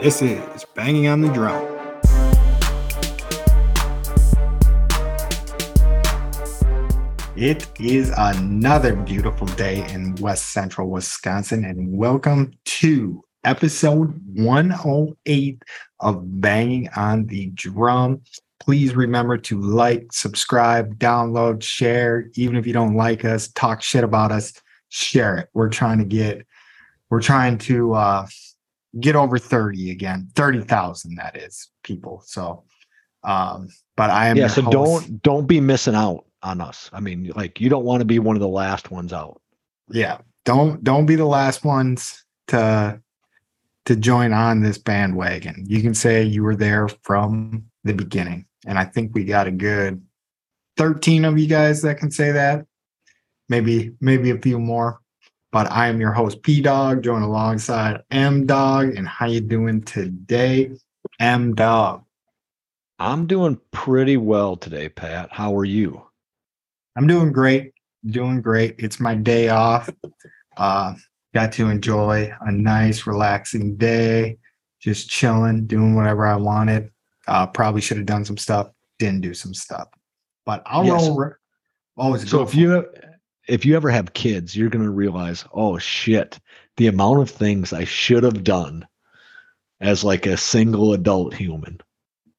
[0.00, 1.60] This is Banging on the Drum.
[7.36, 15.64] It is another beautiful day in West Central Wisconsin, and welcome to episode 108
[15.98, 18.22] of Banging on the Drum.
[18.60, 22.30] Please remember to like, subscribe, download, share.
[22.34, 24.52] Even if you don't like us, talk shit about us,
[24.90, 25.48] share it.
[25.54, 26.46] We're trying to get,
[27.10, 28.26] we're trying to uh,
[29.00, 32.22] get over 30 again, 30,000 that is people.
[32.26, 32.64] So,
[33.24, 34.46] um, but I am yeah.
[34.46, 34.72] So host.
[34.72, 36.88] don't don't be missing out on us.
[36.92, 39.40] I mean, like you don't want to be one of the last ones out.
[39.90, 42.98] yeah don't don't be the last ones to
[43.84, 48.78] to join on this bandwagon you can say you were there from the beginning and
[48.78, 50.02] i think we got a good
[50.78, 52.64] 13 of you guys that can say that
[53.50, 55.00] maybe maybe a few more
[55.52, 59.82] but i am your host p dog joined alongside m dog and how you doing
[59.82, 60.70] today
[61.20, 62.04] m dog
[63.00, 65.28] I'm doing pretty well today, Pat.
[65.30, 66.02] How are you?
[66.96, 67.70] I'm doing great.
[68.04, 68.74] Doing great.
[68.78, 69.88] It's my day off.
[70.56, 70.94] Uh,
[71.32, 74.36] got to enjoy a nice, relaxing day,
[74.80, 76.90] just chilling, doing whatever I wanted.
[77.28, 78.72] Uh, probably should have done some stuff.
[78.98, 79.86] Didn't do some stuff,
[80.44, 81.06] but I'll Yes.
[81.06, 81.16] roll.
[81.18, 81.32] re-
[81.96, 82.84] Always So if you.
[83.48, 86.38] If you ever have kids, you're gonna realize, oh shit,
[86.76, 88.86] the amount of things I should have done
[89.80, 91.80] as like a single adult human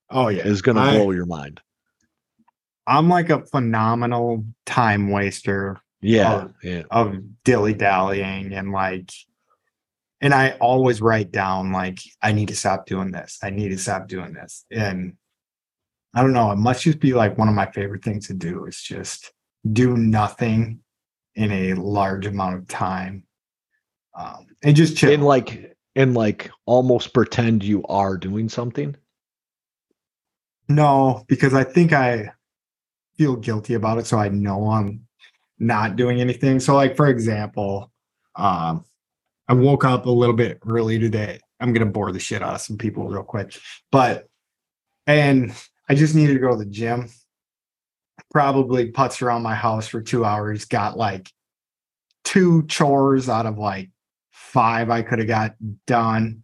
[0.09, 1.59] oh yeah, is gonna blow your mind.
[2.87, 6.53] I'm like a phenomenal time waster Yeah, Oh.
[6.63, 6.83] yeah.
[6.91, 9.11] of dilly dallying and like
[10.21, 13.39] and I always write down like I need to stop doing this.
[13.41, 14.65] I need to stop doing this.
[14.69, 15.13] And
[16.13, 18.65] I don't know, it must just be like one of my favorite things to do
[18.65, 19.31] is just
[19.71, 20.80] do nothing
[21.40, 23.23] in a large amount of time.
[24.14, 25.14] Um and just chill.
[25.14, 28.95] And like and like almost pretend you are doing something.
[30.67, 32.32] No, because I think I
[33.17, 34.05] feel guilty about it.
[34.05, 35.08] So I know I'm
[35.60, 36.60] not doing anything.
[36.60, 37.92] So, like, for example,
[38.36, 38.86] um,
[39.48, 41.39] I woke up a little bit early today.
[41.60, 43.58] I'm going to bore the shit out of some people real quick.
[43.92, 44.28] But,
[45.05, 45.54] and
[45.89, 47.10] I just needed to go to the gym.
[48.32, 51.32] Probably putz around my house for two hours, got like
[52.23, 53.90] two chores out of like
[54.32, 55.56] five I could have got
[55.88, 56.44] done.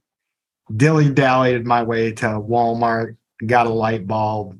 [0.75, 4.59] Dilly dallied my way to Walmart, got a light bulb.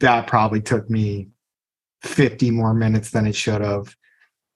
[0.00, 1.28] That probably took me
[2.02, 3.94] 50 more minutes than it should have.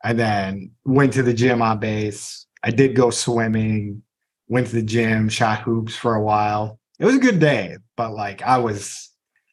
[0.05, 2.47] And then went to the gym on base.
[2.65, 4.03] I did go swimming,
[4.49, 6.81] went to the gym, shot hoops for a while.
[6.99, 9.12] It was a good day, but like I was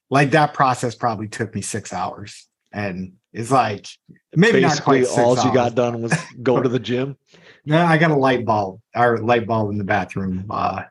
[0.10, 2.48] like that process probably took me six hours.
[2.72, 3.88] And it's like
[4.36, 7.18] maybe not Basically, quite six all you got done was go to the gym.
[7.66, 10.84] Yeah, I got a light bulb our light bulb in the bathroom uh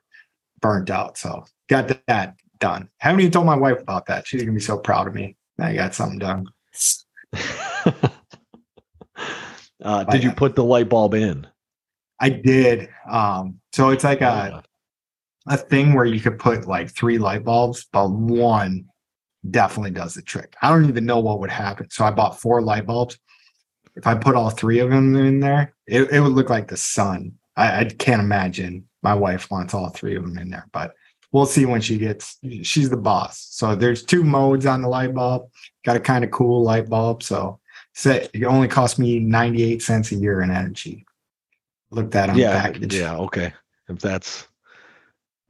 [0.61, 1.17] burnt out.
[1.17, 2.91] So got that done.
[2.99, 4.27] Haven't even told my wife about that.
[4.29, 5.35] She's gonna be so proud of me.
[5.59, 6.47] I got something done.
[9.83, 11.47] uh, did you put the light bulb in?
[12.21, 12.91] I did.
[13.11, 14.63] Um, so it's like a
[15.49, 18.85] a thing where you could put like three light bulbs, but one
[19.51, 20.55] definitely does the trick.
[20.63, 21.91] I don't even know what would happen.
[21.91, 23.19] So I bought four light bulbs.
[23.97, 26.77] If I put all three of them in there, it, it would look like the
[26.77, 27.33] sun.
[27.57, 30.95] I, I can't imagine my wife wants all three of them in there, but
[31.33, 33.47] we'll see when she gets she's the boss.
[33.51, 35.51] So there's two modes on the light bulb.
[35.85, 37.23] Got a kind of cool light bulb.
[37.23, 37.59] So
[37.95, 41.05] say it only cost me 98 cents a year in energy.
[41.91, 42.95] Look that on the yeah, package.
[42.95, 43.53] yeah, okay.
[43.89, 44.47] If that's,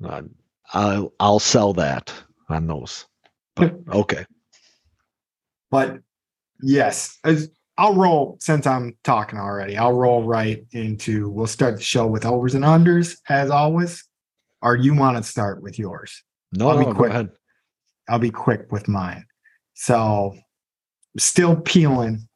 [0.04, 0.22] uh,
[0.72, 2.15] I'll I'll sell that
[2.48, 3.06] on those.
[3.59, 4.25] But okay,
[5.71, 5.99] But
[6.63, 9.77] yes, as I'll roll since I'm talking already.
[9.77, 11.31] I'll roll right into.
[11.31, 14.05] We'll start the show with overs and unders as always.
[14.61, 16.25] Or you want to start with yours?
[16.53, 17.29] no, I'll be no, quick.
[18.09, 19.25] I'll be quick with mine.
[19.75, 20.35] So,
[21.17, 22.27] still peeling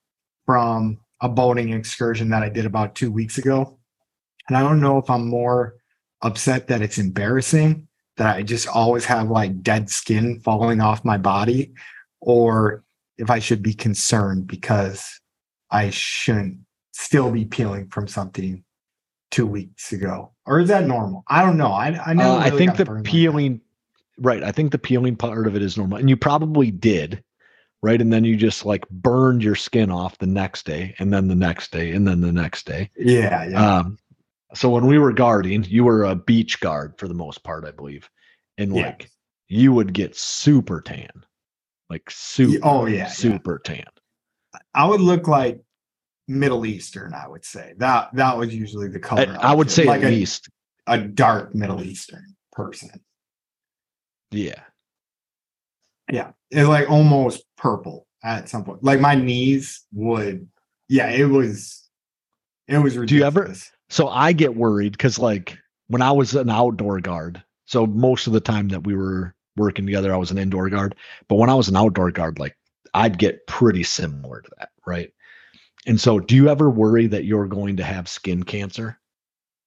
[0.46, 3.78] from a boating excursion that I did about two weeks ago,
[4.46, 5.74] and I don't know if I'm more
[6.20, 11.16] upset that it's embarrassing that I just always have like dead skin falling off my
[11.16, 11.72] body,
[12.20, 12.84] or
[13.18, 15.20] if I should be concerned because
[15.70, 16.58] I shouldn't
[16.92, 18.64] still be peeling from something
[19.30, 21.24] two weeks ago, or is that normal?
[21.28, 21.72] I don't know.
[21.72, 23.60] I I never Uh, I think the burned like peeling,
[24.18, 24.42] right?
[24.42, 27.24] I think the peeling part of it is normal, and you probably did,
[27.82, 28.00] right?
[28.00, 31.34] And then you just like burned your skin off the next day, and then the
[31.34, 32.90] next day, and then the next day.
[32.96, 33.76] Yeah, yeah.
[33.78, 33.98] Um,
[34.54, 37.70] so when we were guarding, you were a beach guard for the most part, I
[37.70, 38.08] believe,
[38.58, 38.86] and Yeah.
[38.86, 39.10] like
[39.48, 41.10] you would get super tan,
[41.90, 43.06] like super, oh, yeah, yeah.
[43.08, 43.84] super tan.
[44.74, 45.60] I would look like
[46.28, 47.14] Middle Eastern.
[47.14, 49.36] I would say that that was usually the color.
[49.40, 50.48] I, I would say like at a, least
[50.86, 52.34] a dark Middle Eastern.
[52.52, 52.90] person.
[54.30, 54.60] Yeah.
[56.10, 56.32] Yeah.
[56.50, 58.82] It's like almost purple at some point.
[58.84, 60.48] Like my knees would,
[60.88, 61.88] yeah, it was,
[62.68, 63.08] it was ridiculous.
[63.08, 63.54] Do you ever-
[63.92, 65.58] So I get worried because like
[65.88, 69.84] when I was an outdoor guard, so most of the time that we were working
[69.84, 70.94] together, I was an indoor guard.
[71.28, 72.56] But when I was an outdoor guard, like
[72.94, 75.12] I'd get pretty similar to that, right?
[75.86, 78.98] And so do you ever worry that you're going to have skin cancer?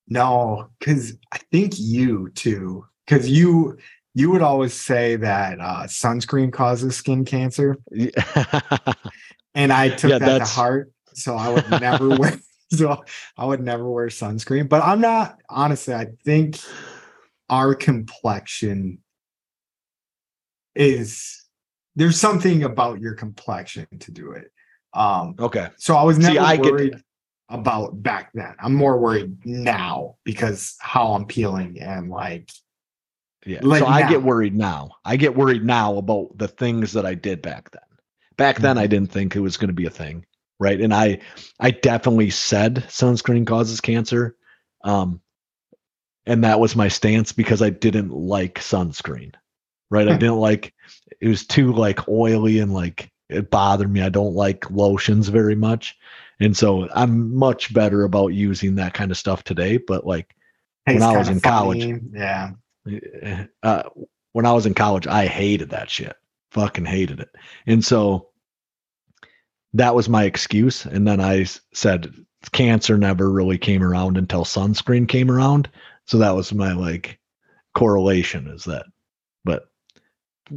[0.07, 3.77] No, because I think you too, because you
[4.15, 7.77] you would always say that uh, sunscreen causes skin cancer,
[9.53, 10.91] and I took Yeah, that to heart.
[11.13, 12.39] So I would never wear.
[12.71, 13.03] So
[13.37, 14.67] I would never wear sunscreen.
[14.67, 15.93] But I'm not honestly.
[15.93, 16.59] I think
[17.49, 18.99] our complexion
[20.75, 21.43] is
[21.95, 24.51] there's something about your complexion to do it.
[24.93, 25.69] Um, okay.
[25.77, 26.95] so I was See, never I get- worried
[27.49, 28.55] about back then.
[28.59, 32.49] I'm more worried now because how I'm peeling and like
[33.45, 33.59] Yeah.
[33.61, 34.89] Like so I get worried now.
[35.05, 37.81] I get worried now about the things that I did back then.
[38.37, 40.25] Back then I didn't think it was going to be a thing,
[40.59, 40.79] right?
[40.79, 41.19] And I
[41.59, 44.35] I definitely said sunscreen causes cancer.
[44.83, 45.21] Um
[46.25, 49.33] and that was my stance because I didn't like sunscreen.
[49.91, 50.07] Right?
[50.07, 50.19] I Hmm.
[50.19, 50.73] didn't like
[51.21, 54.01] it was too like oily and like it bothered me.
[54.01, 55.95] I don't like lotions very much.
[56.39, 60.35] And so I'm much better about using that kind of stuff today, but like
[60.85, 61.83] When I was in college.
[61.83, 61.99] funny.
[62.13, 62.51] Yeah.
[63.63, 63.83] uh,
[64.33, 66.15] when I was in college, I hated that shit.
[66.51, 67.29] Fucking hated it.
[67.67, 68.29] And so
[69.75, 70.85] that was my excuse.
[70.85, 72.13] And then I said
[72.51, 75.69] cancer never really came around until sunscreen came around.
[76.05, 77.19] So that was my like
[77.73, 78.85] correlation is that,
[79.43, 79.69] but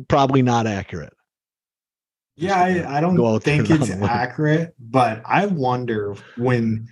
[0.09, 1.13] probably not accurate.
[2.37, 4.05] Yeah, I, I don't think it's on a limb.
[4.05, 6.87] accurate, but I wonder when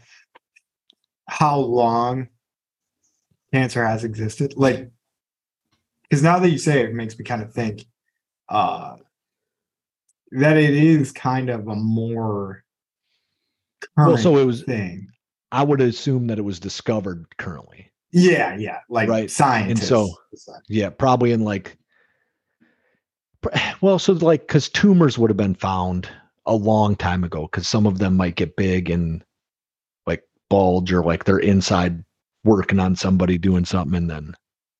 [1.28, 2.28] how long
[3.52, 4.54] cancer has existed.
[4.56, 4.90] Like
[6.02, 7.84] because now that you say it, it makes me kind of think
[8.48, 8.96] uh
[10.36, 12.64] that it is kind of a more
[13.96, 15.08] current Well, so it was, thing.
[15.52, 17.90] I would assume that it was discovered currently.
[18.12, 19.40] Yeah, yeah, like Right.
[19.40, 20.14] And so-
[20.68, 21.76] Yeah, probably in like,
[23.80, 26.08] well, so like, because tumors would have been found
[26.46, 29.24] a long time ago, because some of them might get big and
[30.06, 32.02] like bulge or like they're inside
[32.44, 34.34] working on somebody doing something and then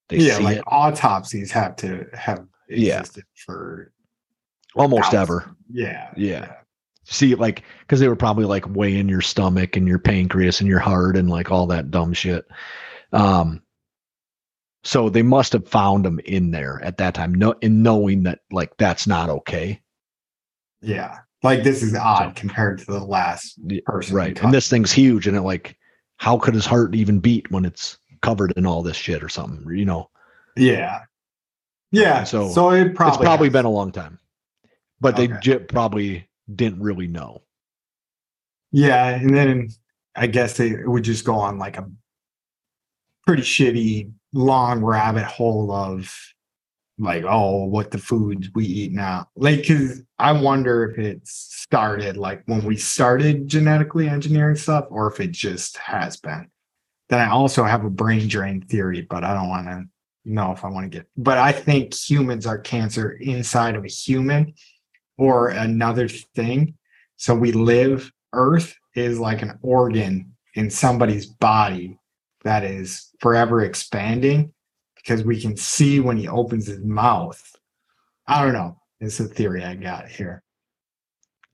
[0.09, 3.01] they yeah, like it autopsies have to have Yeah.
[3.01, 3.93] existed for
[4.77, 5.23] almost thousands.
[5.45, 5.57] ever.
[5.71, 6.53] Yeah, Yeah.
[7.09, 10.81] See, like, because they were probably like weighing your stomach and your pancreas and your
[10.81, 12.45] heart and like all that dumb shit.
[13.13, 13.63] Um,
[14.83, 18.41] so they must have found them in there at that time, no, in knowing that
[18.51, 19.81] like that's not okay.
[20.83, 21.19] yeah.
[21.43, 24.17] Like this is odd So- compared to the last person.
[24.17, 25.77] right and this thing's huge and it like
[26.17, 29.65] how could his heart even beat when it's covered in all this shit or something
[29.77, 30.11] you know
[30.57, 31.03] Yeah.
[31.93, 32.25] Yeah.
[32.25, 33.53] So, So, so it probably it's probably has.
[33.53, 34.19] been a long time
[35.01, 35.39] but they Okay.
[35.43, 37.43] j- probably didn't really know
[38.73, 39.69] Yeah, and then
[40.15, 41.89] I guess they would just go on like a
[43.27, 46.13] pretty shitty long rabbit hole of
[46.99, 49.29] like, oh, what the foods we eat now.
[49.37, 55.11] Like, cause I wonder if it started like when we started genetically engineering stuff or
[55.13, 56.49] if it just has been.
[57.09, 59.85] Then I also have a brain drain theory, but I don't want to
[60.25, 63.89] know if I want to get but I think humans are cancer inside of a
[63.89, 64.55] human
[65.19, 66.75] or another thing.
[67.17, 71.99] So we live, Earth is like an organ in somebody's body
[72.45, 74.53] that is forever expanding
[74.97, 77.43] because we can see when he opens his mouth.
[78.27, 78.81] I don't know.
[79.01, 80.43] It's a theory I got here.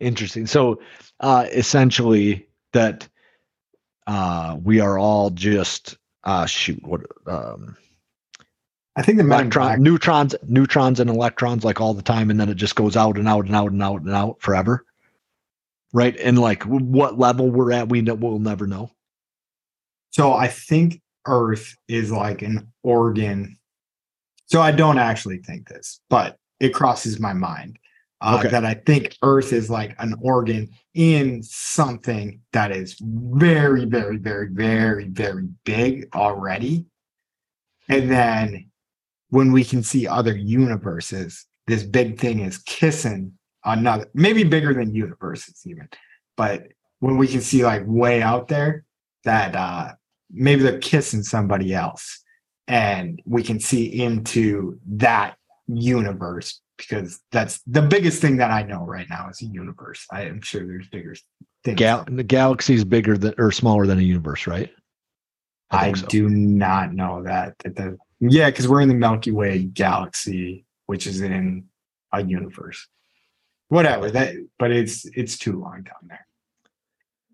[0.01, 0.81] interesting so
[1.21, 3.09] uh essentially that
[4.09, 7.77] uh we are all just uh shoot what um
[8.95, 12.57] I think the electron, neutrons neutrons and electrons like all the time and then it
[12.57, 14.85] just goes out and out and out and out and out forever
[15.95, 18.91] right and like what level we're at we know, we'll never know
[20.13, 23.59] so I think Earth is like an organ.
[24.47, 27.79] So I don't actually think this, but it crosses my mind
[28.21, 28.49] uh, Okay.
[28.51, 34.49] that I think Earth is like an organ in something that is very, very, very,
[34.49, 36.85] very, very big already.
[37.89, 38.71] And then
[39.33, 43.33] when we can see other universes, this big thing is kissing
[43.65, 45.89] another, maybe bigger than universes even.
[46.37, 46.65] But
[46.99, 48.85] when we can see like way out there,
[49.25, 49.93] that uh
[50.31, 52.23] maybe they're kissing somebody else
[52.69, 55.37] and we can see into that
[55.67, 60.05] universe because that's the biggest thing that I know right now is a universe.
[60.11, 61.15] I am sure there's bigger
[61.65, 61.79] things.
[61.79, 64.71] Gal- the galaxy is bigger than or smaller than a universe right
[65.71, 66.07] I, think so.
[66.09, 67.55] do not know that.
[67.61, 67.97] that the,
[68.31, 71.65] Yeah, because we're in the Milky Way galaxy, which is in
[72.13, 72.87] a universe.
[73.69, 76.27] Whatever that, but it's it's too long down there.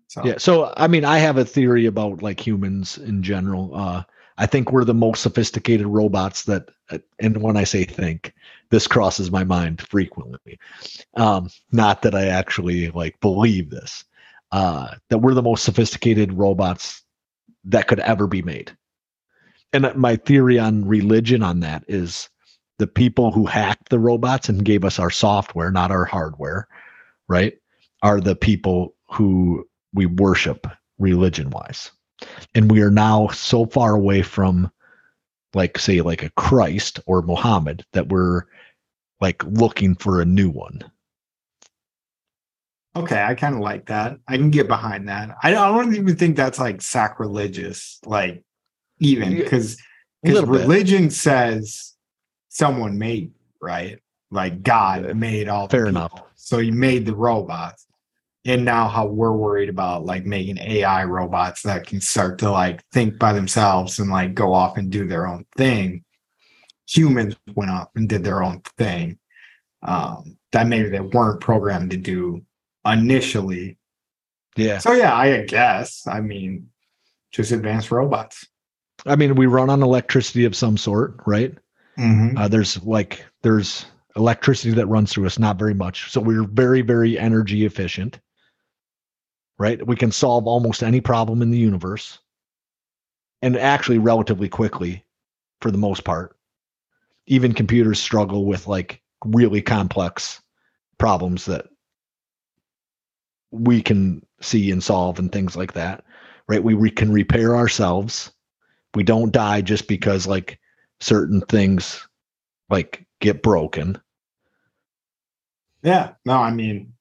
[0.07, 0.37] So Yeah.
[0.39, 3.75] So I mean, I have a theory about like humans in general.
[3.75, 4.03] Uh,
[4.39, 8.33] I think we're the most sophisticated robots that, uh, and when I say think,
[8.71, 10.57] this crosses my mind frequently.
[11.15, 14.05] Um, not that I actually like believe this.
[14.51, 17.03] Uh, that we're the most sophisticated robots
[17.65, 18.75] that could ever be made.
[19.73, 22.29] And my theory on religion on that is
[22.79, 26.67] the people who hacked the robots and gave us our software, not our hardware,
[27.27, 27.53] right?
[28.01, 31.91] Are the people who we worship religion wise.
[32.53, 34.71] And we are now so far away from
[35.53, 38.43] like say like a Christ or Muhammad that we're
[39.19, 40.83] like looking for a new one.
[42.95, 44.19] Okay, I kind of like that.
[44.27, 45.35] I can get behind that.
[45.41, 48.43] I don't, I don't even think that's like sacrilegious, like
[48.99, 49.77] even because
[50.21, 50.61] because little bit.
[50.61, 51.93] religion says
[52.49, 53.99] someone made right,
[54.31, 55.67] like God Yeah, made all.
[55.67, 56.11] fair enough.
[56.35, 57.85] So he made the robots,
[58.45, 62.83] and now how we're worried about like making AI robots that can start to like
[62.91, 66.03] think by themselves and like go off and do their own thing.
[66.87, 69.19] Humans went off and did their own thing
[69.83, 72.41] um, that maybe they weren't programmed to do
[72.85, 73.77] initially.
[74.55, 74.79] Yeah.
[74.79, 76.07] So yeah, I guess.
[76.07, 76.69] I mean,
[77.31, 78.47] just advanced robots.
[79.05, 81.55] I mean, we run on electricity of some sort, right?
[82.37, 86.11] Uh, there's like there's electricity that runs through us, not very much.
[86.11, 88.19] So we're very, very energy efficient.
[89.57, 89.85] Right?
[89.85, 92.19] We can solve almost any problem in the universe.
[93.41, 95.05] And actually relatively quickly
[95.61, 96.35] for the most part.
[97.27, 100.41] Even computers struggle with like really complex
[100.97, 101.65] problems that
[103.51, 106.03] we can see and solve and things like that.
[106.47, 106.63] Right?
[106.63, 108.31] We re- can repair ourselves.
[108.95, 110.59] We don't die just because like
[110.99, 112.07] certain things
[112.69, 113.99] like get broken.
[115.83, 116.13] Yeah.
[116.25, 116.93] No, I mean,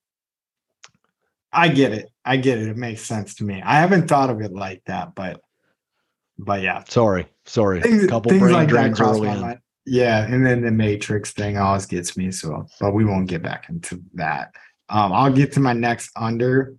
[1.53, 2.11] I get it.
[2.25, 2.69] I get it.
[2.69, 3.63] It makes sense to me.
[3.63, 5.41] I haven't thought of it like that, but
[6.39, 6.85] but yeah.
[6.89, 7.81] Sorry, sorry.
[7.81, 9.61] Things, Couple things brain like that cross early my mind.
[9.87, 12.31] Yeah, and then the Matrix thing always gets me.
[12.31, 14.55] So, but we won't get back into that.
[14.91, 16.77] Um, I'll get to my next under.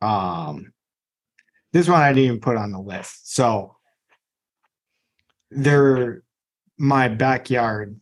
[0.00, 0.72] Um,
[1.72, 3.34] this one I didn't even put on the list.
[3.34, 3.75] So,
[5.56, 6.22] there,
[6.78, 7.98] my backyard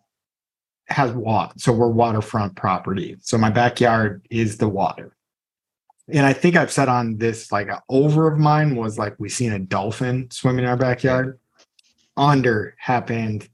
[0.87, 1.55] has water.
[1.57, 3.17] So we're waterfront property.
[3.21, 5.17] So my backyard is the water.
[6.09, 9.53] And I think I've said on this like over of mine was like we seen
[9.53, 11.39] a dolphin swimming in our backyard.
[12.17, 13.49] Under happened,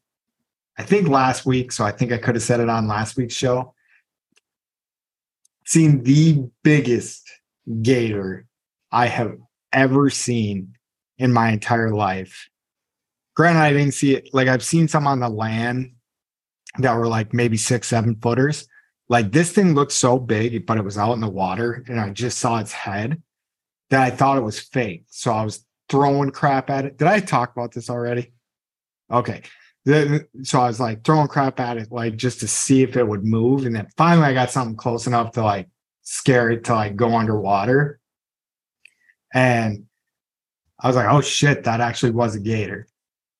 [0.76, 1.70] I think last week.
[1.70, 3.74] So I think I could have said it on last week's show.
[5.64, 7.30] Seen the biggest
[7.82, 8.46] gator
[8.90, 9.36] I have
[9.72, 10.74] ever seen
[11.18, 12.48] in my entire life.
[13.40, 14.28] Granted, I didn't see it.
[14.34, 15.92] Like I've seen some on the land
[16.76, 18.68] that were like maybe six, seven footers.
[19.08, 22.10] Like this thing looked so big, but it was out in the water, and I
[22.10, 23.22] just saw its head
[23.88, 25.04] that I thought it was fake.
[25.08, 26.98] So I was throwing crap at it.
[26.98, 28.30] Did I talk about this already?
[29.10, 29.40] Okay.
[29.86, 33.24] So I was like throwing crap at it, like just to see if it would
[33.24, 33.64] move.
[33.64, 35.66] And then finally I got something close enough to like
[36.02, 38.00] scare it to like go underwater.
[39.32, 39.86] And
[40.78, 42.86] I was like, oh shit, that actually was a gator.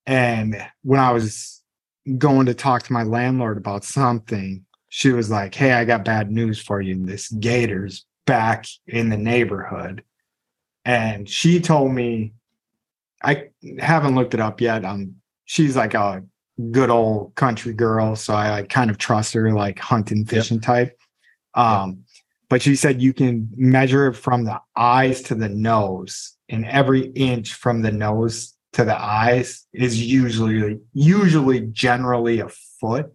[0.06, 1.62] And when I was
[2.18, 6.30] going to talk to my landlord about something, she was like, Hey, I got bad
[6.30, 7.04] news for you.
[7.04, 10.02] This gator's back in the neighborhood.
[10.84, 12.32] And she told me,
[13.22, 14.84] I haven't looked it up yet.
[14.84, 16.22] Um, she's like a
[16.70, 18.16] good old country girl.
[18.16, 20.98] So I like kind of trust her, like hunting, fishing type.
[21.54, 22.04] Um,
[22.48, 27.06] but she said you can measure it from the eyes to the nose, and every
[27.12, 32.48] inch from the nose to the eyes is usually usually generally a
[32.80, 33.12] foot.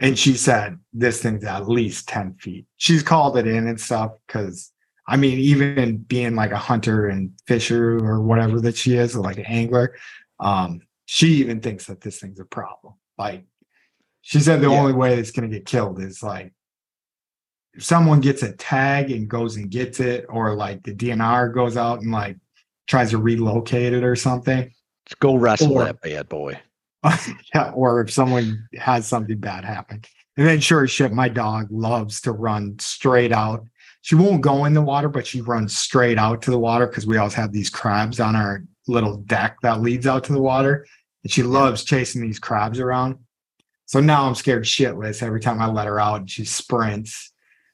[0.00, 2.66] And she said this thing's at least 10 feet.
[2.76, 4.72] She's called it in and stuff because
[5.06, 9.38] I mean, even being like a hunter and fisher or whatever that she is, like
[9.38, 9.96] an angler,
[10.38, 12.94] um, she even thinks that this thing's a problem.
[13.18, 13.44] Like
[14.22, 14.80] she said the Yeah.
[14.80, 16.52] only way it's gonna get killed is like
[17.74, 21.76] if someone gets a tag and goes and gets it, or like the DNR goes
[21.76, 22.36] out and like
[22.86, 24.58] tries to relocate it or something.
[24.58, 26.60] Let's go wrestle Or- that bad boy.
[27.54, 30.02] yeah, or if someone has something bad happen.
[30.36, 33.66] And then sure as shit, my dog loves to run straight out.
[34.02, 37.06] She won't go in the water, but she runs straight out to the water because
[37.06, 40.86] we always have these crabs on our little deck that leads out to the water.
[41.22, 43.18] And she loves chasing these crabs around.
[43.86, 47.32] So now I'm scared shitless every time I let her out and she sprints.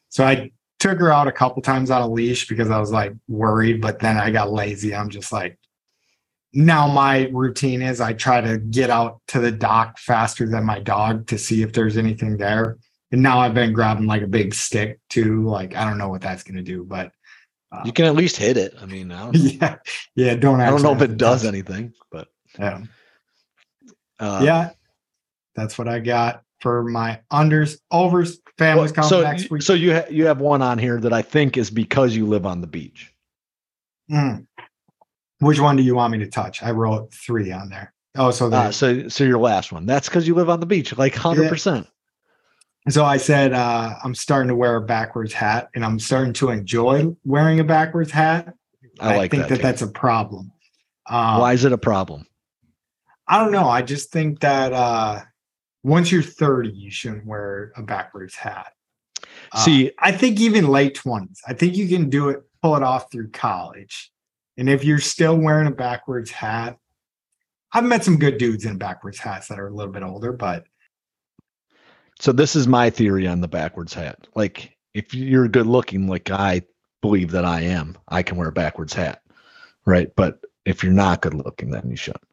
[0.08, 3.12] So I took her out a couple times on a leash because I was like
[3.26, 4.94] worried, but then I got lazy.
[4.94, 5.58] I'm just like,
[6.52, 10.78] now my routine is I try to get out to the dock faster than my
[10.78, 12.78] dog to see if there's anything there.
[13.10, 15.44] And now I've been grabbing like a big stick too.
[15.44, 17.12] Like I don't know what that's gonna do, but
[17.70, 18.74] uh, You can at least hit it.
[18.80, 19.76] I mean, I don't, yeah,
[20.14, 20.34] yeah.
[20.36, 22.82] Don't I don't know if it does anything, but Yeah,
[24.20, 24.70] uh, yeah.
[25.54, 28.40] That's what I got for my unders, overs.
[28.58, 29.62] Families well, so next week.
[29.62, 32.44] so you ha- you have one on here that I think is because you live
[32.44, 33.14] on the beach.
[34.10, 34.46] Mm.
[35.38, 36.60] Which one do you want me to touch?
[36.62, 37.92] I wrote three on there.
[38.16, 39.86] Oh, so Uh, so so your last one.
[39.86, 41.86] That's because you live on the beach, like hundred percent.
[42.88, 46.48] So I said, uh, I'm starting to wear a backwards hat and I'm starting to
[46.48, 48.54] enjoy wearing a backwards hat.
[48.98, 49.56] I like think that.
[49.56, 50.50] that, that's a problem.
[51.08, 52.26] Um, Why is it a problem?
[53.26, 53.68] I don't know.
[53.68, 55.20] I just think that uh,
[55.82, 58.72] once you're 30, you shouldn't wear a backwards hat.
[59.52, 62.82] Uh, See- I think even late 20s, I think you can do it, pull it
[62.82, 64.10] off through college.
[64.56, 66.76] And if you're still wearing a backwards hat,
[67.72, 70.64] I've met some good dudes in backwards hats that are a little bit older, but
[72.20, 74.26] So this is my theory on the backwards hat.
[74.34, 76.62] Like if you're good looking, like I
[77.02, 79.22] believe that I am, I can wear a backwards hat,
[79.86, 80.10] right?
[80.16, 82.24] But if you're not good looking, then you shouldn't.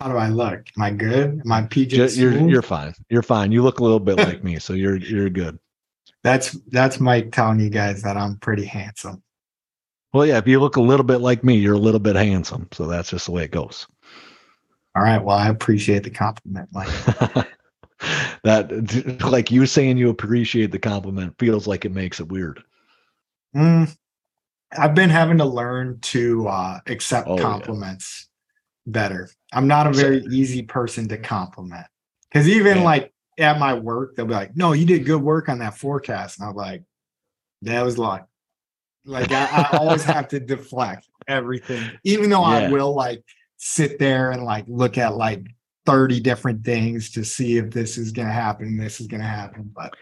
[0.00, 0.66] How do I look?
[0.76, 1.40] Am I good?
[1.44, 2.16] Am I PJ?
[2.16, 2.94] You're you're fine.
[3.08, 3.52] You're fine.
[3.52, 5.58] You look a little bit like me, so you're you're good.
[6.22, 9.22] That's that's Mike telling you guys that I'm pretty handsome.
[10.12, 12.68] Well, yeah, if you look a little bit like me, you're a little bit handsome.
[12.72, 13.86] So that's just the way it goes.
[14.96, 15.22] All right.
[15.22, 16.88] Well, I appreciate the compliment, Mike.
[18.44, 22.62] that like you saying you appreciate the compliment feels like it makes it weird.
[23.56, 23.94] Mm,
[24.76, 27.42] I've been having to learn to uh, accept Oh, yeah.
[27.42, 28.28] compliments
[28.86, 29.30] better.
[29.54, 31.86] I'm not a So- very easy person to compliment
[32.30, 32.84] because even Yeah.
[32.84, 36.38] like at my work, they'll be like, "No, you did good work on that forecast,"
[36.38, 36.82] and I'm like,
[37.62, 38.28] "That was luck."
[39.04, 43.22] Like I, I always have to deflect everything, even though I will like
[43.56, 45.44] sit there and like look at like
[45.86, 49.70] 30 different things to see if this is gonna happen, this is gonna happen.
[49.74, 49.94] But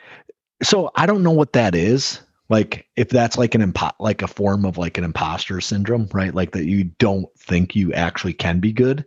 [0.63, 2.21] So I don't know what that is.
[2.49, 6.35] Like if that's like an impo- like a form of like an imposter syndrome, right?
[6.35, 9.05] Like that you don't think you actually can be good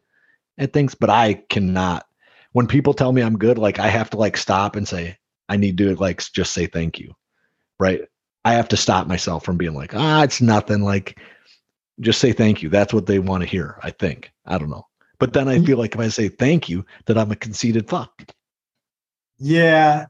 [0.58, 2.06] at things, but I cannot.
[2.52, 5.18] When people tell me I'm good, like I have to like stop and say
[5.50, 7.14] I need to like just say thank you.
[7.80, 8.02] Right?
[8.46, 11.20] I have to stop myself from being like, "Ah, it's nothing." Like
[12.00, 12.70] just say thank you.
[12.70, 14.32] That's what they want to hear, I think.
[14.46, 14.86] I don't know.
[15.20, 18.32] But then I feel like if I say thank you, that I'm a conceited fuck.
[19.38, 20.08] Yeah.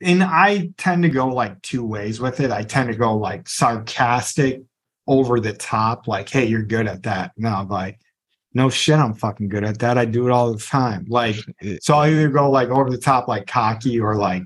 [0.00, 2.50] And I tend to go like two ways with it.
[2.50, 4.62] I tend to go like sarcastic,
[5.08, 7.32] over the top, like, hey, you're good at that.
[7.36, 7.98] No, I'm like,
[8.58, 9.96] no shit, I'm fucking good at that.
[9.96, 11.06] I do it all the time.
[11.08, 11.36] Like,
[11.80, 14.42] so I'll either go like over the top, like cocky, or like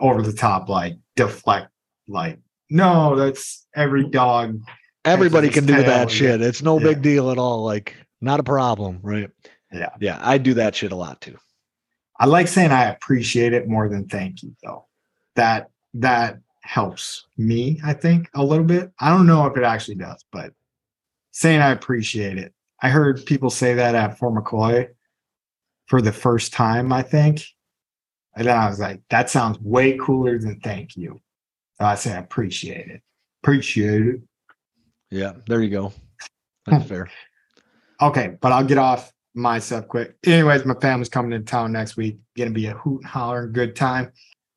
[0.00, 1.68] over the top, like deflect,
[2.06, 2.38] like,
[2.70, 4.60] no, that's every dog.
[5.04, 6.40] Everybody can do that shit.
[6.40, 6.84] It's no Yeah.
[6.84, 7.64] big deal at all.
[7.64, 9.28] Like, not a problem, right?
[9.72, 9.90] Yeah.
[10.00, 11.36] Yeah, I do that shit a lot too.
[12.20, 14.86] I like saying I appreciate it more than thank you, though.
[15.34, 18.92] That that helps me, I think, a little bit.
[19.00, 20.52] I don't know if it actually does, but
[21.32, 22.52] saying I appreciate it.
[22.80, 24.88] I heard people say that at Fort McCoy
[25.86, 27.44] for the first time, I think.
[28.36, 31.20] And then I was like, that sounds way cooler than thank you.
[31.78, 33.02] So I say I appreciate it.
[33.42, 34.20] Appreciate it.
[35.10, 35.92] Yeah, there you go.
[36.66, 37.08] That's fair.
[38.00, 40.16] Okay, but I'll get off my stuff quick.
[40.24, 42.18] Anyways, my family's coming to town next week.
[42.36, 44.12] Gonna be a hoot and holler and good time.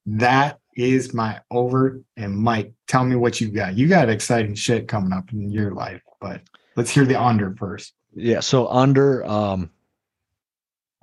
[0.06, 2.02] That is my over.
[2.18, 3.78] And Mike, tell me what you got.
[3.78, 6.42] You got exciting shit coming up in your life, but
[6.76, 7.94] let's hear the under first.
[8.14, 9.70] Yeah, so under um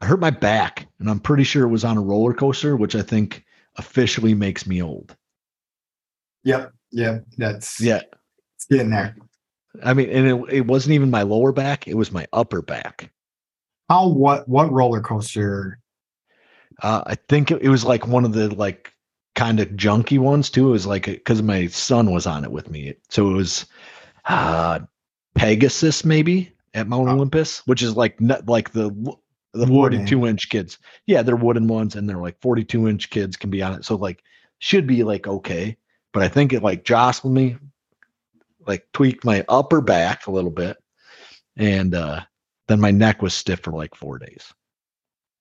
[0.00, 2.94] I hurt my back and I'm pretty sure it was on a roller coaster, which
[2.94, 3.44] I think
[3.76, 5.16] officially makes me old.
[6.44, 7.24] Yep, yep.
[7.36, 8.02] That's Yeah.
[8.56, 9.16] it's getting there.
[9.82, 13.10] I mean, and it, it wasn't even my lower back, it was my upper back.
[13.88, 15.78] How what what roller coaster?
[16.82, 18.92] Uh, I think it, it was like one of the like
[19.34, 20.68] kind of junky ones too.
[20.68, 23.66] It was like because my son was on it with me, so it was
[24.26, 24.80] uh,
[25.34, 27.12] Pegasus maybe at Mount Oh.
[27.12, 28.90] Olympus, which is like like the
[29.54, 30.00] the Wooden.
[30.06, 30.78] 42 inch kids.
[31.06, 33.84] Yeah, they're wooden ones, and they're like 42 inch kids can be on it.
[33.84, 34.22] So like
[34.60, 35.76] should be like okay,
[36.12, 37.56] but I think it like jostled me,
[38.66, 40.76] like tweaked my upper back a little bit,
[41.56, 42.20] and uh,
[42.68, 44.52] then my neck was stiff for like four days.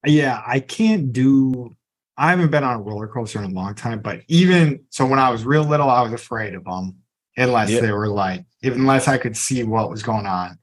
[0.06, 1.76] Yeah, I can't do.
[2.17, 5.19] I haven't been on a roller coaster in a long time, but even so, when
[5.19, 6.95] I was real little, I was afraid of them
[7.36, 7.82] unless Yeah.
[7.82, 10.58] they were like, unless I could see what was going on.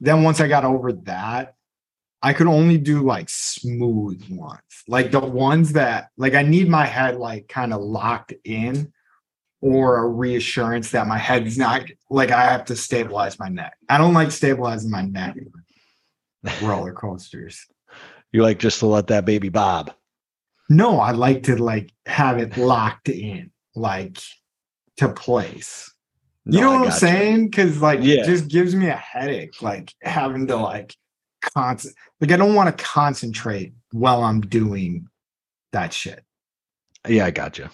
[0.00, 1.54] Then once I got over that,
[2.22, 6.84] I could only do like smooth ones, like the ones that like I need my
[6.84, 8.92] head like kind of locked in
[9.62, 13.76] or a reassurance that my head's not like I have to stabilize my neck.
[13.88, 15.36] I don't like stabilizing my neck.
[16.62, 17.66] roller coasters.
[18.32, 19.92] You like just to let that baby bob.
[20.68, 24.18] No, I like to like have it locked in, like
[24.98, 25.89] to place.
[26.52, 27.46] You know what I'm saying?
[27.50, 28.20] Because like Yeah.
[28.22, 30.96] it just gives me a headache, like having to like
[31.42, 35.06] constant like I don't want to concentrate while I'm doing
[35.72, 36.24] that shit.
[37.08, 37.70] Yeah, I gotcha.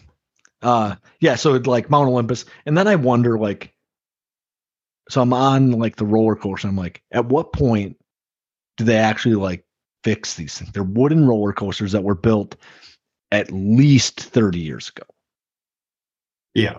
[0.63, 2.45] Uh yeah, so like Mount Olympus.
[2.67, 3.73] And then I wonder like
[5.09, 6.69] so I'm on like the roller coaster.
[6.69, 7.97] I'm like, at what point
[8.77, 9.65] do they actually like
[10.05, 10.73] fix these things?
[10.73, 12.57] They're wooden roller coasters that were built
[13.33, 15.05] at least 30 years ago.
[16.55, 16.79] Yeah.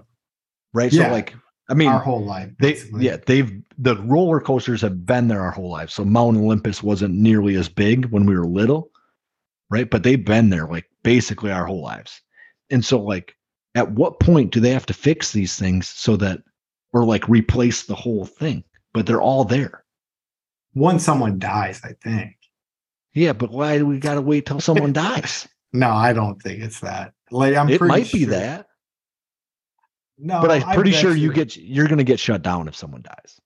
[0.74, 0.92] Right.
[0.92, 1.08] Yeah.
[1.08, 1.36] So like
[1.70, 2.52] I mean Our whole life.
[2.60, 5.90] they yeah, they've the roller coasters have been there our whole life.
[5.90, 8.90] So Mount Olympus wasn't nearly as big when we were little,
[9.70, 9.90] right?
[9.90, 12.22] But they've been there like basically our whole lives.
[12.70, 13.36] And so like
[13.76, 16.40] at what point do they have to fix these things so that
[16.94, 18.64] or like replace the whole thing?
[18.94, 19.84] But they're all there.
[20.74, 22.36] Once someone dies, I think.
[23.14, 25.48] Yeah, but why do we gotta wait till someone dies?
[25.74, 27.14] No, I don't think it's that.
[27.30, 28.67] Like I'm it pretty might be that,
[30.18, 33.40] No, but I'm pretty sure you get you're gonna get shut down if someone dies.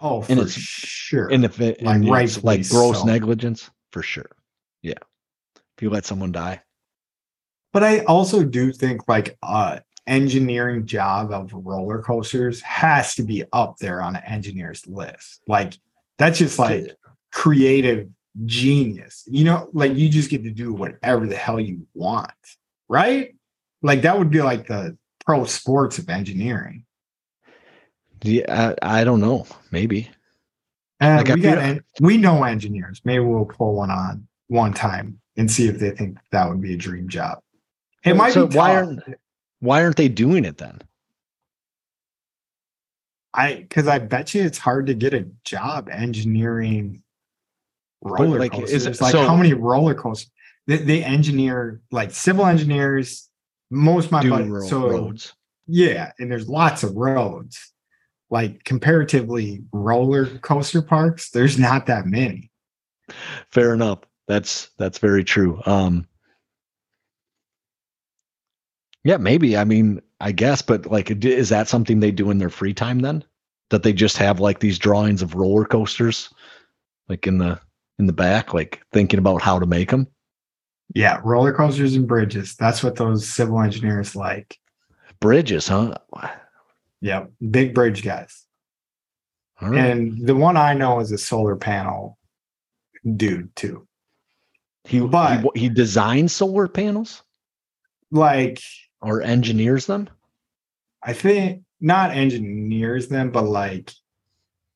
[0.00, 1.28] oh for and it's- sure.
[1.28, 3.04] And if it Like, and it's like gross so.
[3.04, 4.30] negligence, for sure.
[4.82, 4.94] Yeah.
[5.56, 6.62] If you let someone die.
[7.72, 13.44] But I also do think like uh engineering job of roller coasters has to be
[13.52, 15.40] up there on an engineer's list.
[15.46, 15.74] Like
[16.18, 16.96] that's just like
[17.32, 18.08] creative
[18.44, 19.24] genius.
[19.26, 22.30] You know, like you just get to do whatever the hell you want,
[22.88, 23.34] right?
[23.82, 26.84] Like that would be like the pro sports of engineering.
[28.22, 29.46] Yeah, I, I don't know.
[29.70, 30.10] Maybe.
[31.00, 33.00] And Like, we got en- we know engineers.
[33.04, 36.74] Maybe we'll pull one on one time and see if they think that would be
[36.74, 37.38] a dream job.
[38.04, 39.00] It So- might so be why aren't-
[39.60, 40.80] Why aren't they doing it then?
[43.32, 47.02] I because I bet you it's hard to get a job engineering
[48.02, 48.86] roller like, is coasters.
[48.86, 50.30] it- like so- how many roller coasters
[50.66, 53.28] they, they engineer like civil engineers.
[53.70, 55.32] Most of my buddies, so roads.
[55.66, 57.72] yeah, and there's lots of roads.
[58.30, 62.50] Like comparatively, roller coaster parks, there's not that many.
[63.50, 64.00] Fair enough.
[64.28, 65.60] That's that's very true.
[65.66, 66.06] Um
[69.02, 69.56] Yeah, maybe.
[69.56, 73.00] I mean, I guess, but like is that something they do in their free time
[73.00, 73.24] then?
[73.70, 76.32] That they just have like these drawings of roller coasters
[77.08, 77.58] like in the
[77.98, 80.06] in the back like thinking about how to make them?
[80.94, 82.56] Yeah, roller coasters and bridges.
[82.56, 84.58] That's what those civil engineers like.
[85.20, 85.94] Bridges, huh?
[87.00, 88.46] Yeah, big bridge guys.
[89.60, 89.78] All right.
[89.78, 92.18] And the one I know is a solar panel
[93.16, 93.86] dude too.
[94.84, 97.22] he, but- he he designs solar panels
[98.10, 98.60] Like
[99.00, 100.08] or engineers them?
[101.02, 103.92] I think not engineers them, but like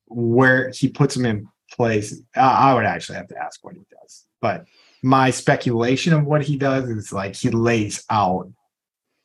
[0.07, 2.19] where he puts them in place.
[2.35, 4.65] I I would actually have to ask what he does, but
[5.05, 8.51] my speculation of what he does is like he lays out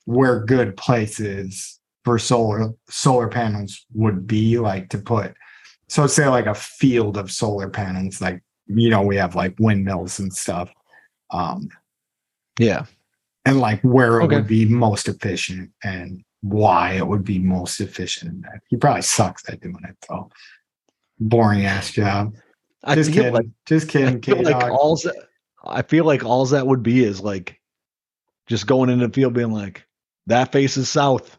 [0.05, 5.33] where good places for solar solar panels would be like to put.
[5.89, 10.19] So say like a field of solar panels, like you know we have like windmills
[10.19, 10.71] and stuff,
[11.31, 11.71] um,
[12.59, 12.85] Yeah.
[13.47, 14.37] and like where it Okay.
[14.37, 18.45] would be most efficient and why it would be most efficient.
[18.69, 20.29] He probably sucks at doing it though.
[21.19, 22.35] Boring ass job.
[22.85, 23.33] I Just kidding.
[23.33, 24.15] like Just kidding.
[24.17, 24.71] like K-Dog.
[24.73, 25.30] all that
[25.65, 27.61] I feel like all that would be is like
[28.47, 29.85] just going into the field being like,
[30.27, 31.39] that faces south.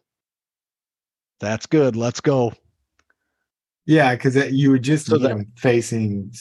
[1.40, 1.96] That's good.
[1.96, 2.54] Let's go.
[3.86, 6.32] yeah, because you would just So that- them facing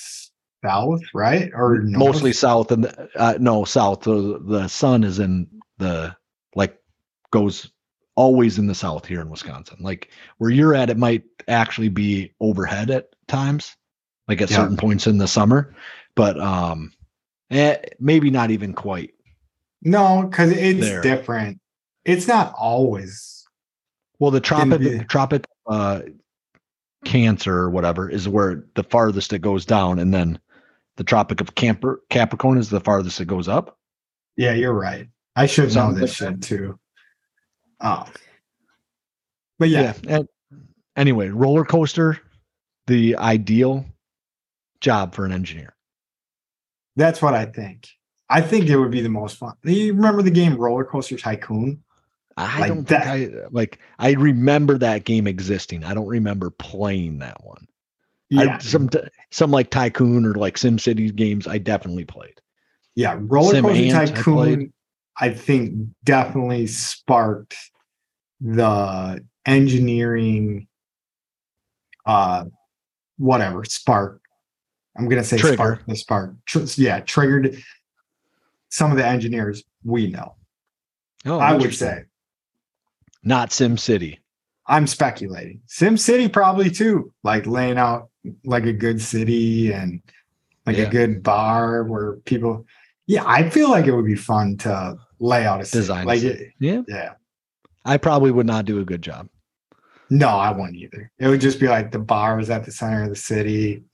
[0.62, 1.51] south, right?
[1.55, 2.14] Or north?
[2.14, 4.05] Mostly south and uh, no south.
[4.05, 6.14] So the sun is in the
[6.55, 6.79] like
[7.31, 7.71] goes
[8.14, 9.79] always in the south here in Wisconsin.
[9.81, 13.75] Like where you're at, it might actually be overhead at times,
[14.29, 14.57] like at Yeah.
[14.59, 15.75] certain points in the summer,
[16.14, 16.93] but um,
[17.50, 19.14] eh, maybe not even quite.
[19.82, 21.00] No, because it's There.
[21.00, 21.60] different.
[22.04, 23.46] It's not always.
[24.18, 26.02] Well, the tropic tropic uh,
[27.04, 30.38] Cancer or whatever is where the farthest it goes down, and then
[30.96, 33.78] the Tropic of Camper Capricorn is the farthest it goes up.
[34.36, 35.08] Yeah, you're right.
[35.34, 36.78] I should know this shit too.
[37.80, 38.06] Oh,
[39.58, 40.28] but yeah, and
[40.94, 42.20] anyway, roller coaster,
[42.86, 43.86] the ideal
[44.80, 45.74] job for an engineer.
[46.96, 47.88] That's what I think.
[48.29, 49.55] I think it would be the most fun.
[49.64, 51.83] You remember the game Roller Coaster Tycoon?
[52.37, 53.05] I Like don't that.
[53.05, 53.79] think I like.
[53.98, 55.85] I remember that game existing.
[55.85, 57.66] I don't remember playing that one.
[58.31, 58.88] Yeah, I, some
[59.31, 61.46] some like Tycoon or like Sim City games.
[61.48, 62.40] I definitely played.
[62.94, 63.16] yeah.
[63.20, 64.72] Roller Sim Coaster Ant, I Tycoon, played.
[65.18, 65.74] I think
[66.05, 67.57] definitely sparked
[68.40, 70.68] the engineering,
[72.07, 72.44] uh,
[73.18, 74.19] whatever spark
[74.96, 75.55] I'm gonna say Trigger.
[75.57, 76.35] spark the spark.
[76.46, 77.62] Tr- yeah, triggered
[78.68, 80.35] some of the engineers we know.
[81.26, 82.05] Oh, I would say.
[83.22, 84.20] not Sim City.
[84.66, 85.61] I'm speculating.
[85.66, 88.09] Sim City probably too, like laying out
[88.44, 90.00] like a good city and
[90.66, 90.85] like Yeah.
[90.85, 92.66] a good bar where people.
[93.07, 95.81] Yeah, I feel like it would be fun to lay out a city.
[95.83, 96.44] Design like city.
[96.44, 97.12] it, Yeah, yeah.
[97.85, 99.29] I probably would not do a good job.
[100.11, 101.11] No, I wouldn't either.
[101.18, 103.85] It would just be like the bar is at the center of the city.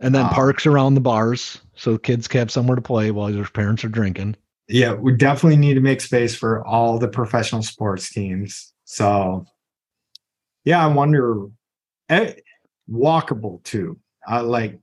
[0.00, 3.32] And then Um, parks around the bars so kids can have somewhere to play while
[3.32, 4.36] their parents are drinking.
[4.68, 8.72] Yeah, we definitely need to make space for all the professional sports teams.
[8.84, 9.46] So,
[10.64, 11.46] yeah, I wonder.
[12.10, 12.34] eh,
[12.90, 13.98] walkable too.
[14.26, 14.78] I like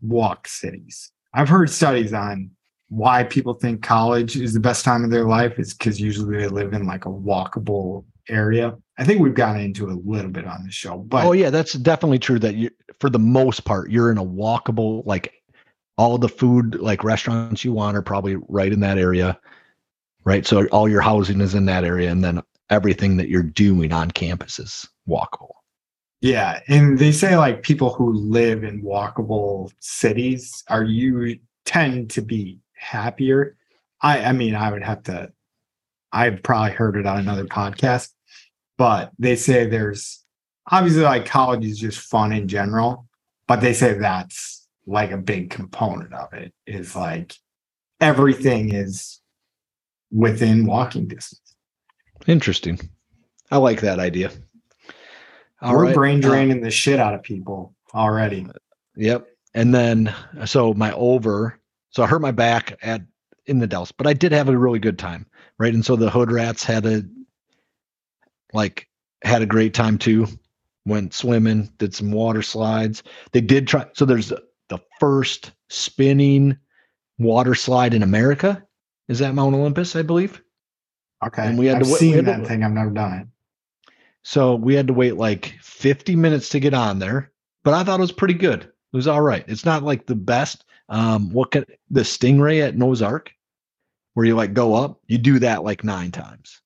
[0.00, 1.12] walk cities.
[1.34, 2.50] I've heard studies on
[2.88, 6.48] why people think college is the best time of their life is because usually they
[6.48, 8.76] live in like a walkable area.
[8.98, 11.74] I think we've gotten into a little bit on the show, but oh yeah, that's
[11.74, 12.38] definitely true.
[12.38, 15.32] That you, for the most part, you're in a walkable like
[15.96, 19.38] all the food like restaurants you want are probably right in that area,
[20.24, 20.46] right?
[20.46, 24.10] So all your housing is in that area, and then everything that you're doing on
[24.10, 25.54] campus is walkable.
[26.20, 32.22] Yeah, and they say like people who live in walkable cities are you tend to
[32.22, 33.56] be happier.
[34.02, 35.32] I I mean, I would have to
[36.12, 38.10] I've probably heard it on another podcast,
[38.78, 40.24] but they say there's
[40.70, 43.06] obviously like college is just fun in general,
[43.46, 47.34] but they say that's like a big component of it is like
[48.00, 49.20] everything is
[50.10, 51.56] within walking distance.
[52.26, 52.78] Interesting.
[53.50, 54.30] I like that idea.
[55.60, 58.46] All We're right, brain uh, draining the shit out of people already.
[58.96, 59.26] Yep.
[59.54, 60.14] And then
[60.44, 61.58] so my over,
[61.90, 63.02] so I hurt my back at
[63.46, 65.26] in the Dells, but I did have a really good time,
[65.58, 65.72] right?
[65.74, 67.02] And so the Hood Rats had a
[68.52, 68.88] like
[69.22, 70.26] had a great time too.
[70.86, 73.02] Went swimming, did some water slides.
[73.32, 73.86] They did try.
[73.94, 74.42] So there's the,
[75.00, 76.56] first spinning
[77.18, 78.62] water slide in America.
[79.08, 80.42] Is that Mount Olympus, I believe?
[81.24, 81.46] Okay.
[81.46, 82.62] And we had I've to seen had to- that thing.
[82.64, 83.26] I've never done it.
[84.22, 87.32] So we had to wait like 50 minutes to get on there,
[87.64, 88.62] but I thought it was pretty good.
[88.64, 89.44] It was all right.
[89.48, 90.64] It's not like the best.
[90.88, 93.30] Um, what can the Stingray at Noah's Ark,
[94.14, 96.60] where you like go up, you do that like nine times.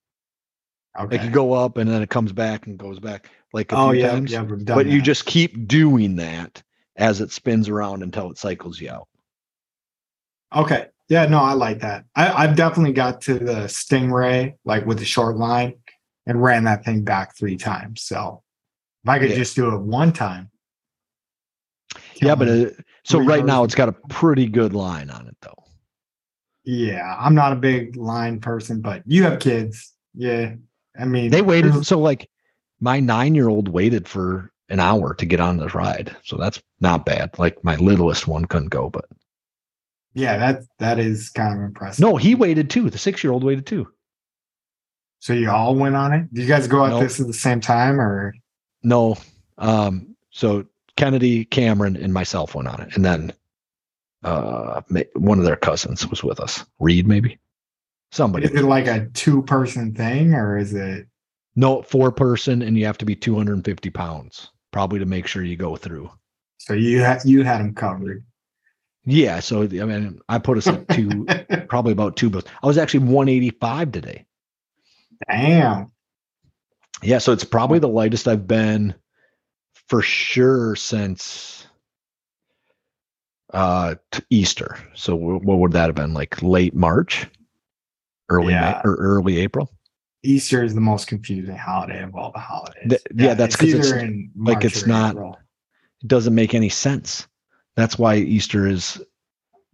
[0.99, 1.17] Okay.
[1.17, 3.91] Like you go up and then it comes back and goes back like a oh
[3.93, 4.31] few yeah, times.
[4.31, 6.63] yeah, but you just keep doing that
[6.97, 9.09] as it spins around until it cycles you out.
[10.55, 10.87] okay.
[11.09, 12.05] Yeah, no, I like that.
[12.15, 15.75] I, I've definitely got to the Stingray like with the short line
[16.27, 18.03] and ran that thing back three times.
[18.03, 18.43] So
[19.05, 19.37] if I could Yeah.
[19.37, 20.51] just do it one time.
[22.23, 22.67] Yeah, but uh,
[23.05, 25.65] so right now it's got a pretty good line on it though.
[26.65, 29.93] yeah, I'm not a big line person, but you have kids.
[30.15, 30.55] Yeah.
[30.99, 31.87] I mean They waited.
[31.87, 32.29] So like
[32.81, 36.15] my nine year old waited for an hour to get on the ride.
[36.25, 37.39] So that's not bad.
[37.39, 39.05] Like my littlest one couldn't go, but
[40.15, 42.01] Yeah, that that is kind of impressive.
[42.03, 42.91] no, he waited too.
[42.91, 43.89] The six year old waited too.
[45.21, 46.33] So you all went on it?
[46.35, 47.03] Did you guys go at Nope.
[47.03, 48.35] this at the same time or
[48.83, 49.17] No.
[49.59, 52.97] Um, so Kennedy, Cameron, and myself went on it.
[52.97, 53.33] And then
[54.25, 54.81] uh
[55.15, 56.65] one of their cousins was with us.
[56.81, 57.39] Reed, maybe?
[58.13, 58.45] Somebody.
[58.47, 61.07] is it like a two person thing or is it
[61.57, 65.57] No, four person, and you have to be 250 pounds, probably to make sure you
[65.57, 66.11] go through.
[66.59, 68.25] so you had you had them covered?
[69.05, 69.41] Yeah.
[69.41, 71.27] So I mean, I put us at two,
[71.69, 72.31] probably about two.
[72.31, 74.27] But I was actually 185 today.
[75.29, 75.91] Damn.
[77.03, 78.95] Yeah, so it's probably the lightest I've been
[79.89, 81.67] for sure since
[83.53, 84.77] uh t- Easter.
[84.95, 87.27] So wh- what would that have been like late March,
[88.29, 88.81] early Yeah.
[88.85, 89.73] May, or early April?
[90.23, 92.89] Easter is the most confusing holiday of all the holidays.
[92.89, 95.39] Th- yeah, that's 'cause it's- in like, it's not- April.
[96.03, 97.27] It doesn't make any sense.
[97.77, 99.01] That's why Easter is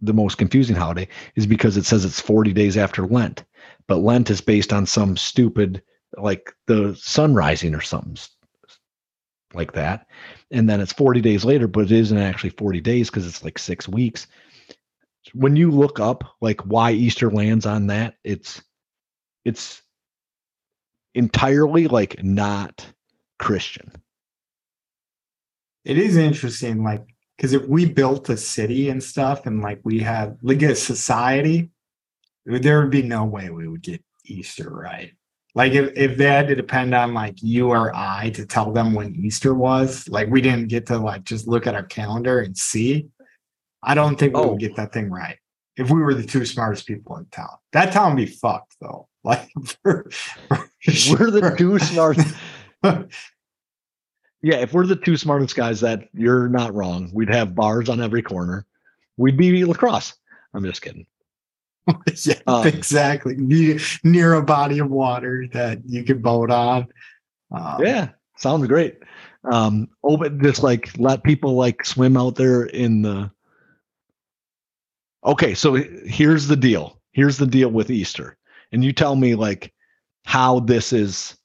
[0.01, 3.43] the most confusing holiday is because it says it's 40 days after Lent,
[3.87, 5.81] but Lent is based on some stupid
[6.17, 8.17] like the sun rising or something
[9.53, 10.07] like that.
[10.51, 13.59] And then it's 40 days later, but it isn't actually 40 days because it's like
[13.59, 14.25] six weeks.
[15.33, 18.61] When you look up like why Easter lands on that, it's
[19.45, 19.81] it's
[21.15, 22.85] entirely like not
[23.37, 23.91] Christian.
[25.85, 27.05] It is interesting, like
[27.37, 31.71] because if we built a city and stuff, and like we had like a society,
[32.45, 35.13] there would be no way we would get Easter right.
[35.55, 38.93] Like if, if they had to depend on like you or I to tell them
[38.93, 42.55] when Easter was, like we didn't get to like just look at our calendar and
[42.57, 43.09] see.
[43.83, 44.47] I don't think we Oh.
[44.49, 45.37] would get that thing right
[45.77, 47.55] if we were the two smartest people in town.
[47.73, 49.07] That town would be fucked though.
[49.25, 49.49] Like
[49.83, 50.09] for,
[50.47, 50.69] for
[51.11, 52.17] We're the two smart.
[54.41, 57.09] Yeah, if we're the two smartest guys, that you're not wrong.
[57.13, 58.65] We'd have bars on every corner.
[59.17, 60.13] We'd be La Crosse.
[60.53, 61.05] I'm just kidding.
[62.25, 63.35] yeah, Um, exactly.
[63.35, 66.87] Near, near a body of water that you could boat on.
[67.51, 68.99] Um, Yeah, sounds great.
[69.51, 73.31] Um, open just like let people like swim out there in the.
[75.25, 76.99] Okay, so here's the deal.
[77.11, 78.37] Here's the deal with Easter,
[78.71, 79.73] and you tell me like
[80.25, 81.37] how this is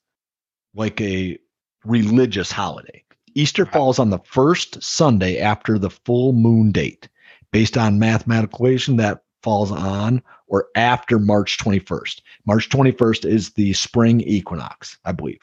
[0.73, 1.37] like a
[1.83, 3.03] religious holiday.
[3.33, 7.09] Easter falls on the first Sunday after the full moon date,
[7.51, 12.21] based on mathematical equation that falls on or after March 21st.
[12.45, 15.41] March 21st is the spring equinox, I believe.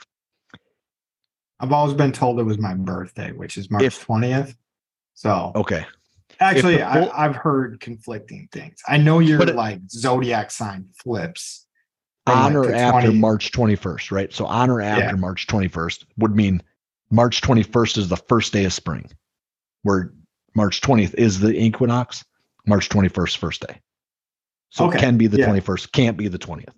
[1.61, 4.57] I've always been told it was my birthday, which is March If- 20th.
[5.15, 5.87] So Okay.
[6.43, 8.79] Actually, I, I've heard conflicting things.
[8.89, 11.67] I know your it- like zodiac sign flips.
[12.27, 14.33] on like, or after 20 March 21st, right?
[14.33, 15.21] So on or after Yeah.
[15.21, 16.63] March 21st would mean
[17.11, 19.11] March 21st is the first day of spring,
[19.83, 20.13] where
[20.55, 22.25] March 20th is the equinox,
[22.67, 23.81] March 21st, first day.
[24.71, 25.49] So Okay, it can be the yeah.
[25.49, 26.73] 21st, can't be the 20th.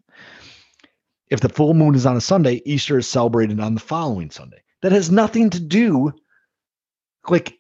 [1.31, 4.63] If the full moon is on a Sunday, Easter is celebrated on the following Sunday.
[4.83, 6.13] That has nothing to do.
[7.29, 7.59] Like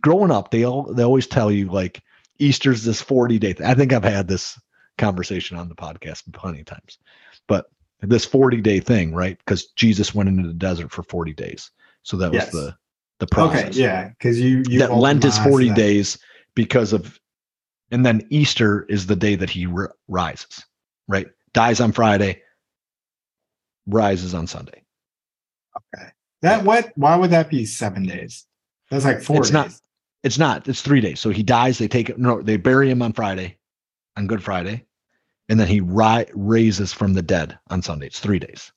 [0.00, 2.02] growing up, they all they always tell you like
[2.38, 3.54] Easter's this 40 day.
[3.64, 4.58] I think I've had this
[4.98, 6.98] conversation on the podcast plenty of times.
[7.46, 7.66] But
[8.00, 9.38] this 40 day thing, right?
[9.38, 11.70] Because Jesus went into the desert for 40 days.
[12.02, 12.52] So that Yes.
[12.52, 12.76] was the
[13.20, 13.76] the process.
[13.76, 15.76] Okay, yeah, because you you that Lent is 40 that.
[15.76, 16.18] days
[16.54, 17.18] because of
[17.90, 20.64] and then Easter is the day that he ri- rises,
[21.06, 21.26] right?
[21.52, 22.42] Dies on Friday,
[23.86, 24.82] rises on Sunday.
[25.94, 26.08] Okay,
[26.42, 26.92] that what?
[26.96, 28.46] Why would that be seven days?
[28.90, 29.52] That's like four It's days.
[29.52, 29.70] not-
[30.22, 31.20] It's not, it's 3 days.
[31.20, 33.58] So he dies, they take no, they bury him on Friday,
[34.16, 34.84] on Good Friday,
[35.50, 38.06] and then he ri- raises from the dead on Sunday.
[38.06, 38.72] It's 3 days.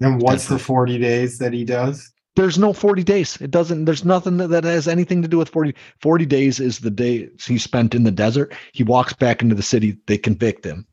[0.00, 2.12] then what's the forty days that he does?
[2.34, 3.40] There's no 40 days.
[3.40, 5.74] It doesn't, there's nothing that, that has anything to do with 40.
[6.00, 8.52] 40 days is the day he spent in the desert.
[8.72, 9.98] He walks back into the city.
[10.06, 10.86] They convict him.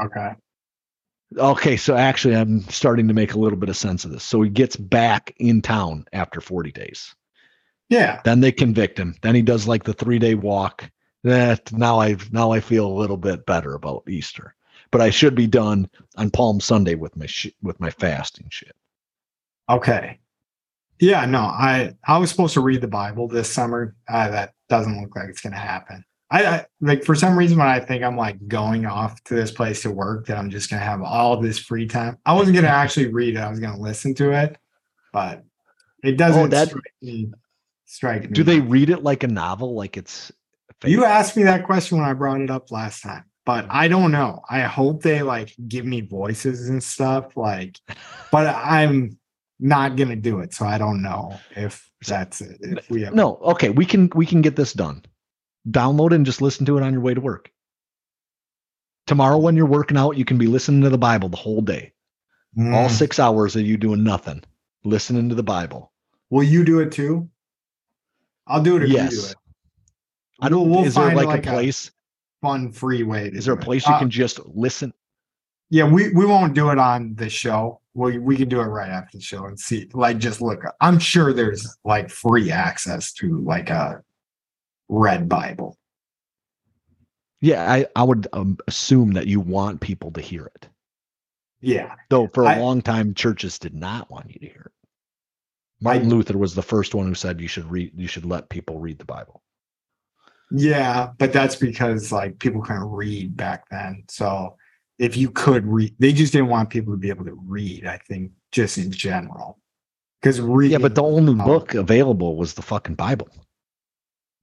[0.00, 0.30] Okay.
[1.36, 1.76] Okay.
[1.76, 4.22] So actually, I'm starting to make a little bit of sense of this.
[4.24, 7.14] So he gets back in town after 40 days.
[7.92, 8.22] Yeah.
[8.24, 9.14] Then they convict him.
[9.20, 10.90] Then he does like the three day walk.
[11.24, 14.54] That now I now I feel a little bit better about Easter,
[14.90, 18.74] but I should be done on Palm Sunday with my sh- with my fasting shit.
[19.68, 20.18] Okay.
[21.00, 23.94] Yeah, no, I I was supposed to read the Bible this summer.
[24.08, 26.02] Uh, that doesn't look like it's gonna happen.
[26.30, 29.50] I, I like for some reason when I think I'm like going off to this
[29.52, 32.16] place to work that I'm just gonna have all this free time.
[32.24, 33.40] I wasn't gonna actually read it.
[33.40, 34.56] I was gonna listen to it,
[35.12, 35.44] but
[36.02, 36.72] it doesn't Oh, that-
[37.92, 38.28] strike me.
[38.28, 39.74] Do they read it like a novel?
[39.74, 40.32] Like it's
[40.84, 44.10] You asked me that question when I brought it up last time, but I don't
[44.12, 44.40] know.
[44.48, 47.36] I hope they like give me voices and stuff.
[47.36, 47.78] Like,
[48.30, 49.18] but I'm
[49.60, 52.58] not gonna do it, so I don't know if that's it.
[52.60, 53.68] If we have no okay.
[53.70, 55.04] We can we can get this done.
[55.68, 57.50] Download it and just listen to it on your way to work.
[59.06, 61.92] Tomorrow when you're working out, you can be listening to the Bible the whole day.
[62.58, 62.90] All Mm.
[62.90, 64.42] six hours of you doing nothing,
[64.84, 65.92] listening to the Bible.
[66.30, 67.28] Will you do it too?
[68.46, 69.30] I'll do it if you do Yes.
[69.32, 69.36] it.
[70.40, 70.68] I don't.
[70.68, 71.90] We'll- we'll is there like, like, a a- place?
[72.40, 73.28] Fun free way.
[73.28, 73.64] Is there a do it.
[73.64, 74.92] place you Uh, can just listen?
[75.70, 77.80] Yeah, we we won't do it on the show.
[77.94, 79.88] We we can do it right after the show and see.
[79.94, 80.62] Like, just look.
[80.80, 84.02] I'm sure there's like free access to like a
[84.88, 85.78] red Bible.
[87.40, 90.68] Yeah, I, I would um, assume that you want people to hear it.
[91.60, 94.81] Yeah, Though for a I- long time, churches did not want you to hear it.
[95.82, 98.78] Martin Luther was the first one who said you should read, you should let people
[98.78, 99.42] read the Bible.
[100.50, 104.04] yeah, but that's because like people couldn't read back then.
[104.08, 104.56] So
[104.98, 107.86] if you could read, they just didn't want people to be able to read.
[107.86, 109.58] I think just in general,
[110.20, 110.72] because reading.
[110.72, 111.44] Yeah, but the only Oh.
[111.44, 113.28] book available was the fucking Bible.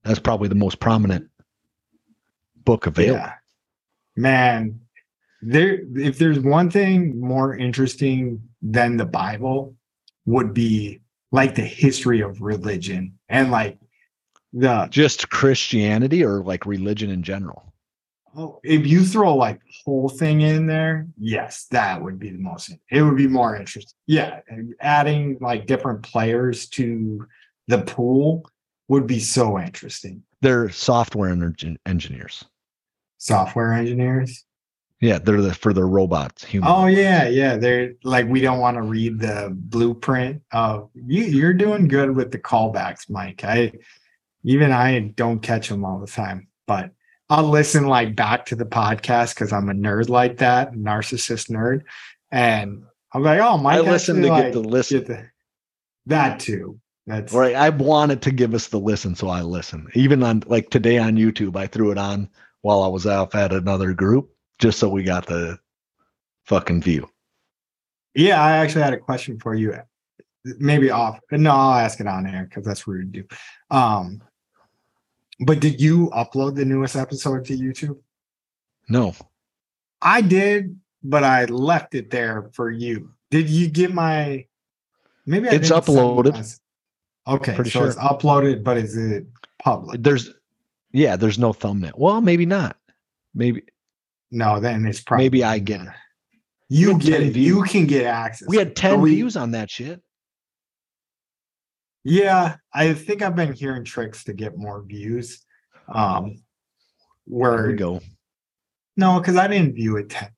[0.03, 1.29] That's probably the most prominent
[2.65, 3.19] book available.
[3.19, 3.33] Yeah.
[4.15, 4.81] Man,
[5.41, 9.75] there if there's one thing more interesting than the Bible
[10.25, 10.99] would be
[11.31, 13.77] like the history of religion and like
[14.53, 17.71] the Just Christianity or like religion in general.
[18.35, 22.71] oh, if you throw like whole thing in there, yes, that would be the most
[22.89, 23.95] it would be more interesting.
[24.07, 27.27] Yeah, and adding like different players to
[27.67, 28.43] the pool
[28.87, 30.23] would be so interesting.
[30.41, 32.43] They're software engin- engineers.
[33.17, 34.45] Software engineers.
[35.01, 36.43] Yeah, they're the, for the robots.
[36.43, 36.69] Human.
[36.69, 37.55] Oh yeah, yeah.
[37.55, 41.23] They're like we don't want to read the blueprint of you.
[41.23, 43.43] You're doing good with the callbacks, Mike.
[43.43, 43.71] I
[44.43, 46.91] even I don't catch them all the time, but
[47.29, 51.83] I'll listen like back to the podcast because I'm a nerd like that, narcissist nerd,
[52.31, 52.83] and
[53.13, 53.77] I'm like, oh, Mike.
[53.77, 54.99] I listen to get like, the listen.
[54.99, 55.29] get the
[56.07, 56.79] that too.
[57.07, 57.55] That's Right.
[57.55, 59.87] I wanted to give us the listen, so I listen.
[59.95, 62.29] Even on like today on YouTube, I threw it on
[62.61, 64.29] while I was off at another group,
[64.59, 65.57] just so we got the
[66.45, 67.09] fucking view.
[68.15, 68.41] yeah.
[68.41, 69.75] I actually had a question for you.
[70.45, 71.19] Maybe off.
[71.31, 73.27] No, I'll ask it on air because that's rude to do.
[73.71, 74.21] Um,
[75.41, 77.97] but did you upload the newest episode to YouTube?
[78.87, 79.13] No,
[80.01, 83.11] I did, but I left it there for you.
[83.29, 84.45] Did you get my?
[85.25, 86.59] Maybe I It's uploaded.
[87.27, 89.27] Okay, Pretty so it's uploaded, but is it
[89.61, 90.01] public?
[90.01, 90.31] there's
[90.91, 91.93] yeah, there's no thumbnail.
[91.95, 92.75] Well, maybe not.
[93.35, 93.63] Maybe
[94.31, 95.87] No, then it's probably maybe I get it.
[96.69, 97.35] You get 10 it.
[97.35, 98.47] You can get access.
[98.47, 100.01] We had 10 we- views on that shit.
[102.03, 105.43] Yeah, I think I've been hearing tricks to get more views.
[105.93, 106.37] Um,
[107.25, 107.99] where we go.
[108.95, 110.29] no, because I didn't view it ten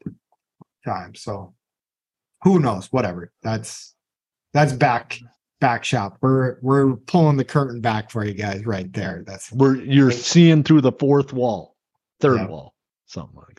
[0.85, 1.21] times.
[1.21, 1.53] So
[2.43, 2.87] who knows?
[2.91, 3.31] Whatever.
[3.43, 3.93] That's
[4.53, 5.19] that's back
[5.59, 6.17] back shop.
[6.21, 9.23] We're we're pulling the curtain back for you guys right there.
[9.27, 11.75] That's We're you're seeing through the fourth wall,
[12.21, 12.47] third Yeah.
[12.47, 12.73] wall,
[13.05, 13.50] something like.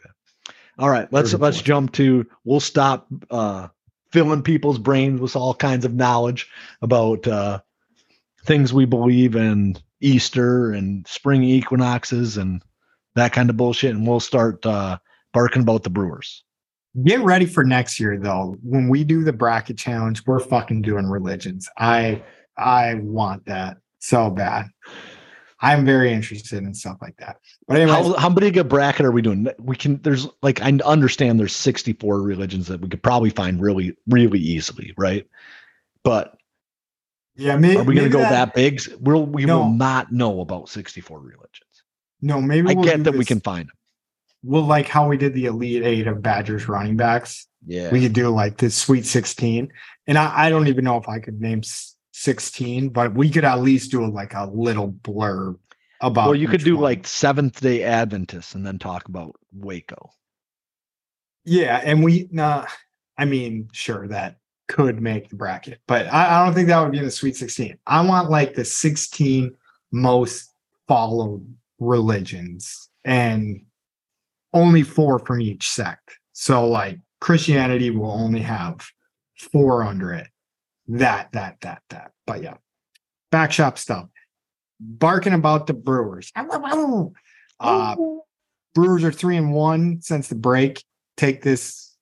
[0.83, 3.69] All right, let's let's jump to we'll stop uh
[4.11, 6.51] filling people's brains with all kinds of knowledge
[6.83, 7.61] about uh
[8.45, 12.65] things we believe in Easter and spring equinoxes and
[13.15, 14.99] that kind of bullshit and we'll start uh
[15.33, 16.43] barking about the Brewers.
[17.05, 18.57] get ready for next year though.
[18.65, 21.69] When we do the bracket challenge, we're fucking doing religions.
[21.79, 22.25] I
[22.59, 24.67] I want that so bad.
[25.63, 27.39] I'm very interested in stuff like that.
[27.69, 29.47] But anyway, How, how big a bracket are we doing?
[29.59, 33.97] We can there's like I understand there's 64 religions that we could probably find really
[34.09, 35.27] really easily, right?
[36.03, 36.37] But
[37.37, 38.83] yeah, maybe, Are we going to go that, big?
[39.01, 39.61] We'll, we No.
[39.61, 41.83] will not know about 64 religions.
[42.21, 43.77] No, maybe I we'll get that we can find them.
[44.43, 47.47] We'll like how we did the elite eight of Badgers running backs.
[47.67, 47.91] Yeah.
[47.91, 49.73] We could do like the sweet 16.
[50.07, 51.63] And I, I don't even know if I could name
[52.23, 55.59] 16, but we could at least do like a little blurb
[56.01, 56.27] about.
[56.27, 56.83] well, you could do one.
[56.85, 60.11] like Seventh day Adventists and then talk about Waco.
[61.45, 62.67] Yeah, and we nah,
[63.19, 64.37] I mean, sure that
[64.69, 67.37] could make the bracket, but I, I don't think that would be in the Sweet
[67.37, 67.77] 16.
[67.87, 69.55] I want like the 16
[69.91, 70.55] most
[70.87, 71.45] followed
[71.81, 73.65] religions and
[74.53, 76.19] only four from each sect.
[76.33, 78.87] So like Christianity will only have
[79.37, 80.29] four under it.
[80.99, 82.13] That, that, that, that.
[82.27, 82.55] But yeah.
[83.31, 84.09] Backshop stuff.
[84.79, 86.33] Barking about the Brewers.
[87.61, 87.97] Uh
[88.75, 90.83] Brewers are three and one since the break.
[91.17, 91.95] Take this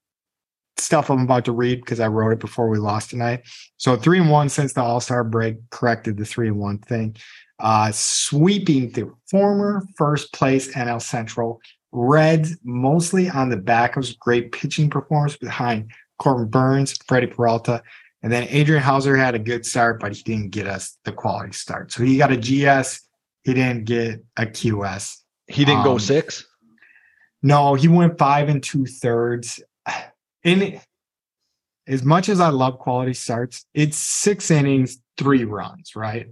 [0.77, 3.43] stuff I'm about to read because I wrote it before we lost tonight.
[3.77, 7.17] So three and one since the All Star break corrected the three and one thing.
[7.59, 11.61] Uh, sweeping the former first place NL Central
[11.93, 17.83] Reds, mostly on the back of great pitching performance behind Corbin Burnes, Freddie Peralta,
[18.23, 21.53] and then Adrian Houser had a good start, but he didn't get us the quality
[21.53, 21.91] start.
[21.93, 23.01] So he got a GS,
[23.45, 25.17] he didn't get a QS.
[25.47, 26.47] He didn't go Um, six.
[27.43, 29.61] No, he went five and two thirds.
[30.45, 30.81] In
[31.87, 36.29] as much as I love quality starts, it's six innings, three runs, right?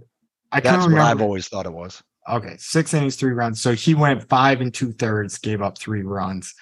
[0.51, 2.01] I That's what I've always thought it was.
[2.27, 3.61] Okay, six innings, three runs.
[3.61, 6.53] So he went five and two thirds, gave up three runs.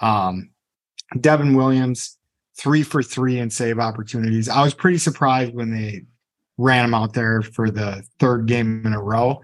[0.00, 0.50] Um,
[1.18, 2.18] Devin Williams,
[2.58, 4.48] three for three in save opportunities.
[4.48, 6.02] I was pretty surprised when they
[6.58, 9.40] ran him out there for the third game in a row,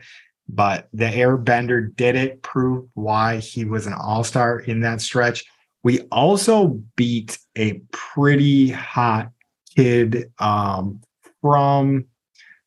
[0.48, 5.44] but the airbender did it, proved why he was an all star in that stretch.
[5.82, 9.30] We also beat a pretty hot
[9.74, 11.00] kid um,
[11.40, 12.06] from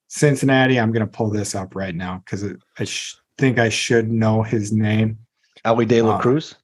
[0.07, 0.79] Cincinnati.
[0.79, 2.45] I'm going to pull this up right now because
[2.79, 5.17] I sh- think I should know his name.
[5.65, 6.55] Elly De La Uh, Cruz.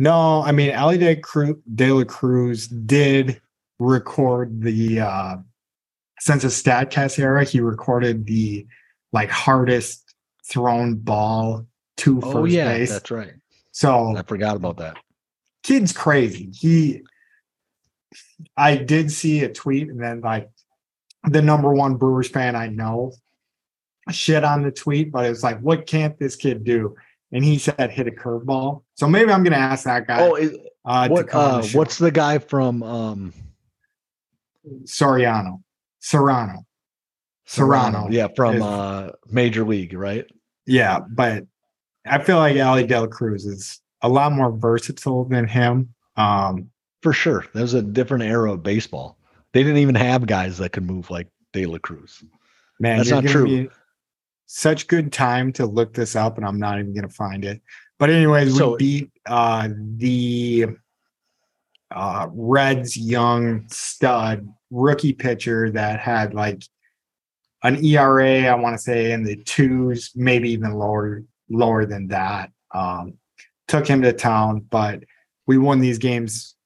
[0.00, 3.38] No, I mean, Elly De, Cru- De La Cruz did
[3.78, 5.36] record the, uh,
[6.20, 8.66] since the StatCast era, he recorded the
[9.12, 10.14] like hardest
[10.46, 11.66] thrown ball
[11.98, 12.90] to Oh first yeah, base.
[12.90, 13.34] that's right.
[13.72, 14.96] So I forgot about that.
[15.62, 16.50] kid's crazy.
[16.54, 17.02] He,
[18.56, 20.50] I did see a tweet, and then like
[21.24, 23.12] the number one Brewers fan I know
[24.10, 26.96] shit on the tweet, but it was like, what can't this kid do?
[27.32, 28.82] And he said hit a curveball.
[29.00, 30.20] So maybe I'm gonna ask that guy.
[30.20, 31.26] Oh, is, uh, what?
[31.32, 32.82] Uh, the what's the guy from?
[32.82, 33.32] Um,
[34.84, 35.62] Soriano?
[36.02, 36.66] Cerrano.
[37.48, 38.12] Cerrano.
[38.12, 40.26] Yeah, from is- uh, Major League, right?
[40.66, 41.46] Yeah, but
[42.04, 45.94] I feel like Elly Del Cruz is a lot more versatile than him.
[46.18, 46.70] Um,
[47.00, 47.46] For sure.
[47.54, 49.16] That was a different era of baseball.
[49.54, 52.22] They didn't even have guys that could move like De La Cruz.
[52.78, 53.70] man, That's not true.
[54.44, 57.62] such good time to look this up, and I'm not even gonna find it.
[58.00, 60.66] But anyways, So- we beat uh the
[61.92, 66.62] uh Reds young stud rookie pitcher that had like
[67.62, 72.50] an ERA, I want to say in the twos, maybe even lower lower than that.
[72.74, 73.18] Um,
[73.68, 75.04] took him to town, but
[75.46, 76.56] we won these games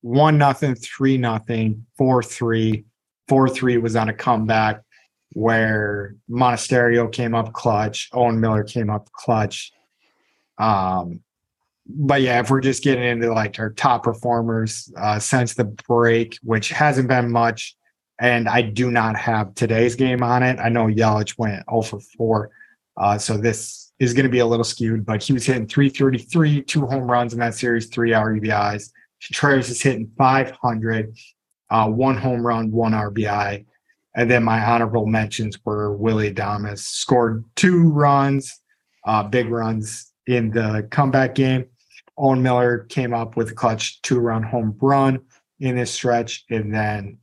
[0.00, 2.84] one nothing, three nothing, four three.
[3.28, 4.80] Four three was on a comeback
[5.32, 9.72] where Monasterio came up clutch, Owen Miller came up clutch.
[10.58, 11.20] Um,
[11.88, 16.38] but yeah, if we're just getting into like our top performers uh, since the break,
[16.42, 17.76] which hasn't been much,
[18.18, 20.58] and I do not have today's game on it.
[20.58, 22.50] I know Yelich went 0 for 4.
[22.96, 26.62] Uh, so this is going to be a little skewed, but he was hitting 333,
[26.62, 28.90] two home runs in that series, three RBIs.
[29.22, 31.16] Contreras is hitting 500,
[31.70, 33.64] uh, one home run, one RBI.
[34.14, 38.60] And then my honorable mentions were Willy Adames scored two runs,
[39.06, 41.66] uh, big runs in the comeback game.
[42.18, 45.20] Owen Miller came up with a clutch two run home run
[45.60, 46.44] in this stretch.
[46.50, 47.18] And then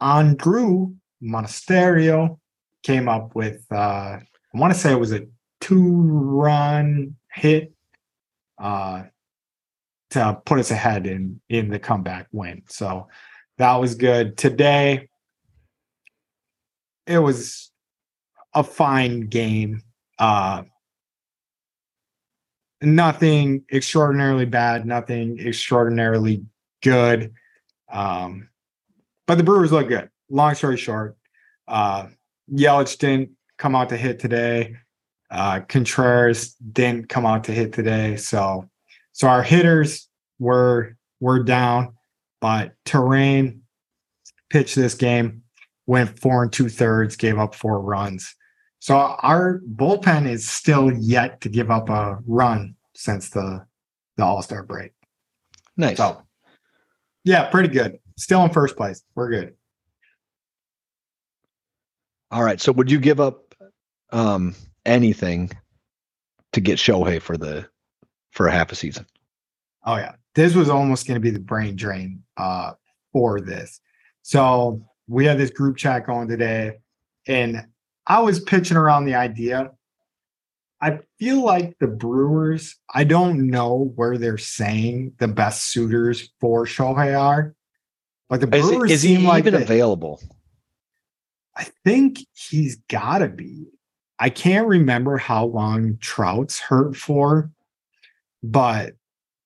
[0.00, 2.38] Andruw Monasterio
[2.82, 3.74] came up with, uh,
[4.18, 4.24] I
[4.54, 5.26] want to say it was a
[5.60, 7.72] two run hit
[8.58, 9.04] uh,
[10.10, 12.62] to put us ahead in, in the comeback win.
[12.68, 13.08] So
[13.58, 14.36] that was good.
[14.36, 15.08] Today,
[17.06, 17.70] it was
[18.54, 19.82] a fine game.
[20.18, 20.62] Uh,
[22.82, 26.44] nothing extraordinarily bad, nothing extraordinarily
[26.82, 27.32] good.
[27.90, 28.48] Um,
[29.26, 30.10] but the Brewers look good.
[30.28, 31.16] Long story short,
[31.68, 32.06] uh,
[32.52, 34.76] Yelich didn't come out to hit today.
[35.30, 38.16] Uh, Contreras didn't come out to hit today.
[38.16, 38.68] So,
[39.12, 40.08] so our hitters
[40.38, 41.94] were were down,
[42.40, 43.60] but Teheran
[44.50, 45.42] pitched this game,
[45.86, 48.34] went four and two thirds, gave up four runs.
[48.80, 53.66] So our bullpen is still yet to give up a run since the
[54.16, 54.92] the All Star break.
[55.76, 55.98] Nice.
[55.98, 56.22] So,
[57.24, 57.98] yeah, pretty good.
[58.16, 59.02] Still in first place.
[59.14, 59.54] We're good.
[62.30, 62.60] All right.
[62.60, 63.54] So would you give up
[64.12, 64.54] um
[64.84, 65.50] anything
[66.52, 67.66] to get Shohei for the
[68.30, 69.06] for a half a season?
[69.84, 70.12] Oh yeah.
[70.34, 72.72] This was almost going to be the brain drain uh
[73.12, 73.80] for this.
[74.22, 76.78] So we had this group chat going today
[77.26, 77.66] and
[78.06, 79.72] I was pitching around the idea.
[80.80, 86.66] I feel like the Brewers, I don't know where they're saying the best suitors for
[86.66, 87.54] Shohei are,
[88.28, 90.20] but the Is, Brewers is he seem like even they- available?
[91.56, 93.64] I think he's got to be.
[94.18, 97.50] I can't remember how long Trout's hurt for,
[98.42, 98.92] but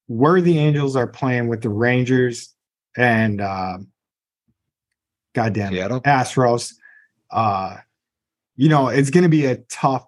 [0.08, 2.52] where the Angels are playing with the Rangers
[2.96, 3.78] and uh,
[5.34, 6.00] goddamn Seattle?
[6.00, 6.74] Astros,
[7.30, 7.76] uh,
[8.60, 10.04] you know, it's going to be a tough,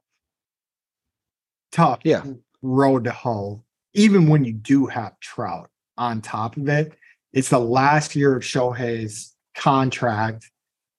[1.71, 2.23] tough Yeah.
[2.61, 3.65] road to hoe.
[3.95, 6.93] Even when you do have Trout on top of it,
[7.33, 10.51] it's the last year of Shohei's contract.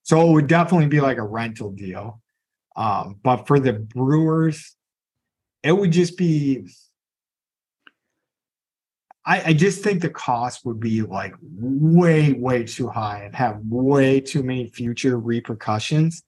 [0.01, 2.20] So it would definitely be like a rental deal.
[2.76, 4.76] Um, but for the Brewers,
[5.62, 6.68] it would just be.
[9.28, 13.60] I, I just think the cost would be like way, way too high and have
[13.64, 16.24] way too many future repercussions.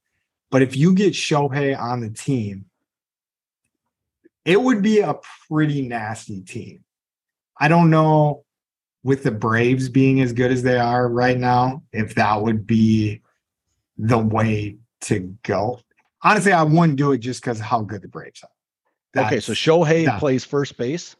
[0.55, 2.63] But if you get Shohei on the team,
[4.45, 6.85] it would be a pretty nasty team.
[7.59, 8.45] I don't know
[9.03, 13.21] with the Braves being as good as they are right now, if that would be
[13.97, 15.81] the way to go.
[16.23, 19.25] Honestly, I wouldn't do it just because of how good the Braves are.
[19.25, 21.17] okay, so That's- Shohei that- plays first base.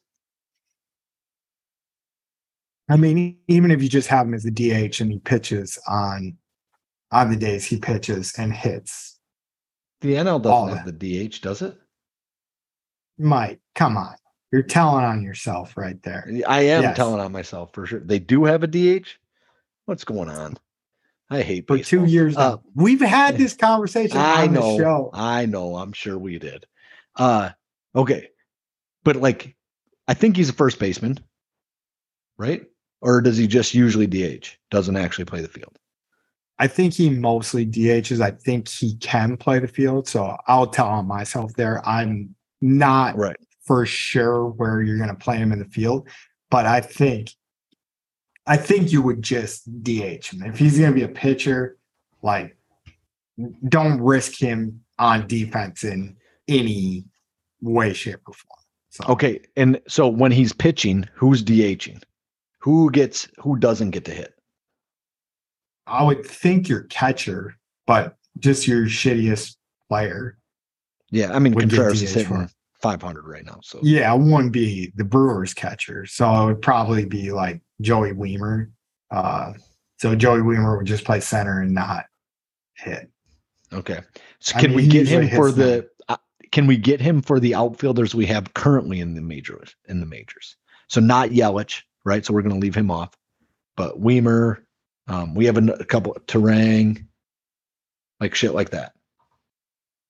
[2.88, 6.38] I mean, even if you just have him as the DH and he pitches on
[7.11, 9.14] on the days he pitches and hits,
[10.01, 10.91] The NL doesn't All have the
[11.27, 11.77] DH, does it?
[13.17, 14.15] Mike, come on.
[14.51, 16.29] You're telling on yourself right there.
[16.47, 16.97] I am Yes.
[16.97, 17.99] telling on myself for sure.
[17.99, 19.17] They do have a DH.
[19.85, 20.57] What's going on?
[21.29, 22.63] I hate For two years Uh, now.
[22.75, 24.77] We've had this conversation I on the know.
[24.77, 25.09] show.
[25.13, 25.75] I know.
[25.75, 26.65] I'm sure we did.
[27.15, 27.49] Uh
[27.95, 28.29] okay.
[29.03, 29.55] But like
[30.07, 31.19] I think he's a first baseman.
[32.37, 32.65] Right?
[33.01, 34.57] Or does he just usually DH?
[34.69, 35.77] Doesn't actually play the field.
[36.58, 38.22] I think he mostly DHs.
[38.22, 40.08] I think he can play the field.
[40.08, 41.86] So I'll tell on myself there.
[41.88, 43.36] I'm not Right.
[43.66, 46.08] for sure where you're going to play him in the field,
[46.49, 47.32] but I think,
[48.47, 51.78] I think you would just DH him if he's going to be a pitcher.
[52.22, 52.56] Like,
[53.68, 56.16] don't risk him on defense in
[56.47, 57.06] any
[57.62, 58.60] way, shape, or form.
[58.91, 59.41] So Okay.
[59.58, 62.01] And so when he's pitching, who's DHing?
[62.60, 64.34] Who gets who doesn't get to hit?
[65.88, 67.55] I would think your catcher,
[67.86, 69.55] but just your shittiest
[69.89, 70.38] player.
[71.11, 72.49] Yeah, I mean Contreras is hitting for-
[72.81, 73.59] 500 right now.
[73.63, 76.05] So Yeah, it wouldn't be the Brewers catcher.
[76.05, 78.69] So it would probably be like Joey Wiemer.
[79.09, 79.53] Uh,
[79.97, 82.05] so Joey Wiemer would just play center and not
[82.75, 83.09] hit.
[83.73, 84.01] Okay.
[84.39, 85.89] So I can mean, we get him for the?
[86.07, 86.17] Uh,
[86.51, 89.75] can we get him for the outfielders we have currently in the majors?
[89.86, 90.55] In the majors,
[90.88, 92.23] so not Yelich, right?
[92.25, 93.15] So we're going to leave him off,
[93.75, 94.59] but Wiemer.
[95.08, 97.06] Um, we have a, a couple Terang,
[98.20, 98.93] like shit like that.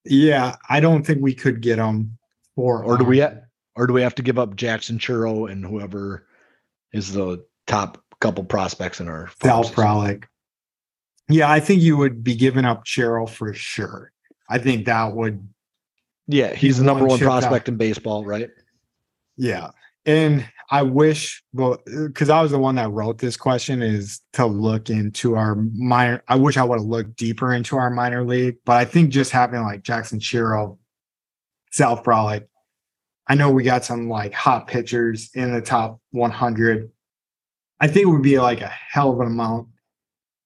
[0.05, 2.17] Yeah, I don't think we could get them
[2.55, 2.83] for.
[2.83, 3.39] Or do we um, ha-
[3.75, 6.27] or do we have to give up Jackson Chourio and whoever
[6.93, 10.21] is the top couple prospects in our Sal system?
[11.27, 14.11] Yeah, I think you would be giving up Cheryl for sure.
[14.47, 15.45] I think that would,
[16.27, 17.41] Yeah, he's the number one shipped out.
[17.41, 18.49] prospect in baseball, right?
[19.35, 19.71] yeah.
[20.05, 24.45] And I wish, but because I was the one that wrote this question, is to
[24.45, 26.23] look into our minor.
[26.27, 29.31] I wish I would have looked deeper into our minor league, but I think just
[29.31, 30.77] having like Jackson Chourio,
[31.71, 32.47] Sal Frelick,
[33.27, 36.91] I know we got some like hot pitchers in the top 100.
[37.79, 39.69] I think it would be like a hell of an amount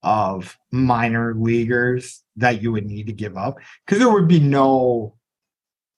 [0.01, 5.17] of minor leaguers that you would need to give up because there would be no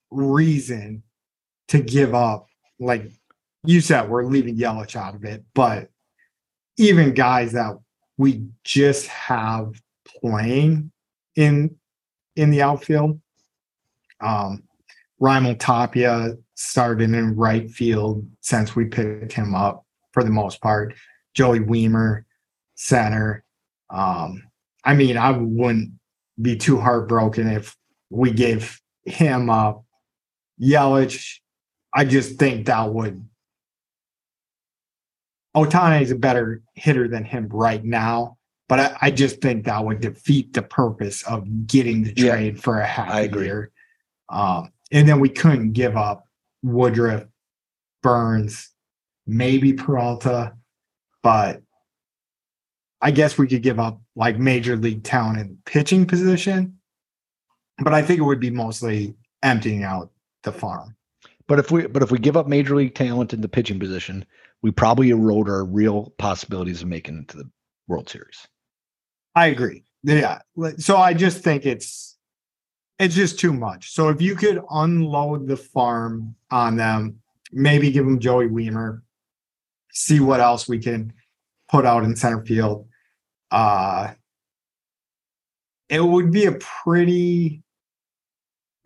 [0.09, 1.03] reason
[1.67, 2.47] to give up.
[2.79, 3.11] Like
[3.63, 5.89] you said, we're leaving Yelich out of it, but
[6.77, 7.77] even guys that
[8.17, 9.73] we just have
[10.19, 10.91] playing
[11.35, 11.75] in
[12.35, 13.19] in the outfield.
[14.19, 14.63] Um,
[15.21, 20.95] Raimel Tapia started in right field since we picked him up for the most part.
[21.33, 22.23] Joey Wiemer,
[22.75, 23.43] center.
[23.89, 24.43] Um,
[24.83, 25.91] I mean, I wouldn't
[26.41, 27.75] be too heartbroken if
[28.09, 29.85] we gave him up.
[30.59, 31.39] Yelich,
[31.93, 33.25] I just think that would.
[35.55, 38.37] Ohtani is a better hitter than him right now,
[38.69, 42.61] but I, I just think that would defeat the purpose of getting the Yeah, trade
[42.61, 43.45] for a half I agree.
[43.45, 43.71] year.
[44.29, 46.27] Um, and then we couldn't give up
[46.63, 47.25] Woodruff,
[48.01, 48.69] Burnes,
[49.27, 50.53] maybe Peralta,
[51.21, 51.61] but
[53.01, 56.77] I guess we could give up like major league talent in pitching position.
[57.79, 60.11] But I think it would be mostly emptying out
[60.43, 60.95] the farm.
[61.47, 64.25] But if we but if we give up major league talent in the pitching position,
[64.61, 67.49] we probably erode our real possibilities of making it to the
[67.87, 68.47] World Series.
[69.35, 69.83] I agree.
[70.03, 70.39] Yeah.
[70.77, 72.17] So I just think it's
[72.99, 73.91] it's just too much.
[73.91, 77.19] So if you could unload the farm on them,
[77.51, 79.01] maybe give them Joey Wiemer,
[79.91, 81.13] see what else we can
[81.69, 82.87] put out in center field.
[83.49, 84.13] Uh
[85.89, 87.63] it would be a pretty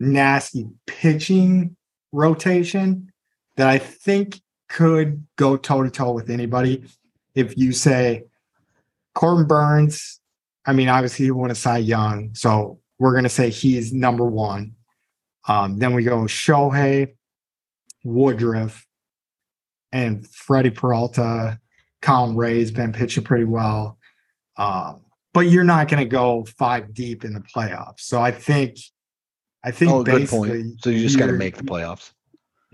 [0.00, 1.76] nasty pitching
[2.12, 3.12] rotation
[3.56, 6.84] that I think could go toe to toe with anybody.
[7.34, 8.24] If you say
[9.14, 10.20] Corbin Burnes,
[10.66, 14.74] I mean, obviously you want to Cy Young, so we're gonna say he's number one.
[15.48, 17.14] Um, then we go Shohei,
[18.04, 18.86] Woodruff,
[19.92, 21.60] and Freddie Peralta.
[22.02, 23.98] Colin Rea's been pitching pretty well.
[24.56, 25.02] Um,
[25.32, 28.00] but you're not gonna go five deep in the playoffs.
[28.00, 28.78] So I think
[29.66, 30.82] I think Oh, good basically point.
[30.82, 32.12] So you just got to make the playoffs.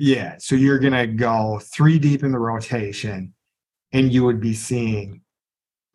[0.02, 0.34] Yeah.
[0.40, 3.34] So you're going to go three deep in the rotation,
[3.92, 5.20] and you would be seeing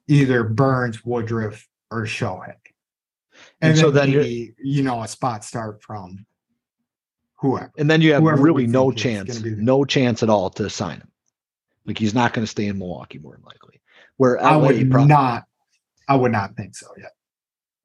[0.07, 2.53] either Burnes, Woodruff, or Shohei.
[3.61, 6.25] And, And so then, maybe, you know, a spot start from
[7.35, 7.69] whoever.
[7.77, 10.69] And then you have really no chance, gonna be the- no chance at all to
[10.69, 11.11] sign him.
[11.85, 13.81] Like he's not going to stay in Milwaukee more than likely.
[14.15, 15.43] Where I would prob- not,
[16.07, 17.11] I would not think so yet.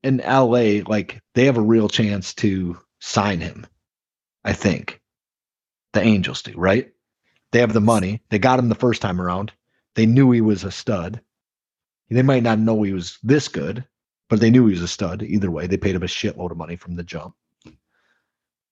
[0.05, 3.67] in LA, like they have a real chance to sign him.
[4.45, 5.02] I think
[5.93, 6.91] the Angels do, right?
[7.51, 8.23] They have the money.
[8.31, 9.53] They got him the first time around.
[9.95, 11.21] They knew he was a stud.
[12.11, 13.85] They might not know he was this good,
[14.29, 15.23] but they knew he was a stud.
[15.23, 17.35] Either way, they paid him a shitload of money from the jump.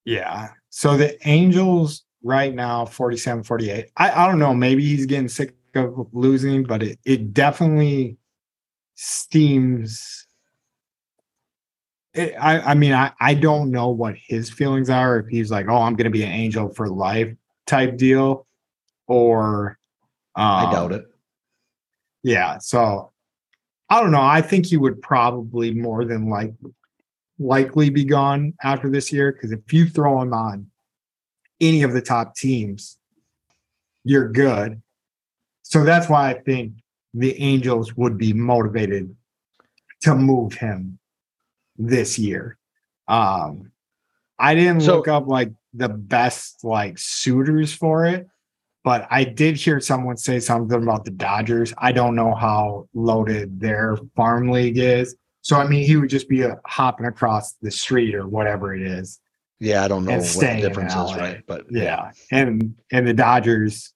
[0.04, 0.48] Yeah.
[0.70, 3.86] So the Angels right now, 47, 48.
[3.96, 4.54] I, I don't know.
[4.54, 8.16] Maybe he's getting sick of losing, but it, it definitely
[8.94, 10.26] steams.
[12.14, 15.20] It, I, I mean, I, I don't know what his feelings are.
[15.20, 17.34] If he's like, oh, I'm going to be an angel for life
[17.66, 18.46] type deal,
[19.06, 19.78] or
[20.34, 21.04] um, I doubt it.
[22.22, 22.58] Yeah.
[22.58, 23.12] So
[23.88, 24.22] I don't know.
[24.22, 26.54] I think he would probably more than like
[27.40, 30.70] likely be gone after this year because if you throw him on
[31.60, 32.98] any of the top teams,
[34.04, 34.80] you're good.
[35.62, 36.74] So that's why I think
[37.14, 39.14] the Angels would be motivated
[40.02, 40.99] to move him
[41.86, 42.56] this year.
[43.08, 43.72] Um
[44.38, 48.26] I didn't So- look up like the best like suitors for it,
[48.84, 51.72] but I did hear someone say something about the Dodgers.
[51.78, 55.14] I don't know how loaded their farm league is.
[55.42, 58.82] So I mean, he would just be uh hopping across the street or whatever it
[58.82, 59.20] is.
[59.58, 61.42] Yeah, I don't know and what the difference is, right?
[61.46, 63.92] But Yeah, and and the Dodgers,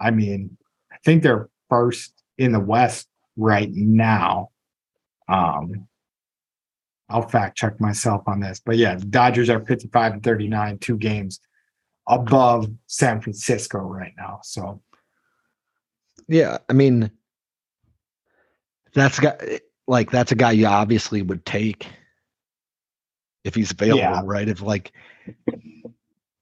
[0.00, 0.56] I mean,
[0.92, 4.50] I think they're first in the West right now.
[5.28, 5.86] Um,
[7.08, 8.60] I'll fact check myself on this.
[8.64, 11.40] But yeah, the Dodgers are 55 and 39, two games
[12.08, 14.40] above San Francisco right now.
[14.42, 14.82] So
[16.28, 17.10] Yeah, I mean,
[18.94, 19.40] that's got
[19.86, 21.86] like that's a guy you obviously would take
[23.44, 24.22] if he's available, Yeah.
[24.24, 24.48] right?
[24.48, 24.92] If like,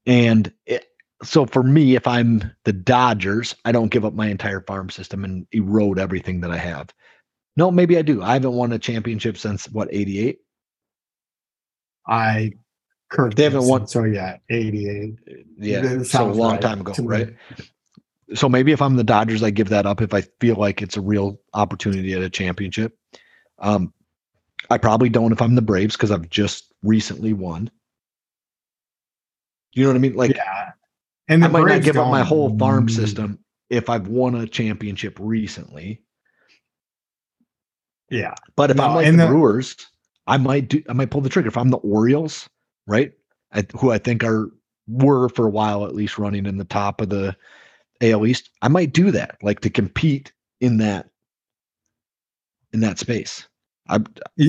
[0.07, 0.87] and it,
[1.23, 5.25] so for me, if I'm the Dodgers, I don't give up my entire farm system
[5.25, 6.89] and erode everything that I have.
[7.57, 8.23] No, maybe I do.
[8.23, 10.39] I haven't won a championship since what '88.
[12.07, 12.53] I
[13.11, 15.15] Kirk They haven't won- So yeah, 88.
[15.59, 17.07] Yeah, so a long right time ago, me.
[17.07, 17.35] right?
[18.35, 20.97] So maybe if I'm the Dodgers, I give that up if I feel like it's
[20.97, 22.97] a real opportunity at a championship.
[23.59, 23.93] Um,
[24.71, 27.71] I probably don't if I'm the Braves because I've just recently won.
[29.73, 30.15] You know what I mean?
[30.15, 30.73] Like yeah.
[31.29, 33.39] And I might not give up my whole farm system
[33.71, 36.03] if I've won a championship recently.
[38.11, 38.35] Yeah.
[38.57, 39.77] But if I'm like the the- Brewers,
[40.27, 40.83] I might do.
[40.89, 41.49] I might pull the trigger.
[41.49, 42.49] If I'm the Orioles,
[42.87, 43.12] right,
[43.53, 44.51] I, who I think are
[44.87, 47.37] were for a while at least running in the top of the
[48.03, 51.09] AL East, I might do that, like to compete in that
[52.72, 53.47] in that space.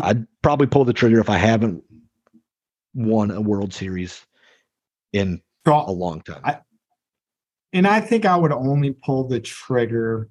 [0.02, 1.84] I'd probably pull the trigger if I haven't
[2.94, 4.26] won a World Series
[5.14, 5.42] in
[5.88, 6.42] a long time.
[6.44, 6.62] I-
[7.74, 10.30] and I think I would only pull the trigger.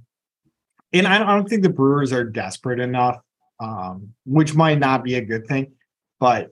[0.95, 3.21] And I don't think the Brewers are desperate enough,
[3.61, 5.73] um, which might not be a good thing,
[6.19, 6.51] but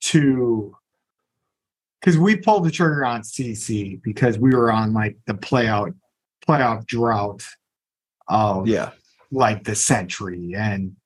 [0.00, 0.76] to
[2.00, 5.94] because we pulled the trigger on CC because we were on like the playout
[6.46, 7.44] playoff drought
[8.28, 8.90] of yeah,
[9.30, 10.54] like the century.
[10.56, 10.96] And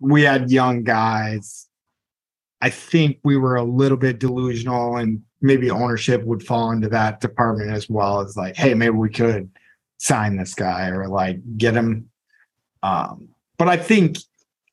[0.00, 1.68] we had young guys.
[2.60, 7.20] I think we were a little bit delusional and maybe ownership would fall into that
[7.20, 9.50] department as well as like hey maybe we could
[9.98, 12.08] sign this guy or like get him.
[12.82, 13.28] Um
[13.58, 14.18] but i think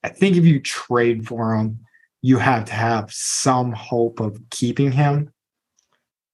[0.04, 1.80] i think if you trade for him
[2.22, 5.32] you have to have some hope of keeping him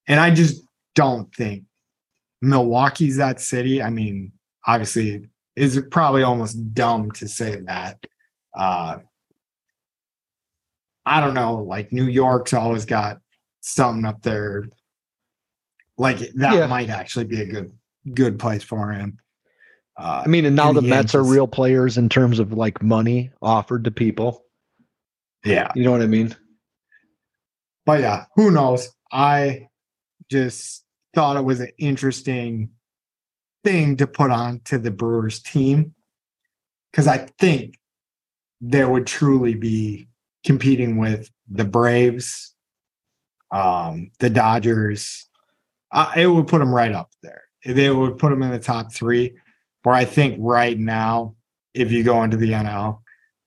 [0.07, 0.63] and i just
[0.95, 1.63] don't think
[2.41, 4.32] milwaukee's that city i mean
[4.65, 7.97] obviously is probably almost dumb to say that.
[8.55, 8.97] Uh,
[11.03, 13.18] I don't know, like New York's always got
[13.61, 14.65] something up there.
[15.97, 16.68] Like that Yeah.
[16.68, 17.72] might actually be a good
[18.13, 19.18] good place for him.
[19.97, 22.83] Uh, I mean, and now the the Mets are real players in terms of like
[22.83, 24.43] money offered to people.
[25.43, 26.35] yeah, You know what I mean?
[27.85, 28.89] but yeah, who knows?
[29.11, 29.67] I
[30.29, 30.83] just
[31.15, 32.69] thought it was an interesting
[33.63, 35.95] thing to put on to the Brewers team
[36.91, 37.79] because I think
[38.61, 40.09] they would truly be
[40.45, 42.53] competing with the Braves,
[43.51, 45.27] um, the Dodgers.
[45.91, 47.43] Uh, it would put them right up there.
[47.65, 49.37] They would put them in the top three.
[49.88, 51.35] Where I think right now,
[51.73, 52.99] if you go into the NL,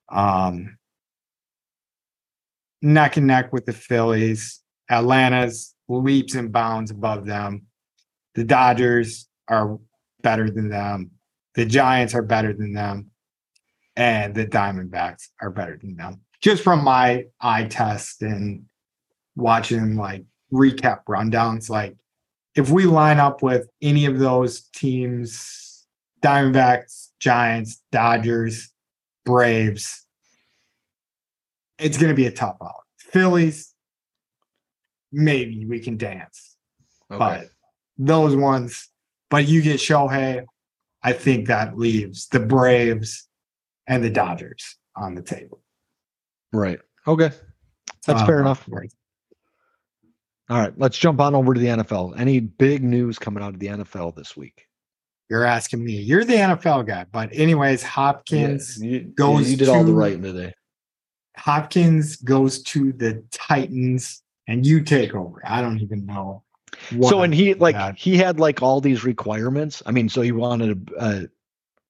[0.08, 0.78] um,
[2.80, 4.62] neck and neck with the Phillies.
[4.88, 7.66] Atlanta's leaps and bounds above them.
[8.36, 9.78] The Dodgers are
[10.22, 11.10] better than them.
[11.56, 13.10] The Giants are better than them.
[13.94, 16.22] And the Diamondbacks are better than them.
[16.40, 18.64] Just from my eye test and
[19.36, 21.98] watching like recap rundowns, like
[22.56, 25.66] if we line up with any of those teams,
[26.22, 28.70] Diamondbacks, Giants, Dodgers,
[29.24, 30.06] Braves,
[31.78, 32.82] it's going to be a tough out.
[32.98, 33.72] Phillies,
[35.12, 36.56] maybe we can dance,
[37.08, 37.46] but
[37.98, 38.88] those ones,
[39.30, 40.44] but you get Shohei,
[41.02, 43.26] I think that leaves the Braves
[43.86, 45.60] and the Dodgers on the table.
[46.52, 46.78] right.
[47.06, 47.30] Okay.
[48.06, 48.68] That's Uh, fair enough.
[50.50, 52.18] All right, let's jump on over to the NFL.
[52.18, 54.66] Any big news coming out of the NFL this week?
[55.30, 55.92] You're asking me.
[55.92, 59.96] You're the NFL guy, but anyways, Hopkins Yeah, you, goes you did all the to-
[59.96, 60.52] writing today.
[61.36, 65.40] Hopkins goes to the Titans, and you take over.
[65.46, 66.42] I don't even know.
[66.90, 69.82] So what and he like that- he had like all these requirements.
[69.86, 71.26] I mean, so he wanted a, a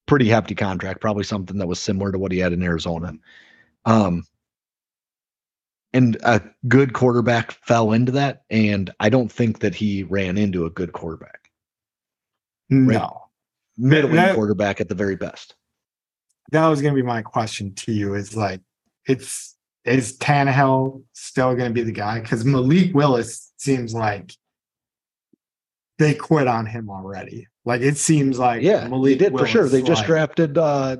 [0.05, 3.13] pretty hefty contract, probably something that was similar to what he had in Arizona.
[3.85, 4.23] Um,
[5.93, 10.65] and a good quarterback fell into that, and I don't think that he ran into
[10.65, 11.49] a good quarterback,
[12.69, 13.20] no.
[13.81, 15.55] Middling that- quarterback at the very best.
[16.51, 18.61] that was going to be my question to you is like
[19.07, 19.55] it's
[19.85, 24.31] is Tannehill still going to be the guy because Malik Willis seems like
[25.97, 29.61] they quit on him already like it seems like Yeah, Malik did for sure.
[29.63, 30.97] Willis, They just like- drafted uh,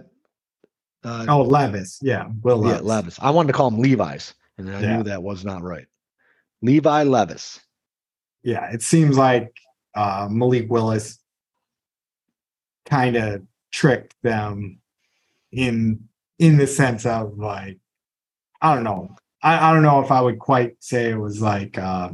[1.04, 2.86] uh oh Levis yeah Will yeah, Levis.
[2.86, 3.20] Levis.
[3.22, 4.98] I wanted to call him Levi's, and I Yeah.
[4.98, 5.88] knew that was not right.
[6.62, 7.60] Levi Levis.
[8.44, 9.52] yeah it seems like
[9.96, 11.20] uh Malik Willis
[12.86, 14.80] kind of tricked them
[15.52, 16.08] in
[16.40, 17.78] in the sense of like
[18.62, 21.78] I don't know I, I don't know if I would quite say it was like
[21.78, 22.10] uh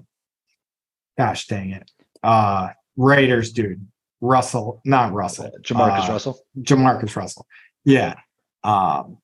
[1.17, 1.89] gosh dang it.
[2.23, 3.85] Uh Raiders dude.
[4.21, 5.51] Russell, not Russell.
[5.61, 6.39] Jamarcus uh, Russell.
[6.61, 7.45] Jamarcus Russell.
[7.85, 8.15] Yeah.
[8.63, 9.19] Um,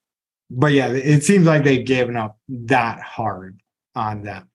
[0.50, 3.60] but yeah, it seems like they've given up that hard
[3.96, 4.50] on them,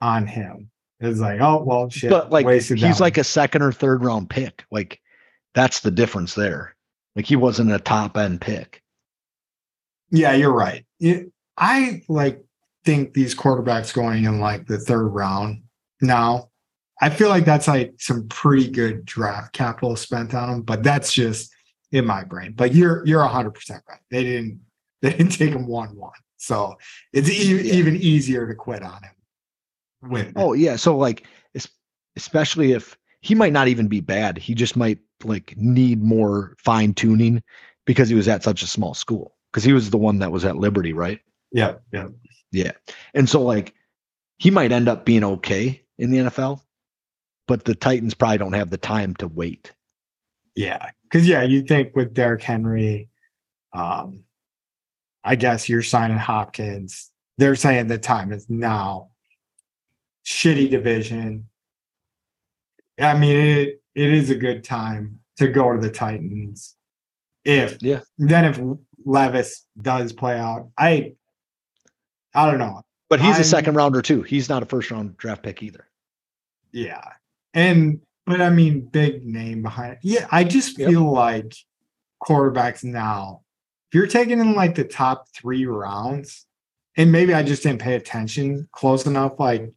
[0.00, 0.70] on him.
[1.00, 2.10] It's like, oh well, shit.
[2.10, 4.64] But like he's like a second or third round pick.
[4.70, 5.00] Like
[5.54, 6.74] that's the difference there.
[7.16, 8.82] Like he wasn't a top end pick.
[10.10, 10.84] yeah, you're right.
[11.58, 12.42] I like
[12.84, 15.62] think these quarterbacks going in like the third round
[16.00, 16.48] now.
[17.00, 21.12] I feel like that's like some pretty good draft capital spent on them, but that's
[21.12, 21.52] just
[21.90, 22.52] in my brain.
[22.56, 23.98] But you're you're hundred percent right.
[24.10, 24.60] They didn't
[25.02, 26.76] they didn't take him one one, so
[27.12, 27.74] it's e- Yeah.
[27.74, 30.10] even easier to quit on him.
[30.10, 30.76] With Oh yeah.
[30.76, 31.26] So like
[32.16, 34.36] especially if he might not even be bad.
[34.36, 37.42] He just might like need more fine tuning
[37.86, 39.34] because he was at such a small school.
[39.50, 41.20] Because he was the one that was at Liberty, right?
[41.52, 42.08] yeah, yeah,
[42.50, 42.72] Yeah.
[43.14, 43.74] And so like
[44.38, 46.60] he might end up being okay in the NFL,
[47.46, 49.72] but the Titans probably don't have the time to wait.
[50.56, 50.90] yeah.
[51.04, 53.10] Because yeah, you think with Derrick Henry,
[53.74, 54.24] um,
[55.22, 57.10] I guess you're signing Hopkins.
[57.36, 59.10] They're saying the time is now.
[60.24, 61.48] Shitty division.
[63.00, 66.76] I mean, it it is a good time to go to the Titans.
[67.44, 68.00] If Yeah.
[68.18, 68.60] then if
[69.04, 71.14] Levis does play out, I
[72.34, 72.82] I don't know.
[73.10, 74.22] But he's I'm- a second rounder too.
[74.22, 75.88] He's not a first round draft pick either.
[76.72, 77.02] Yeah.
[77.54, 79.98] And but I mean big name behind it.
[80.02, 80.88] Yeah, I just Yep.
[80.90, 81.54] feel like
[82.24, 83.42] quarterbacks now,
[83.90, 86.46] if you're taking in like the top three rounds,
[86.96, 89.70] and maybe I just didn't pay attention close enough, like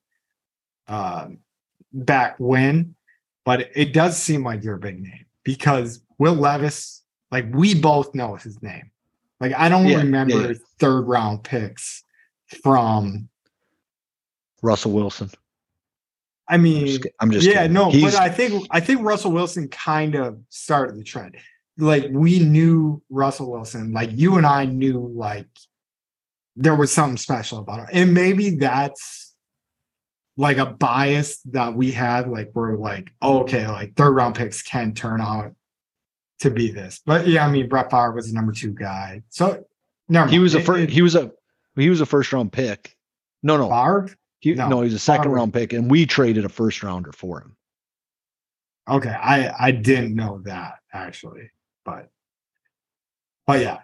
[0.88, 1.40] um
[1.92, 2.96] back when,
[3.46, 8.14] but it does seem like you're a big name because Will Levis, like we both
[8.16, 8.92] know his name.
[9.40, 10.58] Like I don't Yeah, yeah, remember yeah.
[10.80, 12.04] third round picks
[12.64, 13.30] from
[14.62, 15.30] Russell Wilson.
[16.48, 17.74] I I'm mean just, I'm just yeah, kidding.
[17.74, 21.36] no, He's- but I think I think Russell Wilson kind of started the trend.
[21.78, 25.48] Like we knew Russell Wilson, like you and I knew like
[26.56, 27.88] there was something special about him.
[27.92, 29.25] And maybe that's
[30.38, 34.62] like a bias that we had, like we're like, oh, okay, like third round picks
[34.62, 35.54] can turn out
[36.40, 37.02] to be this.
[37.06, 39.24] But yeah, I mean Brett Favre was the number two guy.
[39.30, 39.66] So
[40.10, 40.44] never he mind.
[40.44, 41.32] was a first he was a
[41.76, 42.96] he was a first round pick.
[43.44, 43.70] No, no.
[43.70, 44.10] Favre?
[44.40, 45.36] He, No, no, he was a second Favre.
[45.36, 47.56] round pick, and we traded a first rounder for him.
[48.90, 51.50] Okay, I I didn't know that actually,
[51.86, 52.10] but
[53.48, 53.80] but yeah,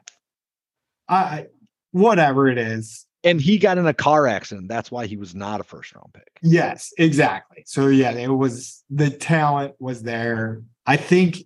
[1.08, 1.48] I
[1.92, 3.06] whatever it is.
[3.24, 4.68] And he got in a car accident.
[4.68, 6.40] That's why he was not a first round pick.
[6.42, 7.64] Yes, exactly.
[7.68, 10.64] So yeah, it was the talent was there.
[10.88, 11.38] I think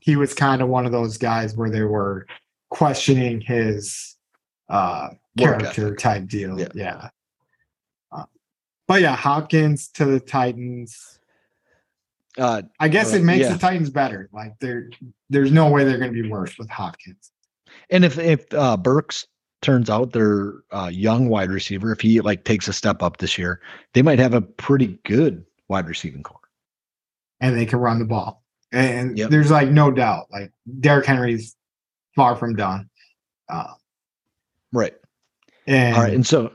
[0.00, 2.26] he was kind of one of those guys where they were
[2.68, 4.16] questioning his
[4.68, 5.08] uh
[5.38, 6.58] character type deal.
[6.60, 6.68] Yeah.
[6.74, 7.08] Yeah.
[8.12, 8.24] Uh,
[8.86, 11.18] but yeah, Hopkins to the Titans.
[12.36, 13.52] Uh, I guess Right, it makes yeah.
[13.52, 14.28] the Titans better.
[14.32, 14.90] Like there,
[15.30, 17.30] there's no way they're going to be worse with Hopkins.
[17.90, 19.26] and if if uh, Burks
[19.64, 23.36] turns out their uh, young wide receiver, if he like takes a step up this
[23.36, 23.60] year,
[23.94, 26.38] they might have a pretty good wide receiving core.
[27.40, 28.42] and they can run the ball.
[28.72, 29.30] And Yep.
[29.30, 31.56] there's like no doubt, like Derrick Henry's
[32.14, 32.88] far from done.
[33.48, 33.74] Uh,
[34.72, 34.94] Right.
[35.66, 36.14] and All right.
[36.14, 36.52] And so,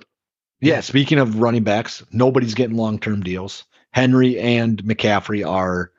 [0.62, 3.66] yeah, speaking of running backs, nobody's getting long term deals.
[3.92, 5.92] Henry and McCaffrey are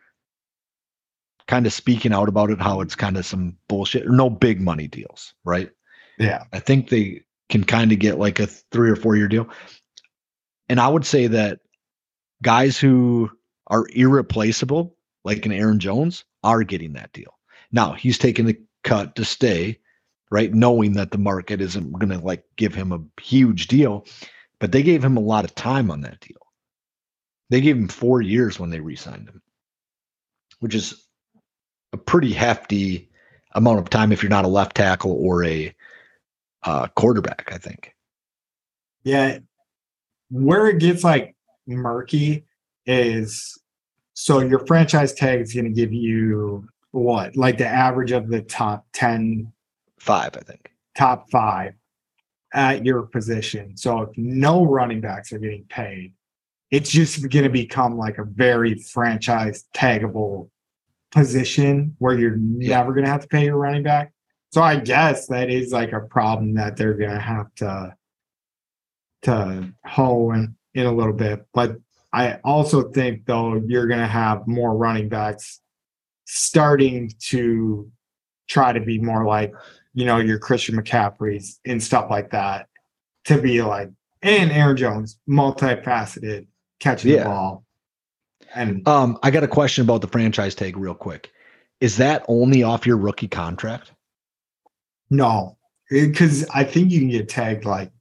[1.47, 4.87] kind of speaking out about it, how it's kind of some bullshit, no big money
[4.89, 5.71] deals, right?
[6.21, 9.49] Yeah, I think they can kind of get like a three or four year deal.
[10.69, 11.61] And I would say that
[12.43, 13.31] guys who
[13.69, 14.95] are irreplaceable,
[15.25, 17.39] like an Aaron Jones, are getting that deal.
[17.73, 19.79] Now he's taking the cut to stay,
[20.31, 20.53] right?
[20.53, 24.05] Knowing that the market isn't going to like give him a huge deal,
[24.59, 26.37] but they gave him a lot of time on that deal.
[27.49, 29.41] They gave him four years when they re signed him,
[30.59, 31.03] which is
[31.95, 33.09] a pretty hefty
[33.53, 35.75] amount of time if you're not a left tackle or a
[36.65, 37.95] uh, quarterback, I think.
[39.05, 39.39] yeah.
[40.31, 41.35] Where it gets like
[41.67, 42.45] murky
[42.87, 43.59] is
[44.15, 48.43] so your franchise tag is going to give you what, like the average of the
[48.43, 49.53] top 10,
[49.99, 50.71] Five, I think.
[50.97, 51.73] top five
[52.55, 53.77] at your position.
[53.77, 56.13] So if no running backs are getting paid,
[56.71, 60.49] it's just going to become like a very franchise taggable
[61.11, 62.79] position where you're Yeah.
[62.79, 64.13] never going to have to pay your running back.
[64.53, 67.95] So I guess that is like a problem that they're going to have to
[69.23, 71.45] to hoe in, in a little bit.
[71.53, 71.77] But
[72.13, 75.61] I also think though you're going to have more running backs
[76.27, 77.91] starting to
[78.49, 79.53] try to be more like
[79.95, 82.67] you know your Christian McCaffreys and stuff like that
[83.27, 83.91] to be like
[84.23, 86.47] and Aaron Jones, multifaceted,
[86.79, 87.19] catching Yeah.
[87.19, 87.65] the ball.
[88.55, 91.31] And Um, I got a question about the franchise tag real quick.
[91.81, 93.93] Is that only off your rookie contract?
[95.11, 95.59] No,
[95.91, 97.93] because I think you can get tagged like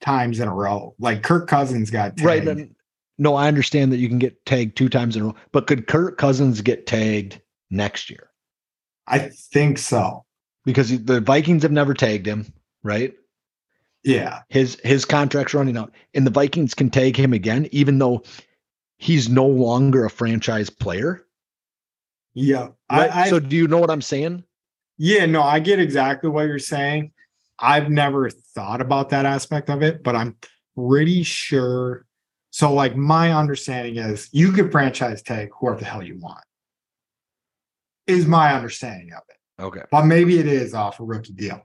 [0.00, 0.94] times in a row.
[0.98, 2.46] Like Kirk Cousins got tagged.
[2.46, 2.70] Right.
[3.18, 5.86] No, I understand that you can get tagged two times in a row, but could
[5.86, 8.30] Kirk Cousins get tagged next year?
[9.06, 10.24] I think so.
[10.64, 13.14] Because the Vikings have never tagged him, right?
[14.04, 14.42] Yeah.
[14.48, 18.22] His his contract's running out, and the Vikings can tag him again, even though
[18.98, 21.24] he's no longer a franchise player.
[22.34, 22.68] Yeah.
[22.90, 23.10] Right?
[23.10, 24.44] I, I so do you know what I'm saying?
[24.98, 27.12] Yeah, no, I get exactly what you're saying.
[27.58, 30.36] I've never thought about that aspect of it, but I'm
[30.76, 32.04] pretty sure.
[32.50, 36.44] So, like, my understanding is you could franchise tag whoever the hell you want,
[38.06, 39.62] is my understanding of it.
[39.62, 39.82] Okay.
[39.90, 41.62] But maybe it is off a rookie deal.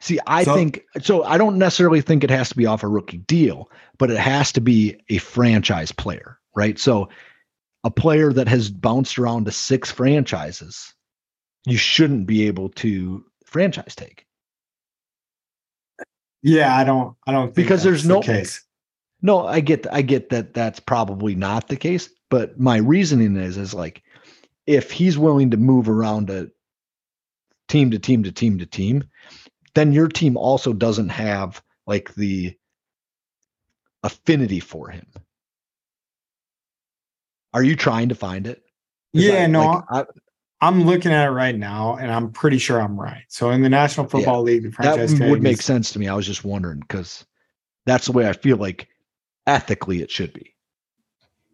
[0.00, 1.24] See, I So- think so.
[1.24, 4.52] I don't necessarily think it has to be off a rookie deal, but it has
[4.52, 6.78] to be a franchise player, right?
[6.78, 7.08] So,
[7.84, 10.94] a player that has bounced around to six franchises,
[11.66, 14.26] you shouldn't be able to franchise take
[16.42, 18.62] Yeah, I don't, I don't think Because there's that's the no- case.
[19.22, 23.56] No, I get I get that that's probably not the case, but my reasoning is
[23.56, 24.02] is like
[24.66, 26.48] if he's willing to move around a
[27.68, 29.04] team to team to team to team,
[29.74, 32.54] then your team also doesn't have like the
[34.02, 35.06] affinity for him.
[37.54, 38.62] Are you trying to find it?
[39.14, 40.04] Yeah, I- no, like, I,
[40.60, 43.24] I'm looking at it right now, and I'm pretty sure I'm right.
[43.28, 46.08] So, in the National Football League, the that would make is- sense to me.
[46.08, 47.26] I was just wondering because
[47.84, 48.88] that's the way I feel like
[49.46, 50.54] ethically it should be.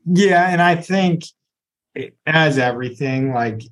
[0.07, 1.25] Yeah, and I think
[1.95, 3.63] it, as everything, like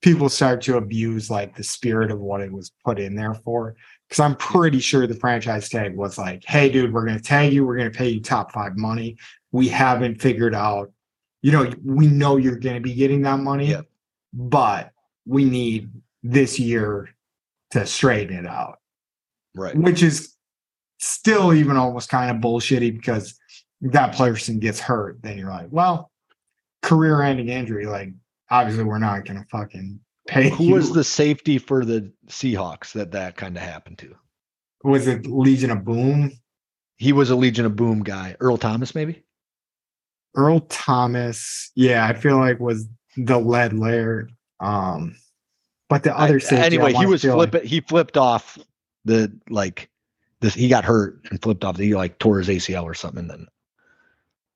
[0.00, 3.76] people start to abuse like the spirit of what it was put in there for.
[4.08, 7.52] Because I'm pretty sure the franchise tag was like, "Hey, dude, we're going to tag
[7.52, 7.64] you.
[7.64, 9.16] We're going to pay you top five money.
[9.52, 10.92] We haven't figured out,
[11.42, 13.86] you know, we know you're going to be getting that money, Yep.
[14.32, 14.90] But
[15.26, 15.90] we need
[16.22, 17.08] this year
[17.72, 18.78] to straighten it out."
[19.54, 19.76] Right.
[19.76, 20.34] which is
[20.98, 23.38] still even almost kind of bullshitty because
[23.82, 26.10] that person gets hurt, then you're like, well,
[26.82, 28.10] career ending injury, like
[28.50, 30.74] obviously we're not gonna fucking pay Who you.
[30.74, 34.14] was the safety for the Seahawks that that kind of happened to?
[34.84, 36.32] was it Legion of Boom?
[36.96, 38.36] He was a Legion of Boom guy.
[38.40, 39.22] Earl Thomas, maybe?
[40.34, 44.28] Earl Thomas, yeah, I feel like was the lead layer.
[44.60, 45.16] Um
[45.88, 47.68] but the other I- safety, I anyway, he was feel like- flipping.
[47.68, 48.58] He flipped off
[49.04, 49.90] the like
[50.40, 50.54] this.
[50.54, 51.76] He got hurt and flipped off.
[51.76, 53.46] He like tore his ACL or something, and then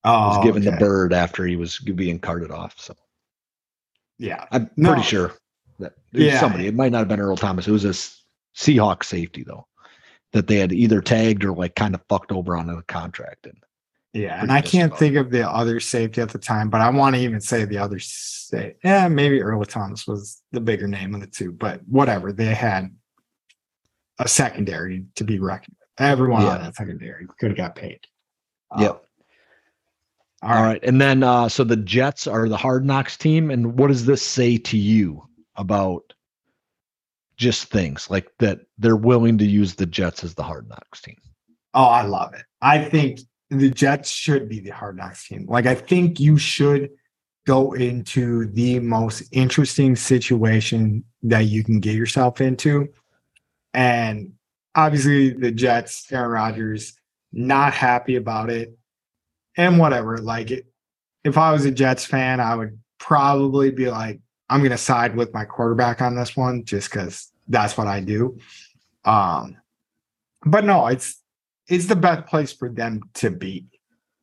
[0.05, 2.75] was oh, given the bird after he was being carted off.
[2.79, 2.95] So
[4.19, 4.47] Yeah.
[4.53, 4.91] I'm No.
[4.93, 5.33] pretty sure
[5.81, 6.39] that Yeah.
[6.41, 6.67] somebody.
[6.69, 7.67] It might not have been Earl Thomas.
[7.69, 8.23] It was a S-
[8.57, 9.67] Seahawks safety though
[10.33, 13.47] that they had either tagged or like kind of fucked over on the contract.
[13.47, 13.57] And
[14.17, 16.89] Yeah, and I can't about think of the other safety at the time, but I
[16.91, 21.15] want to even say the other say yeah, maybe Earl Thomas was the bigger name
[21.15, 22.33] of the two, but whatever.
[22.33, 22.95] They had
[24.19, 25.89] a secondary to be reckoned with.
[26.07, 26.59] Everyone on Yeah.
[26.59, 28.01] that secondary could have got paid.
[28.71, 29.03] Uh, Yep.
[30.43, 30.69] All All right.
[30.69, 30.85] right.
[30.85, 33.51] And then uh so the Jets are the hard knocks team.
[33.51, 36.13] And what does this say to you about
[37.37, 41.17] just things like that they're willing to use the Jets as the hard knocks team?
[41.75, 42.43] Oh, I love it.
[42.63, 45.47] I think the Jets should be the hard knocks team.
[45.49, 46.91] Like, I think you should
[47.47, 52.89] go into the most interesting situation that you can get yourself into.
[53.73, 54.33] And
[54.75, 56.99] obviously, the Jets, Aaron Rodgers,
[57.33, 58.77] not happy about it.
[59.57, 60.19] And whatever.
[60.19, 60.67] Like, it,
[61.25, 65.17] if I was a Jets fan, I would probably be like, I'm going to side
[65.17, 68.39] with my quarterback on this one just because that's what I do.
[69.05, 69.57] Um,
[70.45, 71.21] but no, it's
[71.69, 73.67] it's the best place for them to be.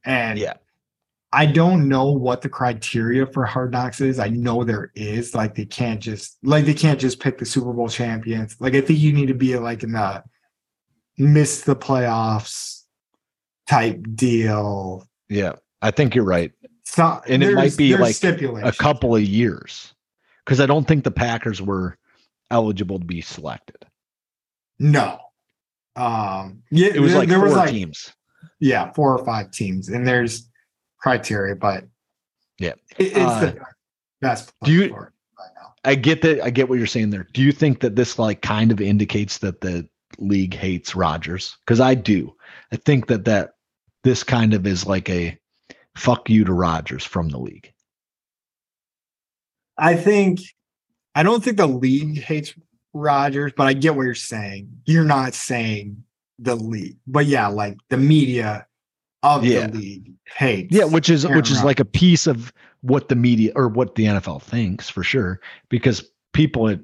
[0.05, 0.53] And Yeah.
[1.35, 4.19] I don't know what the criteria for hard knocks is.
[4.19, 5.33] I know there is.
[5.33, 8.55] Like they can't just like they can't just pick the Super Bowl champions.
[8.59, 10.23] Like I think you need to be like in the
[11.17, 12.83] miss the playoffs
[13.67, 15.07] type deal.
[15.27, 15.53] Yeah.
[15.81, 16.51] I think you're right.
[16.85, 19.93] So, And it might be like A couple of years.
[20.45, 21.97] Because I don't think the Packers were
[22.51, 23.85] eligible to be selected.
[24.77, 25.19] No.
[25.95, 28.11] Um yeah, It was there- like there four was like teams.
[28.59, 30.49] yeah, four or five teams, and there's
[30.99, 31.85] criteria, but
[32.59, 32.73] Yeah.
[32.97, 33.65] it- it's Uh, the
[34.21, 34.53] best.
[34.63, 35.49] do you- for it right.
[35.85, 36.41] I get that.
[36.41, 37.27] I get what you're saying there.
[37.33, 39.87] Do you think that this like kind of indicates that the
[40.17, 41.57] league hates Rodgers?
[41.65, 42.35] Because I do.
[42.71, 43.55] I think that that
[44.03, 45.37] this kind of is like a
[45.95, 47.71] fuck you to Rodgers from the league.
[49.77, 50.39] I think
[51.15, 52.53] I don't think the league hates
[52.93, 54.69] Rodgers, but I get what you're saying.
[54.85, 56.03] You're not saying
[56.39, 56.97] the league.
[57.07, 58.67] But yeah, like the media
[59.23, 59.67] of Yeah.
[59.67, 60.75] the league hates.
[60.75, 61.65] Yeah, which is Aaron which is Rodgers.
[61.65, 65.39] like a piece of what the media or what the NFL thinks for sure,
[65.69, 66.79] because people at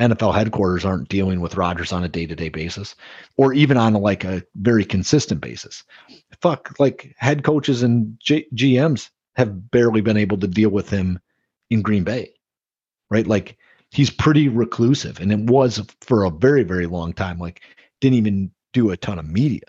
[0.00, 2.96] NFL headquarters aren't dealing with Rodgers on a day to day basis,
[3.36, 5.84] or even on like a very consistent basis.
[6.40, 11.20] Fuck, like head coaches and G- GMs have barely been able to deal with him
[11.70, 12.32] in Green Bay,
[13.10, 13.26] right?
[13.26, 13.56] Like
[13.94, 17.38] he's pretty reclusive, and it was for a very very long time.
[17.38, 17.62] Like
[18.00, 19.62] didn't even do a ton of media.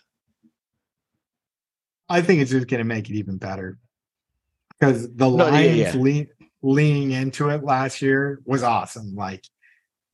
[2.09, 3.77] I think it's just going to make it even better
[4.79, 5.93] because the No, Lions yeah.
[5.95, 6.27] lean,
[6.61, 9.15] leaning into it last year was awesome.
[9.15, 9.45] Like,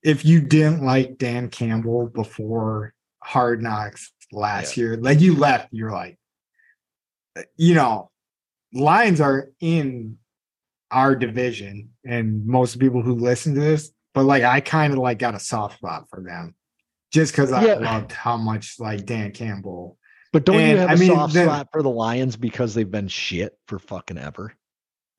[0.04, 2.94] if you didn't like Dan Campbell before
[3.24, 6.18] Hard Knocks last year, like you left, you're like,
[7.58, 8.10] you know,
[8.74, 10.18] Lions are in
[10.92, 15.20] our division, and most people who listen to this, but like I kind of like
[15.20, 16.56] got a soft spot for them
[17.12, 17.74] just because I Yeah.
[17.76, 19.98] loved how much like Dan Campbell
[20.34, 22.90] But don't you have I a mean, soft the- spot for the Lions because they've
[22.90, 24.54] been shit for fucking ever?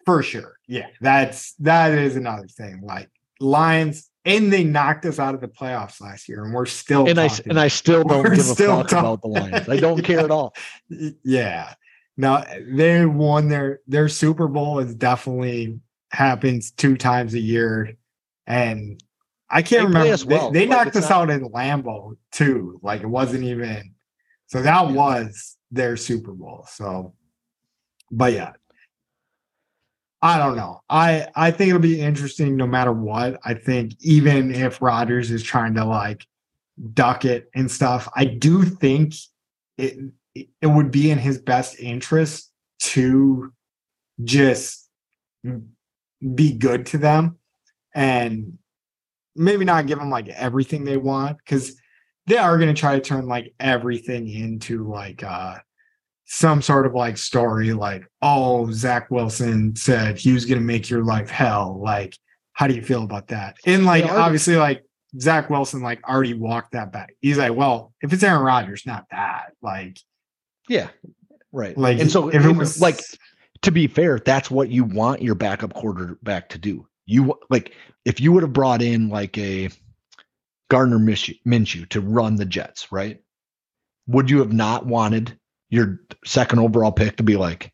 [0.05, 0.57] For sure.
[0.67, 0.87] Yeah.
[1.01, 2.81] That's that is another thing.
[2.83, 3.09] Like
[3.41, 7.19] Lions, and they knocked us out of the playoffs last year, and we're still And
[7.21, 9.69] I and I still don't We're give a fuck about the Lions.
[9.69, 10.55] I don't care at all.
[11.25, 11.75] Yeah.
[12.17, 15.79] Now they won their their Super Bowl is definitely
[16.11, 17.97] happens two times a year.
[18.47, 19.03] And
[19.51, 20.13] I can't They remember.
[20.13, 22.81] us they- They, Like, knocked us not- out in Lambeau too.
[22.83, 23.95] Like it wasn't even
[24.47, 24.93] so that Yeah.
[24.93, 26.67] was their Super Bowl.
[26.71, 27.15] So
[28.11, 28.53] but yeah.
[30.25, 30.83] I don't know.
[30.89, 33.41] I I think it'll be interesting no matter what.
[33.45, 36.27] I think even if Rodgers is trying to like
[36.95, 39.15] duck it and stuff, I do think
[39.77, 39.99] it
[40.35, 43.53] it would be in his best interest to
[44.25, 44.89] just
[46.35, 47.37] be good to them
[47.95, 48.59] and
[49.35, 51.75] maybe not give them like everything they want because
[52.27, 55.57] they are going to try to turn like everything into like uh
[56.27, 60.89] some sort of like story like oh zach wilson said he was going to make
[60.89, 62.17] your life hell like
[62.53, 64.85] how do you feel about that and like are- obviously like
[65.21, 69.05] zach wilson like already walked that back he's like well if it's aaron Rodgers, not
[69.11, 69.99] that like
[70.69, 70.89] Yeah.
[71.51, 71.77] Right.
[71.77, 73.01] like and so if it was like
[73.63, 76.87] to be fair, that's what you want your backup quarterback to do.
[77.07, 77.73] You like
[78.05, 79.71] if you would have brought in like a
[80.71, 83.21] Gardner Minshew, to run the Jets, right?
[84.07, 85.39] Would you have not wanted
[85.69, 87.73] your second overall pick to be like,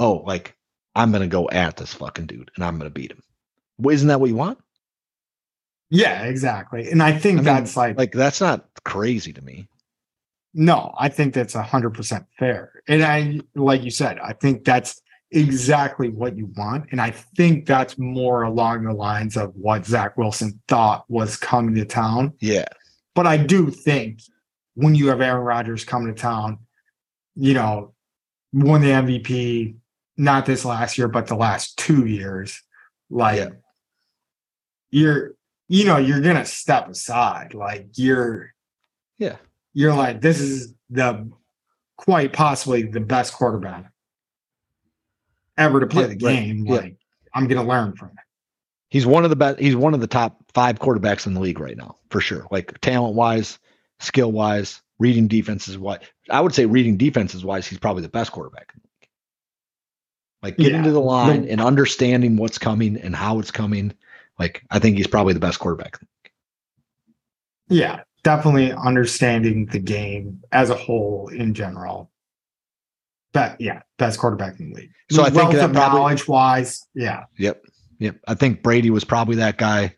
[0.00, 0.56] oh, like
[0.94, 3.22] I'm gonna go at this fucking dude and I'm gonna beat him?
[3.88, 4.58] Isn't that what you want?
[5.90, 9.68] yeah exactly and i think I mean, that's like Like that's not crazy to me.
[10.54, 12.80] No, I think that's a hundred percent fair.
[12.86, 15.02] And I, like you said, I think that's
[15.34, 16.86] exactly what you want.
[16.90, 21.74] And I think that's more along the lines of what Zach Wilson thought was coming
[21.74, 22.34] to town.
[22.40, 22.66] Yeah.
[23.14, 24.20] But I do think
[24.74, 26.58] when you have Aaron Rodgers coming to town,
[27.34, 27.94] you know,
[28.52, 29.74] won the MVP,
[30.16, 32.62] not this last year, but the last two years,
[33.10, 33.48] like Yeah.
[34.90, 35.32] you're,
[35.68, 37.54] you know, you're gonna step aside.
[37.54, 38.54] Like you're
[39.18, 39.36] Yeah.
[39.72, 41.28] you're like, this is the
[41.96, 43.90] quite possibly the best quarterback
[45.56, 46.36] ever to play Yeah, the right.
[46.36, 46.64] game.
[46.66, 46.74] Yeah.
[46.76, 46.96] Like,
[47.34, 48.14] I'm gonna learn from it.
[48.90, 49.58] He's one of the best.
[49.58, 52.46] He's one of the top five quarterbacks in the league right now, for sure.
[52.50, 53.58] Like talent wise,
[53.98, 56.00] skill wise, reading defenses wise.
[56.30, 58.72] I would say reading defenses wise, he's probably the best quarterback.
[58.74, 59.08] in the league.
[60.42, 60.82] Like getting Yeah.
[60.84, 63.92] to the line The- and understanding what's coming and how it's coming.
[64.38, 65.98] Like I think he's probably the best quarterback.
[67.68, 72.10] Yeah, definitely understanding the game as a whole in general.
[73.34, 74.90] But yeah, best quarterback in the league.
[75.10, 77.62] So I think that probably- knowledge wise, yeah, Yep.
[77.98, 78.16] Yep.
[78.26, 79.94] I think Brady was probably that guy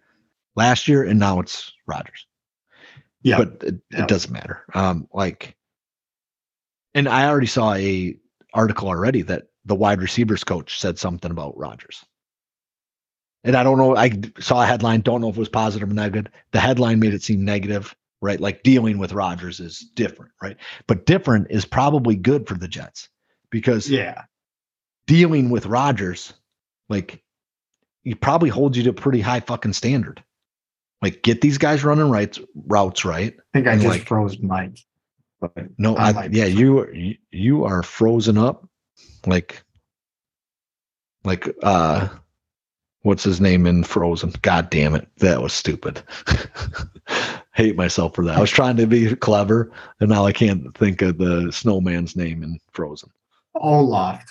[0.56, 2.26] last year, and now it's Rodgers.
[3.22, 4.02] yeah, but it, Yeah.
[4.02, 4.64] it doesn't matter.
[4.74, 5.56] Um, like,
[6.94, 8.16] and I already saw a
[8.54, 12.04] article already that the wide receivers coach said something about Rodgers.
[13.44, 13.96] And I don't know.
[13.96, 15.00] I saw a headline.
[15.02, 16.32] Don't know if it was positive or negative.
[16.52, 18.40] The headline made it seem negative, right?
[18.40, 20.56] Like dealing with Rodgers is different, right?
[20.86, 23.08] But different is probably good for the Jets
[23.50, 24.24] because yeah,
[25.06, 26.32] dealing with Rodgers,
[26.88, 27.22] like,
[28.04, 30.22] he probably holds you to a pretty high fucking standard.
[31.02, 32.36] Like, get these guys running right
[32.66, 33.34] routes right.
[33.38, 34.78] I think I just like- froze Mike.
[35.78, 38.66] No, I I, yeah, you you, you are frozen up,
[39.26, 39.62] like,
[41.24, 42.08] like uh,
[43.02, 44.32] what's his name in Frozen?
[44.42, 46.02] God damn it, that was stupid.
[47.54, 48.36] Hate myself for that.
[48.36, 49.70] I was trying to be clever,
[50.00, 53.10] and now I can't think of the snowman's name in Frozen.
[53.60, 54.22] Olaf.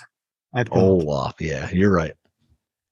[0.54, 0.76] I think.
[0.76, 1.34] Olaf.
[1.40, 2.14] Yeah, you're right.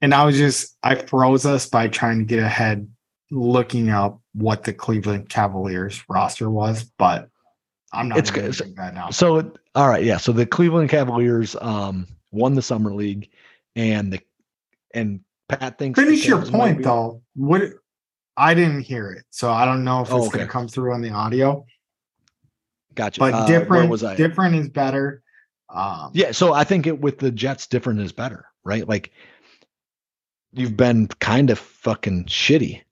[0.01, 2.86] And I was just I froze us by trying to get ahead
[3.31, 7.28] looking up what the Cleveland Cavaliers roster was, but
[7.93, 8.56] I'm not It's good.
[8.59, 9.11] gonna that now.
[9.11, 10.19] So all right, yeah.
[10.19, 13.31] So the Cleveland Cavaliers um won the summer league
[13.77, 14.20] and the
[14.93, 17.23] and Pat thinks Finish your point be- though.
[17.35, 17.62] What
[18.36, 21.01] I didn't hear it, so I don't know if Oh, it's gonna come through on
[21.01, 21.65] the audio.
[22.94, 23.20] Gotcha.
[23.20, 24.15] But Uh, different, was I?
[24.16, 25.23] different is better.
[25.69, 28.86] Um, Yeah, so I think it with the Jets different is better, right?
[28.89, 29.12] Like
[30.53, 32.82] you've been kind of fucking shitty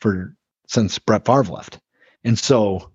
[0.00, 0.34] for
[0.68, 1.78] since Brett Favre left.
[2.24, 2.90] And so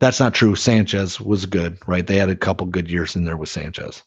[0.00, 0.56] that's not true.
[0.56, 2.06] Sanchez was good, right?
[2.06, 4.02] They had a couple good years in there with Sanchez,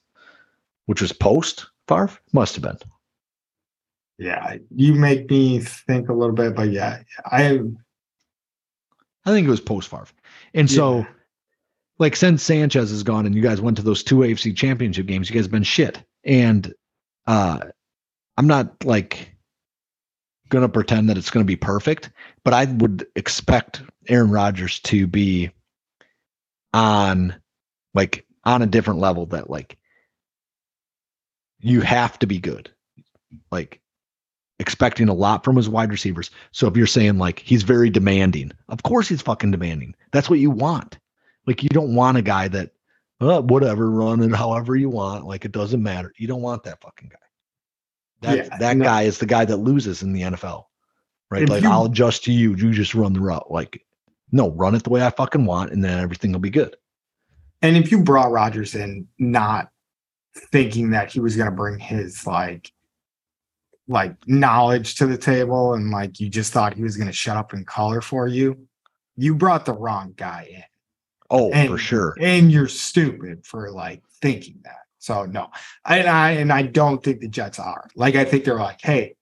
[0.87, 2.11] which was post Favre?
[2.33, 2.77] Must have been.
[4.17, 4.57] yeah.
[4.75, 7.59] You make me think a little bit, but yeah, I
[9.23, 10.07] I think it was post Favre.
[10.53, 11.05] And so Yeah.
[11.97, 15.29] Like since Sanchez is gone and you guys went to those two AFC championship games,
[15.29, 16.01] you guys have been shit.
[16.23, 16.73] And
[17.27, 17.59] uh
[18.37, 19.35] I'm not like
[20.49, 22.09] gonna pretend that it's gonna be perfect,
[22.43, 25.51] but I would expect Aaron Rodgers to be
[26.73, 27.35] on
[27.93, 29.77] like on a different level that like
[31.59, 32.69] you have to be good.
[33.51, 33.81] Like
[34.59, 36.31] expecting a lot from his wide receivers.
[36.51, 39.95] So if you're saying like he's very demanding, of course he's fucking demanding.
[40.11, 40.97] That's what you want.
[41.47, 42.71] Like you don't want a guy that
[43.21, 45.25] uh, whatever, run it however you want.
[45.25, 46.13] Like it doesn't matter.
[46.17, 47.17] You don't want that fucking guy.
[48.21, 48.83] That Yeah, that no.
[48.85, 50.65] guy is the guy that loses in the NFL.
[51.31, 51.43] Right?
[51.43, 52.55] If like you- I'll adjust to you.
[52.55, 53.51] You just run the route.
[53.51, 53.81] Like
[54.31, 56.75] no, run it the way I fucking want, and then everything will be good.
[57.61, 59.69] and if you brought Rodgers in not
[60.51, 62.71] thinking that he was gonna bring his like
[63.87, 67.53] like knowledge to the table and like you just thought he was gonna shut up
[67.53, 68.67] and color for you,
[69.15, 70.63] you brought the wrong guy in.
[71.29, 72.15] Oh, And- for sure.
[72.19, 74.77] and you're stupid for like thinking that.
[74.99, 75.49] So no,
[75.83, 78.79] I, and I and I don't think the Jets are like I think they're like,
[78.81, 79.15] hey,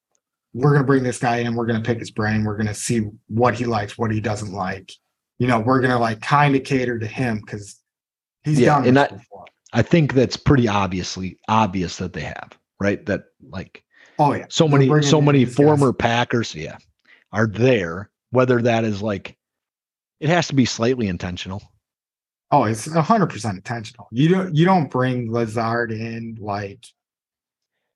[0.54, 3.56] we're gonna bring this guy in, we're gonna pick his brain, we're gonna see what
[3.56, 4.92] he likes, what he doesn't like.
[5.40, 7.80] You know, we're gonna like kind of cater to him because
[8.44, 9.46] he's Yeah, done and I- before.
[9.74, 13.04] I think that's pretty obviously obvious that they have, right?
[13.08, 13.84] That like
[14.20, 15.56] Oh yeah, so many so many these guys.
[15.66, 16.78] former Packers, yeah,
[17.32, 18.10] are there.
[18.30, 19.36] Whether that is like,
[20.20, 21.62] it has to be slightly intentional.
[22.54, 24.08] Oh, it's hundred percent intentional.
[24.12, 26.86] You don't you don't bring Lazard in like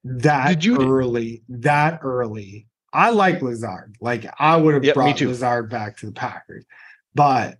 [0.03, 1.43] that Did you- early.
[1.47, 2.65] That early.
[2.91, 3.97] I like Lazard.
[4.01, 5.21] Like I would have Yep, brought.
[5.21, 6.65] Lazard back to the Packers,
[7.13, 7.59] but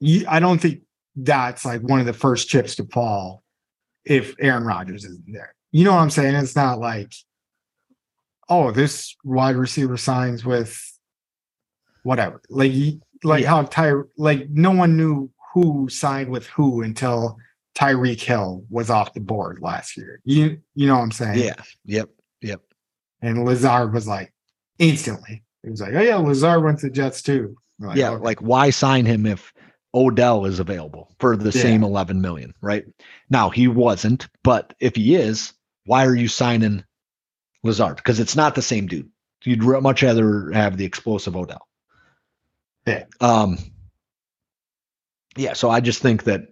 [0.00, 0.80] you, I don't think
[1.14, 3.44] that's like one of the first chips to fall
[4.04, 5.54] if Aaron Rodgers isn't there.
[5.70, 6.34] You know what I'm saying?
[6.34, 7.12] It's not like,
[8.48, 10.76] oh, this wide receiver signs with
[12.02, 12.40] whatever.
[12.48, 12.72] Like
[13.22, 13.50] like Yeah.
[13.50, 17.36] how Ty like no one knew who signed with who until
[17.74, 20.20] Tyreek Hill was off the board last year.
[20.24, 21.38] You you know what I'm saying?
[21.38, 21.62] Yeah.
[21.84, 22.10] Yep.
[22.42, 22.60] Yep.
[23.22, 24.32] And Lazard was like
[24.78, 25.42] instantly.
[25.62, 27.56] He was like, Oh yeah, Lazard went to the Jets too.
[27.78, 28.10] Like, yeah.
[28.10, 29.52] "Okay." Like, why sign him if
[29.94, 31.62] Odell is available for the Yeah.
[31.62, 32.84] same 11 million, right?
[33.30, 35.52] Now, he wasn't, but if he is,
[35.84, 36.84] why are you signing
[37.62, 37.96] Lazard?
[37.96, 39.10] Because it's not the same dude.
[39.44, 41.66] You'd much rather have the explosive Odell.
[42.86, 43.04] Yeah.
[43.20, 43.58] Um,
[45.36, 45.52] yeah.
[45.52, 46.48] So I just think that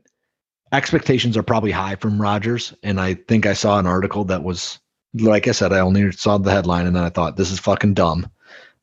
[0.73, 4.79] expectations are probably high from Rodgers, And I think I saw an article that was,
[5.15, 7.95] like I said, I only saw the headline and then I thought, this is fucking
[7.95, 8.31] dumb,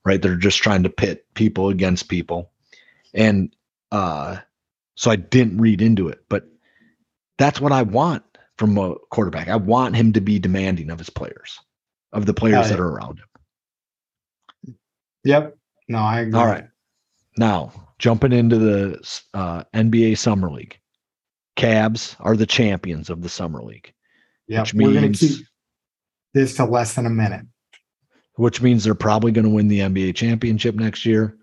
[0.06, 0.22] right?
[0.22, 2.52] They're just trying to pit people against people.
[3.14, 3.56] And
[3.92, 4.38] uh,
[4.96, 6.48] so I didn't read into it, but
[7.38, 8.24] that's what I want
[8.58, 9.48] from a quarterback.
[9.48, 11.60] I want him to be demanding of his players,
[12.12, 14.76] of the players that are around him.
[15.24, 15.58] Yep.
[15.88, 16.40] No, I agree.
[16.40, 16.68] All right.
[17.38, 20.80] Now, jumping into the uh, NBA Summer League.
[21.58, 23.94] Cavs are the champions of the Summer League,
[24.48, 25.46] which We're keep
[26.34, 27.46] this to less than a minute.
[28.36, 31.36] which means they're probably going to win the NBA championship next year.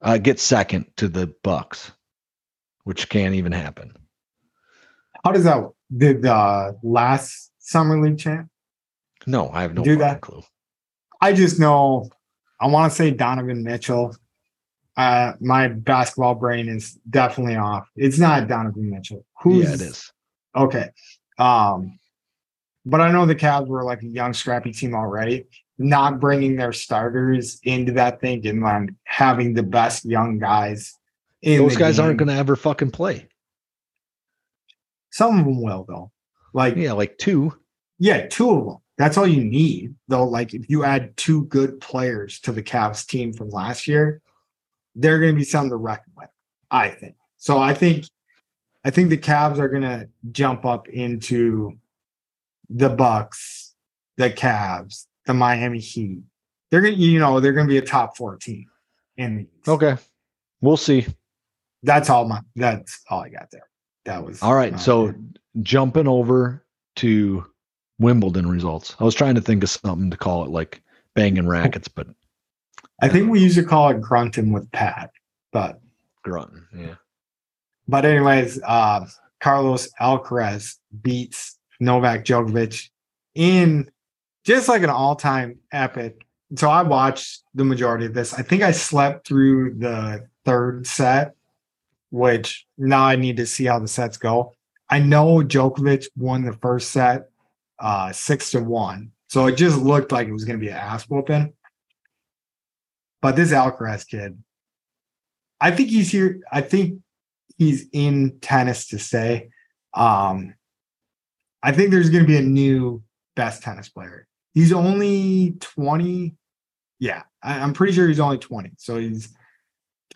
[0.00, 1.90] Uh, get second to the Bucks,
[2.84, 3.92] which can't even happen.
[5.24, 8.48] How does that did the last summer league champ?
[9.26, 10.20] No, I have no Do that.
[10.20, 10.42] clue.
[11.20, 12.08] I just know
[12.60, 14.16] I want to say Donovan Mitchell.
[14.96, 17.88] Uh, my basketball brain is definitely off.
[17.96, 19.24] It's not Donovan Mitchell.
[19.42, 20.12] Who's yeah, it is.
[20.54, 20.90] okay.
[21.38, 21.98] Um,
[22.84, 25.46] but I know the Cavs were like a young, scrappy team already.
[25.78, 30.98] Not bringing their starters into that thing and then having the best young guys.
[31.40, 33.28] In Those guys aren't going to ever fucking play.
[35.10, 36.10] Some of them will though.
[36.52, 37.56] Like Yeah, like two.
[37.98, 38.76] Yeah, two of them.
[38.98, 39.94] That's all you need.
[40.08, 44.20] Though, like if you add two good players to the Cavs team from last year,
[44.94, 46.28] they're going to be something to reckon with.
[46.70, 47.14] I think.
[47.38, 48.06] So I think,
[48.84, 51.78] I think the Cavs are going to jump up into
[52.70, 53.74] the Bucks,
[54.16, 56.22] the Cavs, the Miami Heat.
[56.70, 58.66] They're going, to you know, they're going to be a top four team
[59.16, 59.68] in the East.
[59.68, 59.96] Okay,
[60.60, 61.06] we'll see.
[61.82, 63.68] that's all my that's all I got there.
[64.04, 64.78] That was All right.
[64.80, 65.14] So
[65.62, 66.64] jumping over
[66.96, 67.44] to
[67.98, 68.96] Wimbledon results.
[68.98, 70.82] I was trying to think of something to call it like
[71.14, 72.08] banging rackets, but
[73.02, 75.10] I think we used to call it grunting with Pat,
[75.52, 75.80] but
[76.22, 76.64] grunting.
[76.76, 76.94] Yeah.
[77.88, 79.06] but anyways, uh
[79.40, 82.88] Carlos Alcaraz beats Novak Djokovic
[83.34, 83.90] in
[84.44, 86.24] just like an all-time epic.
[86.54, 88.34] So I watched the majority of this.
[88.34, 91.34] I think I slept through the third set,
[92.10, 94.54] which now I need to see how the sets go.
[94.90, 97.30] I know Djokovic won the first set
[97.80, 99.10] uh six to one.
[99.28, 101.52] So it just looked like it was gonna be an ass whooping.
[103.22, 104.36] But this Alcaraz kid,
[105.60, 106.40] I think he's here.
[106.52, 107.00] I think
[107.56, 109.50] he's in tennis to stay.
[109.94, 110.54] Um,
[111.62, 113.02] I think there's going to be a new
[113.36, 114.26] best tennis player.
[114.54, 116.34] He's only 20.
[116.98, 118.72] Yeah, I, I'm pretty sure he's only 20.
[118.76, 119.32] So he's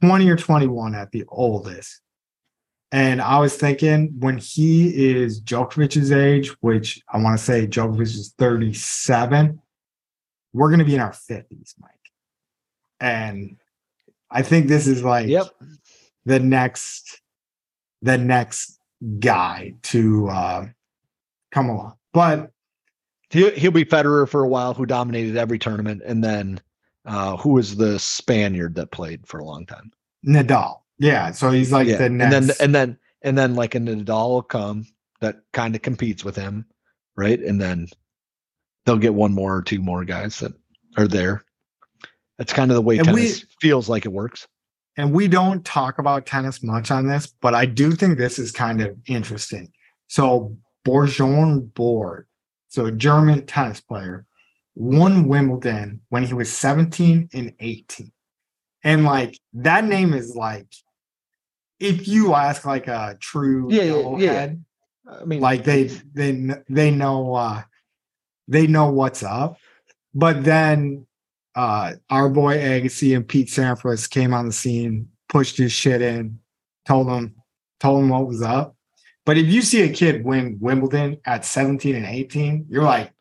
[0.02, 2.00] 20 or 21 at the oldest.
[2.92, 8.02] And I was thinking when he is Djokovic's age, which I want to say Djokovic
[8.02, 9.60] is 37,
[10.52, 11.95] we're going to be in our 50s, Mike.
[13.00, 13.56] And
[14.30, 15.46] I think this is like Yep.
[16.24, 17.20] the next
[18.02, 18.78] the next
[19.18, 20.66] guy to uh
[21.52, 21.94] come along.
[22.12, 22.50] But
[23.30, 26.60] He'll, he'll be Federer for a while, who dominated every tournament, and then
[27.06, 29.90] uh, who was the Spaniard that played for a long time?
[30.24, 30.80] Nadal.
[30.98, 33.78] Yeah, so he's like yeah, the next, and then and then and then like a
[33.78, 34.86] Nadal will come
[35.20, 36.66] that kind of competes with him,
[37.16, 37.40] right?
[37.40, 37.88] And then
[38.84, 40.52] they'll get one more or two more guys that
[40.96, 41.44] are there.
[42.38, 44.46] That's kind of the way And we- tennis feels like it works.
[44.98, 48.50] and we don't talk about tennis much on this, but I do think this is
[48.52, 49.70] kind of interesting.
[50.08, 50.56] So
[50.86, 52.26] Björn Borg,
[52.68, 54.24] so a German tennis player,
[54.74, 58.12] won Wimbledon when he was 17 and 18.
[58.84, 60.68] And like that name is like
[61.80, 64.32] if you ask like a true Yeah, yeah, yeah.
[64.32, 64.64] head,
[65.08, 65.84] I mean, like they
[66.14, 67.62] they they know uh
[68.48, 69.58] they know what's up
[70.14, 71.06] but then
[71.56, 76.38] uh our boy agassi and pete sampras came on the scene pushed his shit in
[76.86, 77.34] told him
[77.80, 78.76] told him what was up
[79.24, 83.12] but if you see a kid win wimbledon at 17 and 18 you're like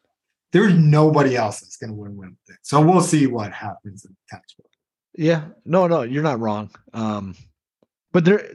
[0.51, 4.17] there's nobody else that's going to win wimbledon so we'll see what happens in the
[4.29, 4.71] tennis world
[5.17, 6.69] Yeah, no, no, you're not wrong.
[6.93, 7.35] Um,
[8.11, 8.49] but there,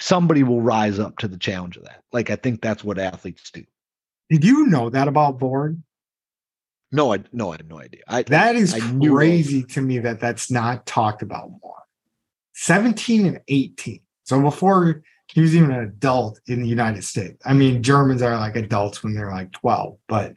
[0.00, 2.02] somebody will rise up to the challenge of that.
[2.12, 3.64] Like I think that's what athletes do.
[4.30, 5.78] did you know that about Borg
[6.94, 8.02] No, I no, I had no idea.
[8.06, 11.74] I That is I crazy to me that that's not talked about more.
[12.54, 14.00] 17 and 18.
[14.22, 15.02] So before
[15.32, 17.42] he was even an adult in the United States.
[17.44, 20.34] I mean, Germans are like adults when they're like 12, but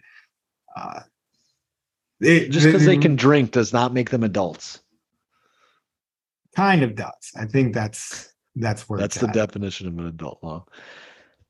[0.75, 1.01] uh,
[2.19, 4.79] it, just because they it can drink does not make them adults.
[6.55, 7.31] kind of does.
[7.35, 9.33] I think that's that's where That's the at.
[9.33, 10.39] definition of an adult.
[10.43, 10.61] Huh?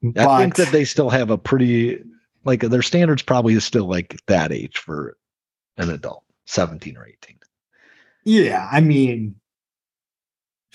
[0.04, 2.04] But I think that they still have a pretty
[2.48, 5.18] like their standards probably is still like that age for
[5.78, 7.38] an adult, 17 or 18.
[8.24, 9.36] Yeah, I mean,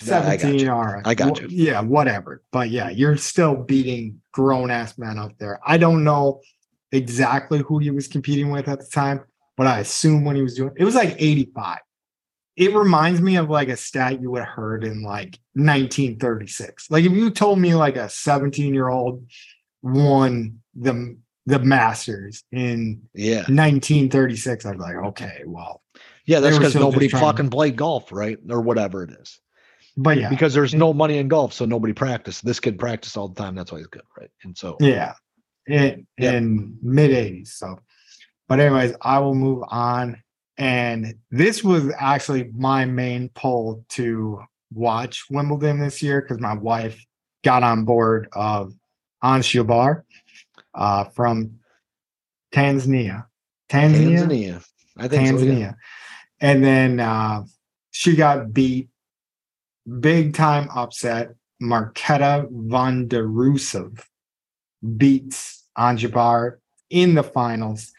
[0.03, 0.71] Yeah, I 17 you.
[0.71, 1.01] are.
[1.03, 1.47] I got you.
[1.49, 2.43] Yeah, whatever.
[2.51, 5.59] But yeah, you're still beating grown ass men up there.
[5.65, 6.41] I don't know
[6.91, 9.23] exactly who he was competing with at the time,
[9.57, 11.79] but I assume when he was doing it was like 85.
[12.55, 16.91] It reminds me of like a stat you would have heard in like 1936.
[16.91, 19.25] Like if you told me like a 17 year old
[19.81, 23.43] won the the Masters in Yeah.
[23.49, 25.81] 1936, I'd be like, okay, well,
[26.25, 28.37] Yeah, that's because nobody fucking played golf, right?
[28.49, 29.39] Or whatever it is.
[29.97, 32.45] but yeah, Because there's no money in golf, so nobody practiced.
[32.45, 33.55] This kid practiced all the time.
[33.55, 34.31] That's why he's good, right?
[34.43, 35.13] And so Yeah.
[35.67, 36.33] In Yep.
[36.33, 37.53] in mid 80s.
[37.57, 37.79] So
[38.49, 40.21] but anyways, I will move on.
[40.57, 44.41] And this was actually my main pull to
[44.73, 47.03] watch Wimbledon this year because my wife
[47.43, 48.73] got on board of
[49.21, 50.03] Ons Jabeur
[50.75, 51.59] uh from
[52.53, 53.25] Tanzania.
[53.69, 54.27] Tanzania.
[54.27, 54.65] Tanzania.
[54.97, 55.33] I think so.
[55.35, 55.59] Tanzania.
[55.59, 55.73] yeah.
[56.39, 57.43] And then uh,
[57.91, 58.89] she got beat
[59.99, 61.35] big time upset.
[61.61, 64.03] Marketa von der Rusev
[64.97, 66.57] beats Jabeur
[66.89, 67.91] in the finals.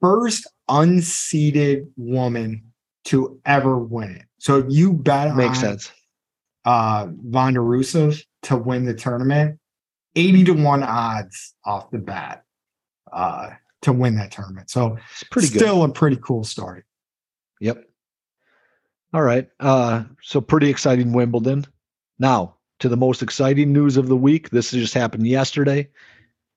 [0.00, 2.62] First unseeded woman
[3.06, 4.26] to ever win it.
[4.38, 5.92] So if you bet Makes on, sense.
[6.64, 9.58] uh, Vondroušová to win the tournament,
[10.16, 12.44] 80 to 1 odds off the bat
[13.12, 13.50] uh,
[13.82, 14.70] to win that tournament.
[14.70, 15.58] So It's pretty good.
[15.58, 16.82] still a pretty cool story.
[17.60, 17.84] Yep.
[19.12, 19.48] All right.
[19.60, 21.64] Uh, so pretty exciting Wimbledon.
[22.18, 24.50] Now to the most exciting news of the week.
[24.50, 25.88] This just happened yesterday.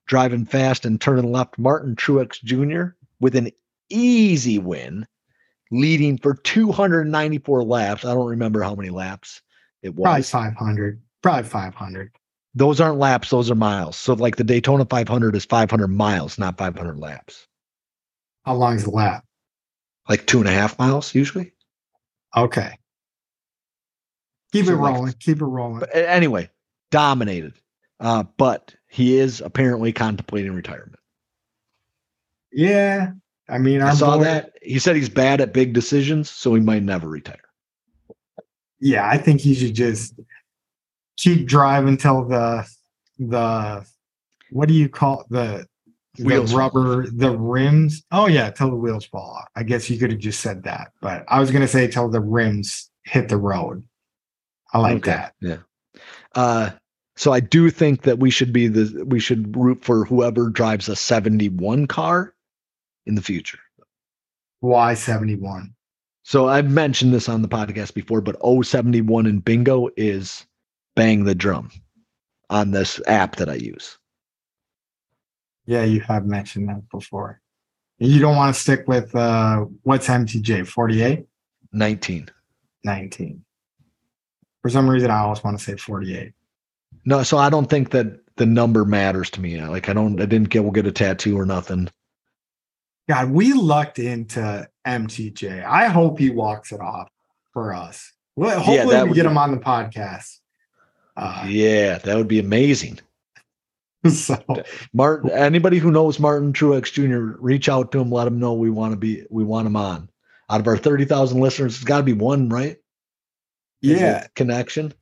[0.06, 2.94] Driving fast and turning left, Martin Truex Jr.
[3.20, 3.50] with an
[3.90, 5.06] easy win,
[5.70, 8.04] leading for 294 laps.
[8.04, 9.42] I don't remember how many laps
[9.82, 10.04] it was.
[10.04, 11.02] Probably 500.
[11.22, 12.10] Probably 500.
[12.58, 13.96] Those aren't laps, those are miles.
[13.96, 17.46] So like the Daytona 500 is 500 miles, not 500 laps.
[18.44, 19.24] How long is the lap?
[20.08, 21.52] Like two and a half miles usually.
[22.36, 22.76] Okay.
[24.52, 25.12] Keep So, it like- rolling.
[25.20, 25.80] Keep it rolling.
[25.80, 26.50] But anyway,
[26.90, 27.54] dominated.
[28.00, 30.98] Uh, but he is apparently contemplating retirement.
[32.52, 33.12] yeah.
[33.50, 34.52] I mean, our I saw boy- that.
[34.62, 37.40] He said he's bad at big decisions, so he might never retire.
[38.78, 40.14] Yeah, I think he should just
[41.18, 42.66] keep driving till the
[43.18, 43.84] the
[44.50, 45.26] what do you call it?
[45.30, 45.66] the
[46.24, 48.02] Wheels the rubber the rims?
[48.10, 49.48] Oh yeah, till the wheels fall off.
[49.54, 52.20] I guess you could have just said that, but I was gonna say till the
[52.20, 53.84] rims hit the road.
[54.72, 55.10] I like Okay.
[55.12, 55.34] that.
[55.40, 55.58] Yeah.
[56.34, 56.70] Uh,
[57.16, 60.88] so I do think that we should be the we should root for whoever drives
[60.88, 62.34] a 71 car
[63.06, 63.58] in the future.
[64.60, 65.72] why seventy one.
[66.24, 70.44] So I've mentioned this on the podcast before, but 071 in bingo is
[70.98, 71.70] bang the drum
[72.50, 73.98] on this app that I use.
[75.64, 77.40] Yeah, you have mentioned that before.
[77.98, 81.24] You don't want to stick with uh what's MTJ 48?
[81.72, 82.28] 19.
[82.84, 83.44] 19.
[84.62, 86.32] For some reason I always want to say 48.
[87.04, 89.60] No, so I don't think that the number matters to me.
[89.62, 91.88] Like I don't I didn't get we'll get a tattoo or nothing.
[93.08, 95.64] God, we lucked into MTJ.
[95.64, 97.08] I hope he walks it off
[97.52, 98.12] for us.
[98.34, 100.37] Well, hopefully that we get be- him on the podcast.
[101.18, 102.98] Uh, Yeah, that would be amazing.
[104.08, 104.40] so
[104.92, 108.70] Martin, anybody who knows Martin Truex Jr., reach out to him, let him know we
[108.70, 110.08] want to be, we want him on.
[110.48, 112.76] Out of our 30,000 listeners, it's got to be one, right?
[113.80, 114.94] Yeah, Connection.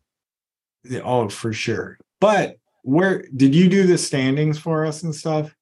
[0.84, 1.98] Yeah, oh for sure.
[2.20, 5.54] But where did you do the standings for us and stuff?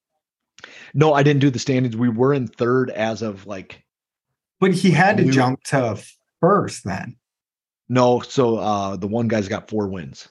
[0.95, 1.97] No, I didn't do the standings.
[1.97, 3.83] We were in third as of like,
[4.61, 6.01] But he had to We- jump to
[6.41, 7.17] first then.
[7.89, 8.21] no.
[8.21, 10.29] So uh the one guy's got four wins.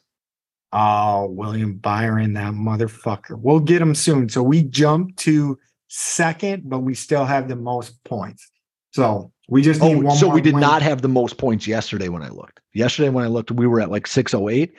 [0.75, 3.37] Oh, William Byron, that motherfucker.
[3.39, 4.27] We'll get him soon.
[4.27, 8.49] So we jump to second, but we still have the most points.
[8.91, 10.61] So we just need Oh, one so we did win.
[10.61, 12.59] not have the most points yesterday when I looked.
[12.73, 14.73] Yesterday when I looked, we were at like 608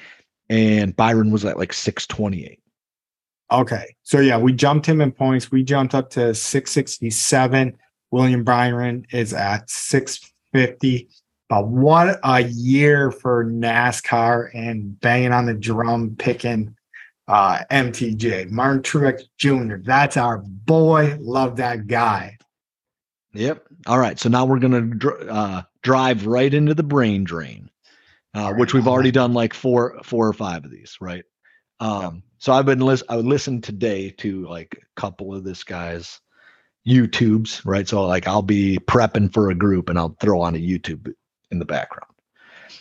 [0.50, 2.60] and Byron was at like 628.
[3.52, 3.94] Okay.
[4.02, 5.52] So yeah, we jumped him in points.
[5.52, 7.76] We jumped up to 667.
[8.10, 11.08] William Byron is at 650.
[11.54, 16.74] But what a year for NASCAR and banging on the drum, picking
[17.28, 19.76] uh, MTJ, Martin Truex Jr.
[19.76, 21.16] That's our boy.
[21.20, 22.38] Love that guy.
[23.34, 23.68] Yep.
[23.86, 24.18] All right.
[24.18, 27.70] So now we're gonna dr- uh, drive right into the brain drain,
[28.36, 31.24] uh, right, which we've already done like four, four or five of these, right?
[31.78, 33.06] Um, So I've been listen.
[33.10, 36.20] I would listen today to like a couple of this guy's
[36.84, 37.86] YouTubes, right?
[37.86, 41.14] So like I'll be prepping for a group and I'll throw on a YouTube
[41.54, 42.12] in the background,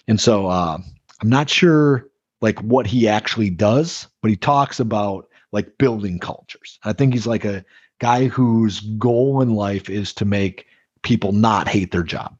[0.07, 0.77] and so uh,
[1.21, 2.09] I'm not sure
[2.41, 6.77] like what he actually does, but he talks about like building cultures.
[6.83, 7.63] I think he's like a
[7.99, 10.65] guy whose goal in life is to make
[11.03, 12.35] people not hate their job,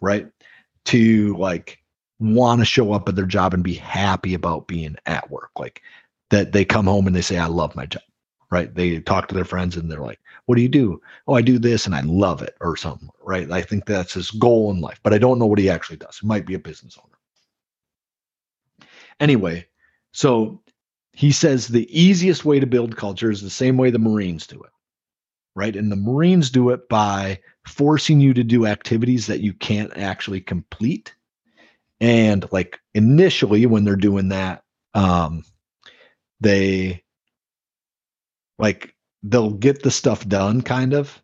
[0.00, 0.28] right?
[0.86, 1.78] To like
[2.20, 5.50] want to show up at their job and be happy about being at work.
[5.58, 5.82] Like
[6.30, 8.02] that they come home and they say, I love my job,
[8.50, 8.72] right?
[8.72, 11.00] They talk to their friends and they're like, What do you do?
[11.26, 13.50] Oh, I do this and I love it or something, right?
[13.50, 16.18] I think that's his goal in life, but I don't know what he actually does.
[16.18, 18.88] He might be a business owner.
[19.20, 19.66] Anyway,
[20.12, 20.60] so
[21.12, 24.62] he says the easiest way to build culture is the same way the Marines do
[24.62, 24.70] it
[25.54, 25.76] right?
[25.76, 30.40] And the Marines do it by forcing you to do activities that you can't actually
[30.40, 31.14] complete.
[32.00, 34.64] And like initially, when they're doing that,
[34.94, 35.44] um,
[36.40, 37.02] they
[38.58, 38.93] like
[39.24, 41.22] they'll get the stuff done kind of,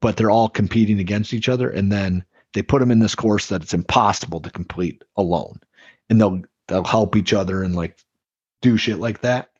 [0.00, 1.70] but they're all competing against each other.
[1.70, 5.58] And then they put them in this course that it's impossible to complete alone.
[6.08, 7.98] And they'll they'll help each other and like
[8.60, 9.50] do shit like that.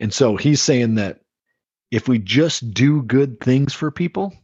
[0.00, 1.20] And so he's saying that
[1.90, 4.34] if we just do good things for people,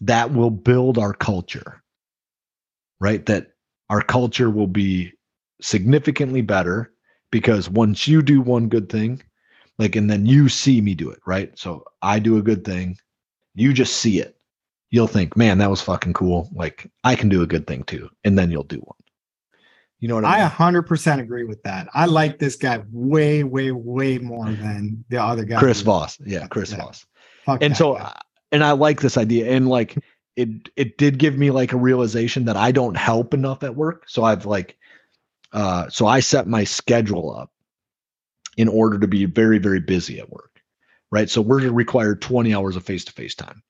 [0.00, 1.82] that will build our culture,
[3.00, 3.24] right?
[3.26, 3.52] That
[3.90, 5.12] our culture will be
[5.60, 6.92] significantly better
[7.30, 9.22] because once you do one good thing,
[9.82, 11.56] like, and then you see me do it, right?
[11.58, 12.96] So I do a good thing,
[13.54, 14.36] you just see it.
[14.90, 16.48] You'll think, man, that was fucking cool.
[16.54, 18.08] Like, I can do a good thing too.
[18.24, 18.96] And then you'll do one.
[20.00, 20.82] You know what I I mean?
[20.82, 21.88] 100% agree with that.
[21.94, 25.58] I like this guy way, way, way more than the other guy.
[25.58, 26.18] Chris Voss.
[26.26, 26.78] Yeah, Chris Yeah.
[26.78, 27.06] Voss.
[27.46, 28.20] Fuck and so guy.
[28.52, 29.96] and i like this idea and like
[30.36, 34.04] it it did give me like a realization that i don't help enough at work
[34.08, 34.76] so i've like
[35.52, 37.50] uh so i set my schedule up
[38.56, 40.60] in order to be very very busy at work
[41.10, 43.62] right so we're required 20 hours of face-to-face time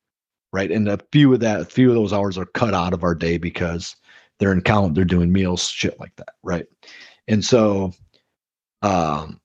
[0.53, 3.05] right and a few of that a few of those hours are cut out of
[3.05, 3.97] our day because
[4.39, 6.67] they're in count they're doing meals shit like that right
[7.29, 7.93] And so
[8.83, 9.41] um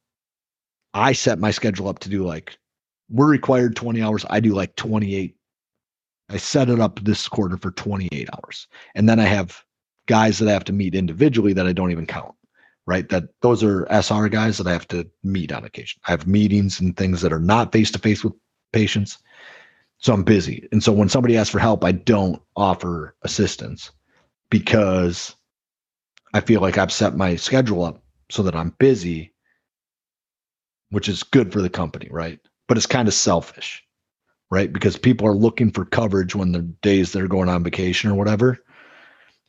[0.93, 2.57] I set my schedule up to do like
[3.09, 4.25] we're required 20 hours.
[4.29, 5.35] I do like 28.
[6.29, 8.67] I set it up this quarter for 28 hours.
[8.95, 9.63] And then I have
[10.07, 12.33] guys that I have to meet individually that I don't even count.
[12.87, 13.07] Right.
[13.09, 16.01] That those are SR guys that I have to meet on occasion.
[16.07, 18.33] I have meetings and things that are not face to face with
[18.71, 19.17] patients.
[19.99, 20.67] So I'm busy.
[20.71, 23.91] And so when somebody asks for help, I don't offer assistance
[24.49, 25.35] because
[26.33, 29.33] I feel like I've set my schedule up so that I'm busy,
[30.91, 32.39] which is good for the company, right?
[32.67, 33.83] But it's kind of selfish,
[34.49, 34.71] right?
[34.71, 38.59] Because people are looking for coverage when the days they're going on vacation or whatever.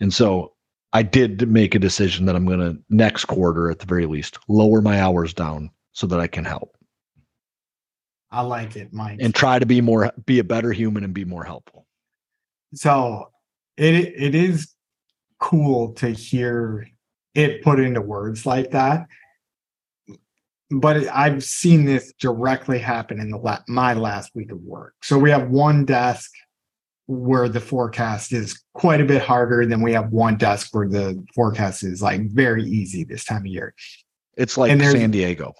[0.00, 0.54] And so
[0.92, 4.38] I did make a decision that I'm going to next quarter at the very least
[4.48, 6.74] lower my hours down so that I can help
[8.30, 9.18] I like it, Mike.
[9.22, 11.86] and try to be more be a better human and be more helpful.
[12.74, 13.30] so
[13.76, 14.74] it it is
[15.40, 16.88] cool to hear
[17.34, 19.06] it put into words like that
[20.70, 24.94] but it- i've seen this directly happen in the la- my last week of work
[25.02, 26.30] so we have one desk
[27.08, 31.24] where the forecast is quite a bit harder than we have one desk where the
[31.34, 33.74] forecast is like very easy this time of year
[34.36, 35.54] It's like San Diego.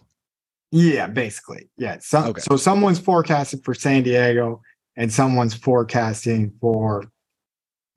[0.71, 1.71] Yeah, basically.
[1.79, 1.97] Yeah.
[2.01, 2.43] So, Okay.
[2.43, 4.61] so someone's forecasting for San Diego
[4.97, 7.05] and someone's forecasting for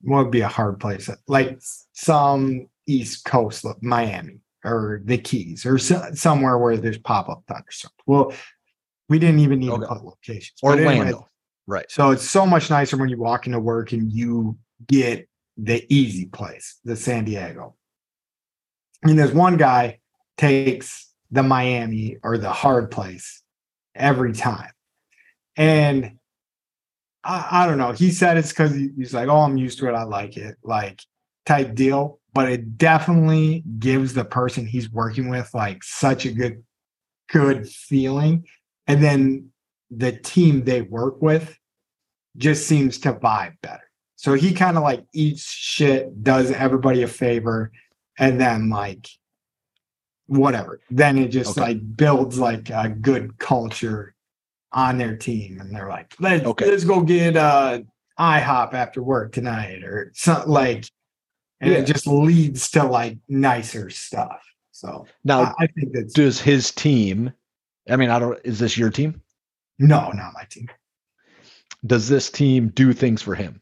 [0.00, 1.58] what would be a hard place, like
[1.92, 7.42] some East Coast, like Miami or the Keys or so, somewhere where there's pop up
[7.46, 7.92] thunderstorms.
[8.06, 8.32] Well,
[9.10, 9.82] we didn't even need Okay.
[9.82, 10.54] to put locations.
[10.62, 10.90] Orlando.
[11.02, 11.18] anyway,
[11.66, 11.90] right.
[11.90, 14.56] so it's so much nicer when you walk into work and you
[14.86, 17.74] get the easy place, the San Diego.
[19.02, 19.98] And there's one guy
[20.36, 23.42] takes the Miami or the hard place
[23.94, 24.70] every time.
[25.56, 26.18] And
[27.24, 27.92] I, I don't know.
[27.92, 29.94] He said it's because he's like, oh, I'm used to it.
[29.94, 31.02] I like it, like
[31.46, 32.20] type deal.
[32.34, 36.62] But it definitely gives the person he's working with like such a good,
[37.30, 38.46] good feeling.
[38.86, 39.51] And then
[39.96, 41.56] the team they work with
[42.36, 43.90] just seems to vibe better.
[44.16, 47.70] So he kind of like eats shit, does everybody a favor,
[48.18, 49.08] and then like
[50.26, 50.80] whatever.
[50.90, 51.60] Then it just Okay.
[51.60, 54.14] like builds like a good culture
[54.72, 55.60] on their team.
[55.60, 56.70] And they're like, let's Okay.
[56.70, 57.80] let's go get uh
[58.18, 60.84] IHOP after work tonight or something like
[61.60, 61.78] and Yeah.
[61.78, 64.42] it just leads to like nicer stuff.
[64.70, 67.32] So Now, I, I think that does his team?
[67.90, 68.38] I mean, I don't.
[68.44, 69.20] Is this your team?
[69.78, 70.68] No, not my team.
[71.84, 73.60] Does this team do things for him?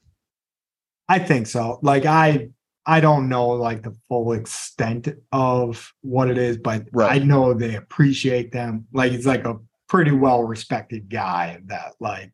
[1.09, 1.79] I think so.
[1.83, 2.51] Like I
[2.87, 7.21] I don't know like the full extent of what it is, but Right.
[7.21, 8.87] I know they appreciate them.
[8.93, 9.59] Like it's like a
[9.89, 12.33] pretty well respected guy that like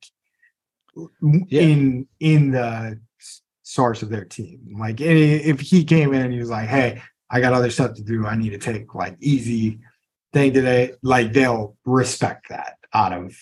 [1.48, 1.62] Yeah.
[1.62, 3.00] in in the
[3.62, 4.76] source of their team.
[4.78, 8.02] Like if he came in and he was like, "Hey, I got other stuff to
[8.02, 8.26] do.
[8.26, 9.80] I need to take like easy
[10.32, 13.36] thing today," like they'll respect that out of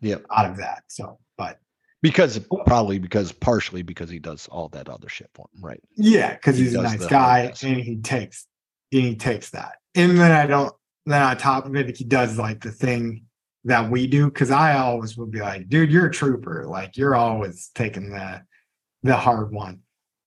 [0.00, 0.24] Yep.
[0.30, 0.82] out of that.
[0.88, 1.58] So, but
[2.02, 5.80] Because probably because partially because he does all that other shit for him, right?
[5.96, 8.46] Yeah, because He he's a nice guy and he takes
[8.92, 9.76] and he takes that.
[9.94, 10.72] And then I don't
[11.06, 13.24] then on top of it, he does like the thing
[13.64, 14.30] that we do.
[14.30, 16.64] Cause I always would be like, dude, you're a trooper.
[16.66, 18.42] Like you're always taking the
[19.02, 19.80] the hard one.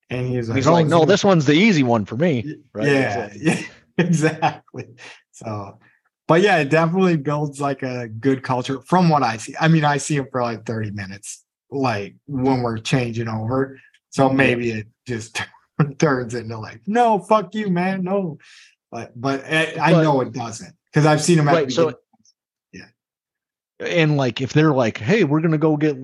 [0.10, 2.58] And he was like, He's "Oh, like, no, this one's the easy one for me.
[2.74, 2.88] right?
[2.88, 3.62] Yeah, yeah,
[3.98, 4.86] exactly.
[5.32, 5.80] So
[6.28, 9.54] but yeah, it definitely builds like a good culture from what I see.
[9.60, 13.80] I mean, I see him for like 30 minutes, like when we're changing over.
[14.10, 15.42] So maybe it just
[15.98, 18.04] turns into like, no, fuck you, man.
[18.04, 18.38] No.
[18.92, 21.72] But but I, I But- know it doesn't because I've seen him at Right, the
[21.72, 22.94] so- beginning.
[23.80, 25.98] and like if they're like hey we're gonna go get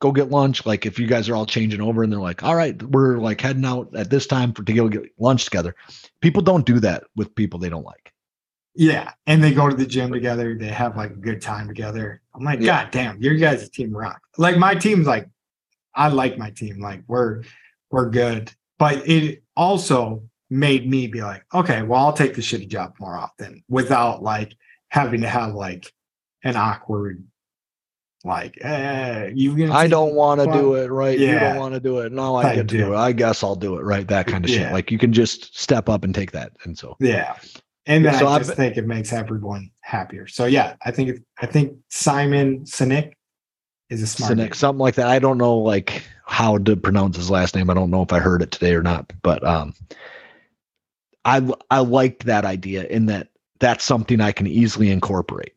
[0.00, 2.56] go get lunch like if you guys are all changing over and they're like all
[2.56, 5.74] right we're like heading out at this time for to go get lunch together
[6.20, 8.03] people don't do that with people they don't like
[8.74, 9.12] Yeah.
[9.26, 10.56] And they go to the gym together.
[10.56, 12.20] They have like a good time together.
[12.34, 12.84] I'm like, Yeah.
[12.84, 14.20] God damn, your guys' team rock.
[14.36, 15.28] Like my team's like,
[15.94, 16.80] I like my team.
[16.80, 17.42] Like we're
[17.90, 18.52] we're good.
[18.78, 23.16] But it also made me be like, okay, well, I'll take the shitty job more
[23.16, 24.56] often without like
[24.88, 25.92] having to have like
[26.42, 27.24] an awkward
[28.24, 31.32] like, eh, you i don't want to do it right yeah.
[31.32, 33.42] you don't want to do it no i Type get to do it i guess
[33.42, 36.14] i'll do it right that kind of shit like you can just step up and
[36.14, 37.36] take that and so Yeah.
[37.86, 40.26] And then So I I've- just think it makes everyone happier.
[40.26, 43.12] So yeah, I think I think Simon Sinek
[43.90, 45.08] is a smart Sinek, something like that.
[45.08, 47.68] I don't know like how to pronounce his last name.
[47.68, 49.74] I don't know if i heard it today or not but um
[51.26, 53.28] i i liked that idea in that
[53.60, 55.54] that's something i can easily incorporate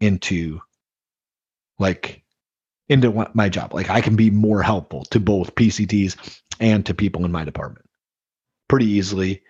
[0.00, 0.60] into
[1.78, 2.22] like
[2.88, 3.74] into my job.
[3.74, 7.86] Like i can be more helpful to both pcts and to people in my department
[8.68, 9.42] pretty easily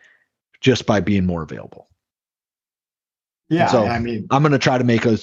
[0.61, 1.89] just by being more available
[3.49, 5.19] Yeah, so- I mean, I'm gonna try to make a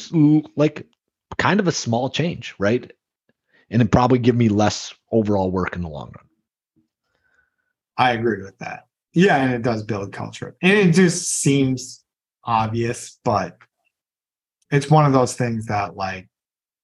[0.55, 0.87] like
[1.37, 2.91] kind of a small change, right?
[3.69, 6.25] And it probably give me less overall work in the long run.
[7.97, 8.87] I agree with that.
[9.13, 10.55] Yeah, and it does build culture.
[10.61, 12.03] And it just seems
[12.43, 13.57] obvious, but
[14.71, 16.27] it's one of those things that like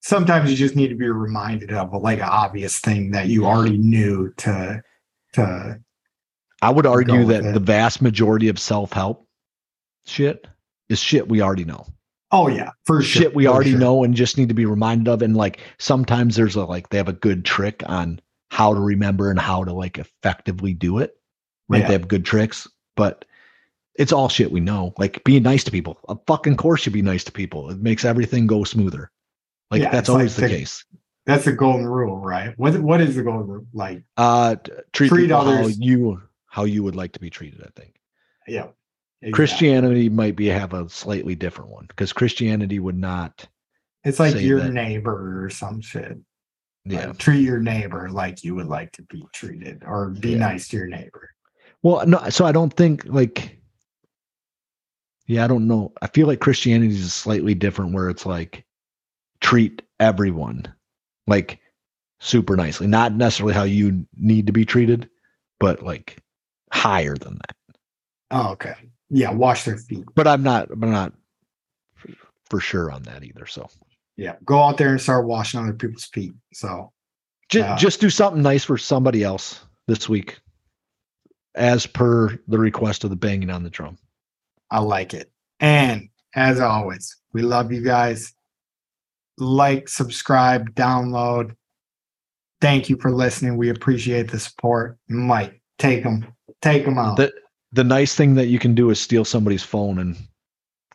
[0.01, 3.77] sometimes you just need to be reminded of like an obvious thing that you already
[3.77, 4.81] knew to
[5.33, 5.79] to
[6.61, 7.53] I would argue that it.
[7.53, 9.27] the vast majority of self help
[10.05, 10.47] shit
[10.91, 11.85] is shit we already know.
[12.31, 13.23] oh yeah, for sure.
[13.23, 13.79] shit we for already sure.
[13.79, 15.21] know and just need to be reminded of.
[15.21, 18.19] And like sometimes there's a like they have a good trick on
[18.49, 21.15] how to remember and how to like effectively do it.
[21.69, 21.81] Right.
[21.81, 21.87] Yeah.
[21.87, 23.25] They have good tricks, but
[23.95, 24.93] it's all shit we know.
[24.97, 25.97] Like being nice to people.
[26.09, 27.69] A fucking course should be nice to people.
[27.69, 29.11] It makes everything go smoother.
[29.69, 30.85] Like Yeah, that's it's like always the the- case.
[31.27, 32.53] That's the golden rule, right?
[32.57, 33.65] What what is the golden rule?
[33.73, 34.55] Like, Uh
[34.91, 37.95] treat, Treat people how you how you would like to be treated, I think.
[38.47, 38.67] yeah.
[39.21, 39.31] Exactly.
[39.31, 43.47] Christianity might be have a slightly different one because Christianity would not
[44.03, 46.17] It's like your that- neighbor or some shit.
[46.85, 47.07] yeah.
[47.07, 50.37] Like, treat your neighbor like you would like to be treated, or be Yeah.
[50.39, 51.29] nice to your neighbor.
[51.83, 53.57] Well, no, so I don't think like
[55.27, 55.93] yeah, I don't know.
[56.01, 58.65] I feel like Christianity is slightly different where it's like
[59.39, 60.73] treat everyone
[61.27, 61.59] like
[62.19, 62.87] super nicely.
[62.87, 65.09] Not necessarily how you need to be treated,
[65.59, 66.17] but like
[66.73, 67.55] higher than that.
[68.31, 68.73] Oh, okay.
[69.11, 70.05] Yeah, wash their feet.
[70.15, 71.13] But I'm not I'm not
[72.49, 73.45] for sure on that either.
[73.45, 73.67] So
[74.15, 76.33] Yeah, go out there and start washing other people's feet.
[76.53, 76.91] So
[77.49, 77.73] just Yeah.
[77.73, 80.39] Uh, just do something nice for somebody else this week
[81.55, 83.97] as per the request of the banging on the drum.
[84.69, 85.29] I like it.
[85.59, 88.33] And as always, we love you guys.
[89.37, 91.55] Like, subscribe, download.
[92.61, 93.57] Thank you for listening.
[93.57, 94.97] We appreciate the support.
[95.09, 97.17] Mike, take them, take them out.
[97.17, 97.33] The
[97.73, 100.17] the nice thing that you can do is steal somebody's phone and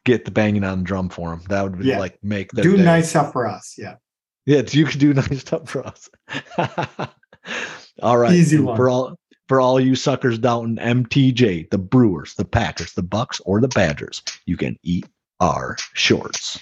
[0.04, 1.42] get the banging on the drum for them.
[1.48, 1.98] That would be Yeah.
[1.98, 2.84] like make their Do day.
[2.84, 3.74] nice stuff for us.
[3.78, 3.96] Yeah.
[4.44, 6.08] Yeah, you can do nice stuff for us.
[8.02, 8.32] all right.
[8.32, 8.76] Easy one.
[8.76, 13.40] For all for all you suckers down in MTJ, the Brewers, the Packers, the Bucks,
[13.44, 15.06] or the Badgers, you can eat
[15.40, 16.58] our shorts.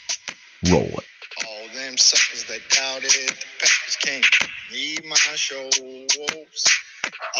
[0.70, 1.04] Roll it.
[1.48, 4.26] All them suckers that doubted the Packers can't
[4.74, 5.70] eat my shows.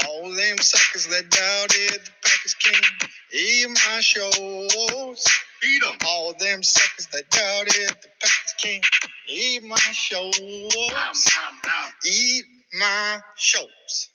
[0.06, 5.26] All them suckers that doubted the Packers can't eat my shows.
[5.62, 5.98] Beat 'em.
[6.06, 8.86] All them suckers that doubted the Packers can't
[9.28, 10.38] eat my shows.
[12.06, 12.44] Eat
[12.74, 14.10] my shows.